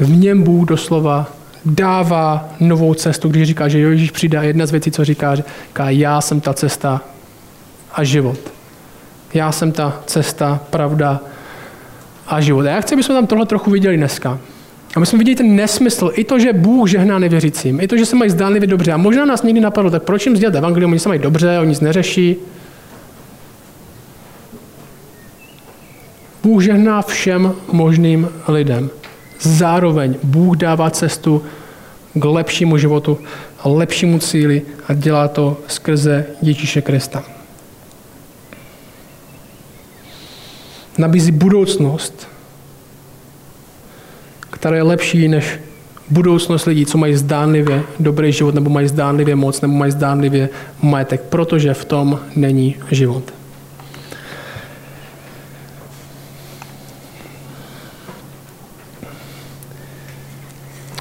V 0.00 0.16
něm 0.16 0.42
Bůh 0.42 0.68
doslova 0.68 1.32
dává 1.64 2.48
novou 2.60 2.94
cestu, 2.94 3.28
když 3.28 3.48
říká, 3.48 3.68
že 3.68 3.78
Ježíš 3.78 4.10
přijde 4.10 4.38
a 4.38 4.42
jedna 4.42 4.66
z 4.66 4.70
věcí, 4.70 4.90
co 4.90 5.04
říká, 5.04 5.34
říká, 5.34 5.90
já 5.90 6.20
jsem 6.20 6.40
ta 6.40 6.52
cesta 6.52 7.00
a 7.92 8.04
život. 8.04 8.38
Já 9.34 9.52
jsem 9.52 9.72
ta 9.72 10.02
cesta, 10.06 10.60
pravda 10.70 11.20
a 12.26 12.40
život. 12.40 12.66
A 12.66 12.70
já 12.70 12.80
chci, 12.80 12.94
abychom 12.94 13.16
tam 13.16 13.26
tohle 13.26 13.46
trochu 13.46 13.70
viděli 13.70 13.96
dneska. 13.96 14.38
A 14.96 15.00
my 15.00 15.06
jsme 15.06 15.18
viděli 15.18 15.36
ten 15.36 15.56
nesmysl, 15.56 16.10
i 16.14 16.24
to, 16.24 16.38
že 16.38 16.52
Bůh 16.52 16.88
žehná 16.88 17.18
nevěřícím, 17.18 17.80
i 17.80 17.88
to, 17.88 17.96
že 17.96 18.06
se 18.06 18.16
mají 18.16 18.30
zdánlivě 18.30 18.66
dobře. 18.66 18.92
A 18.92 18.96
možná 18.96 19.24
nás 19.24 19.42
někdy 19.42 19.60
napadlo, 19.60 19.90
tak 19.90 20.02
proč 20.02 20.26
jim 20.26 20.36
sdělat 20.36 20.54
evangelium, 20.54 20.90
oni 20.90 21.00
se 21.00 21.08
mají 21.08 21.20
dobře, 21.20 21.58
oni 21.58 21.68
nic 21.68 21.80
neřeší. 21.80 22.36
Bůh 26.46 26.62
žehná 26.62 27.02
všem 27.02 27.54
možným 27.72 28.28
lidem. 28.48 28.90
Zároveň 29.40 30.14
Bůh 30.22 30.56
dává 30.56 30.90
cestu 30.90 31.42
k 32.14 32.24
lepšímu 32.24 32.78
životu, 32.78 33.18
lepšímu 33.64 34.18
cíli 34.18 34.62
a 34.88 34.94
dělá 34.94 35.28
to 35.28 35.56
skrze 35.66 36.26
Ježíše 36.42 36.82
Krista. 36.82 37.24
nabízí 40.98 41.32
budoucnost, 41.32 42.28
která 44.50 44.76
je 44.76 44.82
lepší 44.82 45.28
než 45.28 45.60
budoucnost 46.10 46.64
lidí, 46.64 46.86
co 46.86 46.98
mají 46.98 47.16
zdánlivě 47.16 47.82
dobrý 48.00 48.32
život, 48.32 48.54
nebo 48.54 48.70
mají 48.70 48.88
zdánlivě 48.88 49.36
moc, 49.36 49.60
nebo 49.60 49.74
mají 49.74 49.92
zdánlivě 49.92 50.48
majetek, 50.82 51.20
protože 51.20 51.74
v 51.74 51.84
tom 51.84 52.20
není 52.36 52.76
život. 52.90 53.35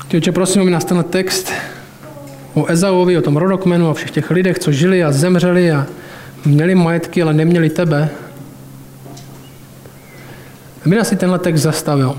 Těče, 0.07 0.31
prosím, 0.31 0.61
aby 0.61 0.71
nás 0.71 0.85
text 1.09 1.51
o 2.53 2.65
Ezauovi, 2.65 3.17
o 3.17 3.21
tom 3.21 3.37
rodokmenu 3.37 3.89
a 3.89 3.93
všech 3.93 4.11
těch 4.11 4.31
lidech, 4.31 4.59
co 4.59 4.71
žili 4.71 5.03
a 5.03 5.11
zemřeli 5.11 5.71
a 5.71 5.87
měli 6.45 6.75
majetky, 6.75 7.21
ale 7.21 7.33
neměli 7.33 7.69
tebe, 7.69 8.09
aby 10.85 10.95
nás 10.95 11.07
si 11.07 11.15
tenhle 11.15 11.39
text 11.39 11.61
zastavil. 11.61 12.17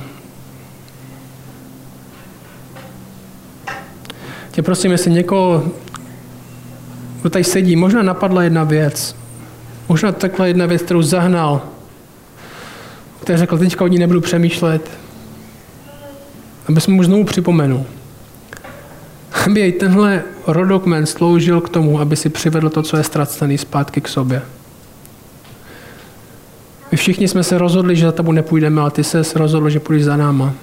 Tě 4.51 4.63
prosím, 4.63 4.91
jestli 4.91 5.11
někoho, 5.11 5.71
kdo 7.21 7.31
tady 7.31 7.45
sedí, 7.45 7.77
možná 7.77 8.03
napadla 8.03 8.43
jedna 8.43 8.65
věc. 8.65 9.17
Možná 9.89 10.13
takhle 10.13 10.49
jedna 10.49 10.67
věc, 10.67 10.83
kterou 10.83 11.03
zahnal. 11.03 11.63
Který 13.21 13.39
řekl, 13.39 13.59
teďka 13.59 13.85
o 13.85 13.89
ní 13.89 13.99
nebudu 13.99 14.21
přemýšlet. 14.21 15.06
Aby 16.69 16.81
jsme 16.81 16.95
mu 16.95 17.03
znovu 17.05 17.25
připomenul. 17.25 17.85
Aby 19.47 19.61
jej 19.61 19.73
tenhle 19.73 20.23
rodokmen 20.47 21.07
sloužil 21.07 21.61
k 21.61 21.69
tomu, 21.69 22.01
aby 22.01 22.17
si 22.17 22.29
přivedl 22.29 22.71
to, 22.71 22.83
co 22.83 22.97
je 22.97 23.05
ztracený, 23.05 23.59
zpátky 23.59 24.01
k 24.01 24.09
sobě. 24.09 24.43
My 26.93 26.99
všichni 26.99 27.29
jsme 27.29 27.45
se 27.45 27.59
rozhodli, 27.59 27.97
že 27.97 28.07
za 28.07 28.13
tebou 28.13 28.33
nepůjdeme, 28.33 28.81
ale 28.81 28.91
ty 28.91 29.05
se 29.05 29.23
rozhodl, 29.35 29.71
že 29.71 29.81
půjdeš 29.81 30.05
za 30.05 30.17
náma. 30.17 30.55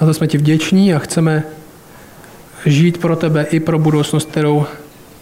A 0.00 0.04
to 0.04 0.14
jsme 0.14 0.26
ti 0.26 0.38
vděční 0.38 0.94
a 0.94 0.98
chceme 0.98 1.44
žít 2.66 2.98
pro 2.98 3.16
tebe 3.16 3.46
i 3.50 3.60
pro 3.60 3.78
budoucnost, 3.78 4.28
kterou 4.28 4.66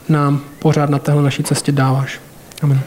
nám 0.08 0.40
pořád 0.58 0.90
na 0.90 0.98
téhle 0.98 1.22
naší 1.22 1.42
cestě 1.42 1.72
dáváš. 1.72 2.20
Amen. 2.62 2.80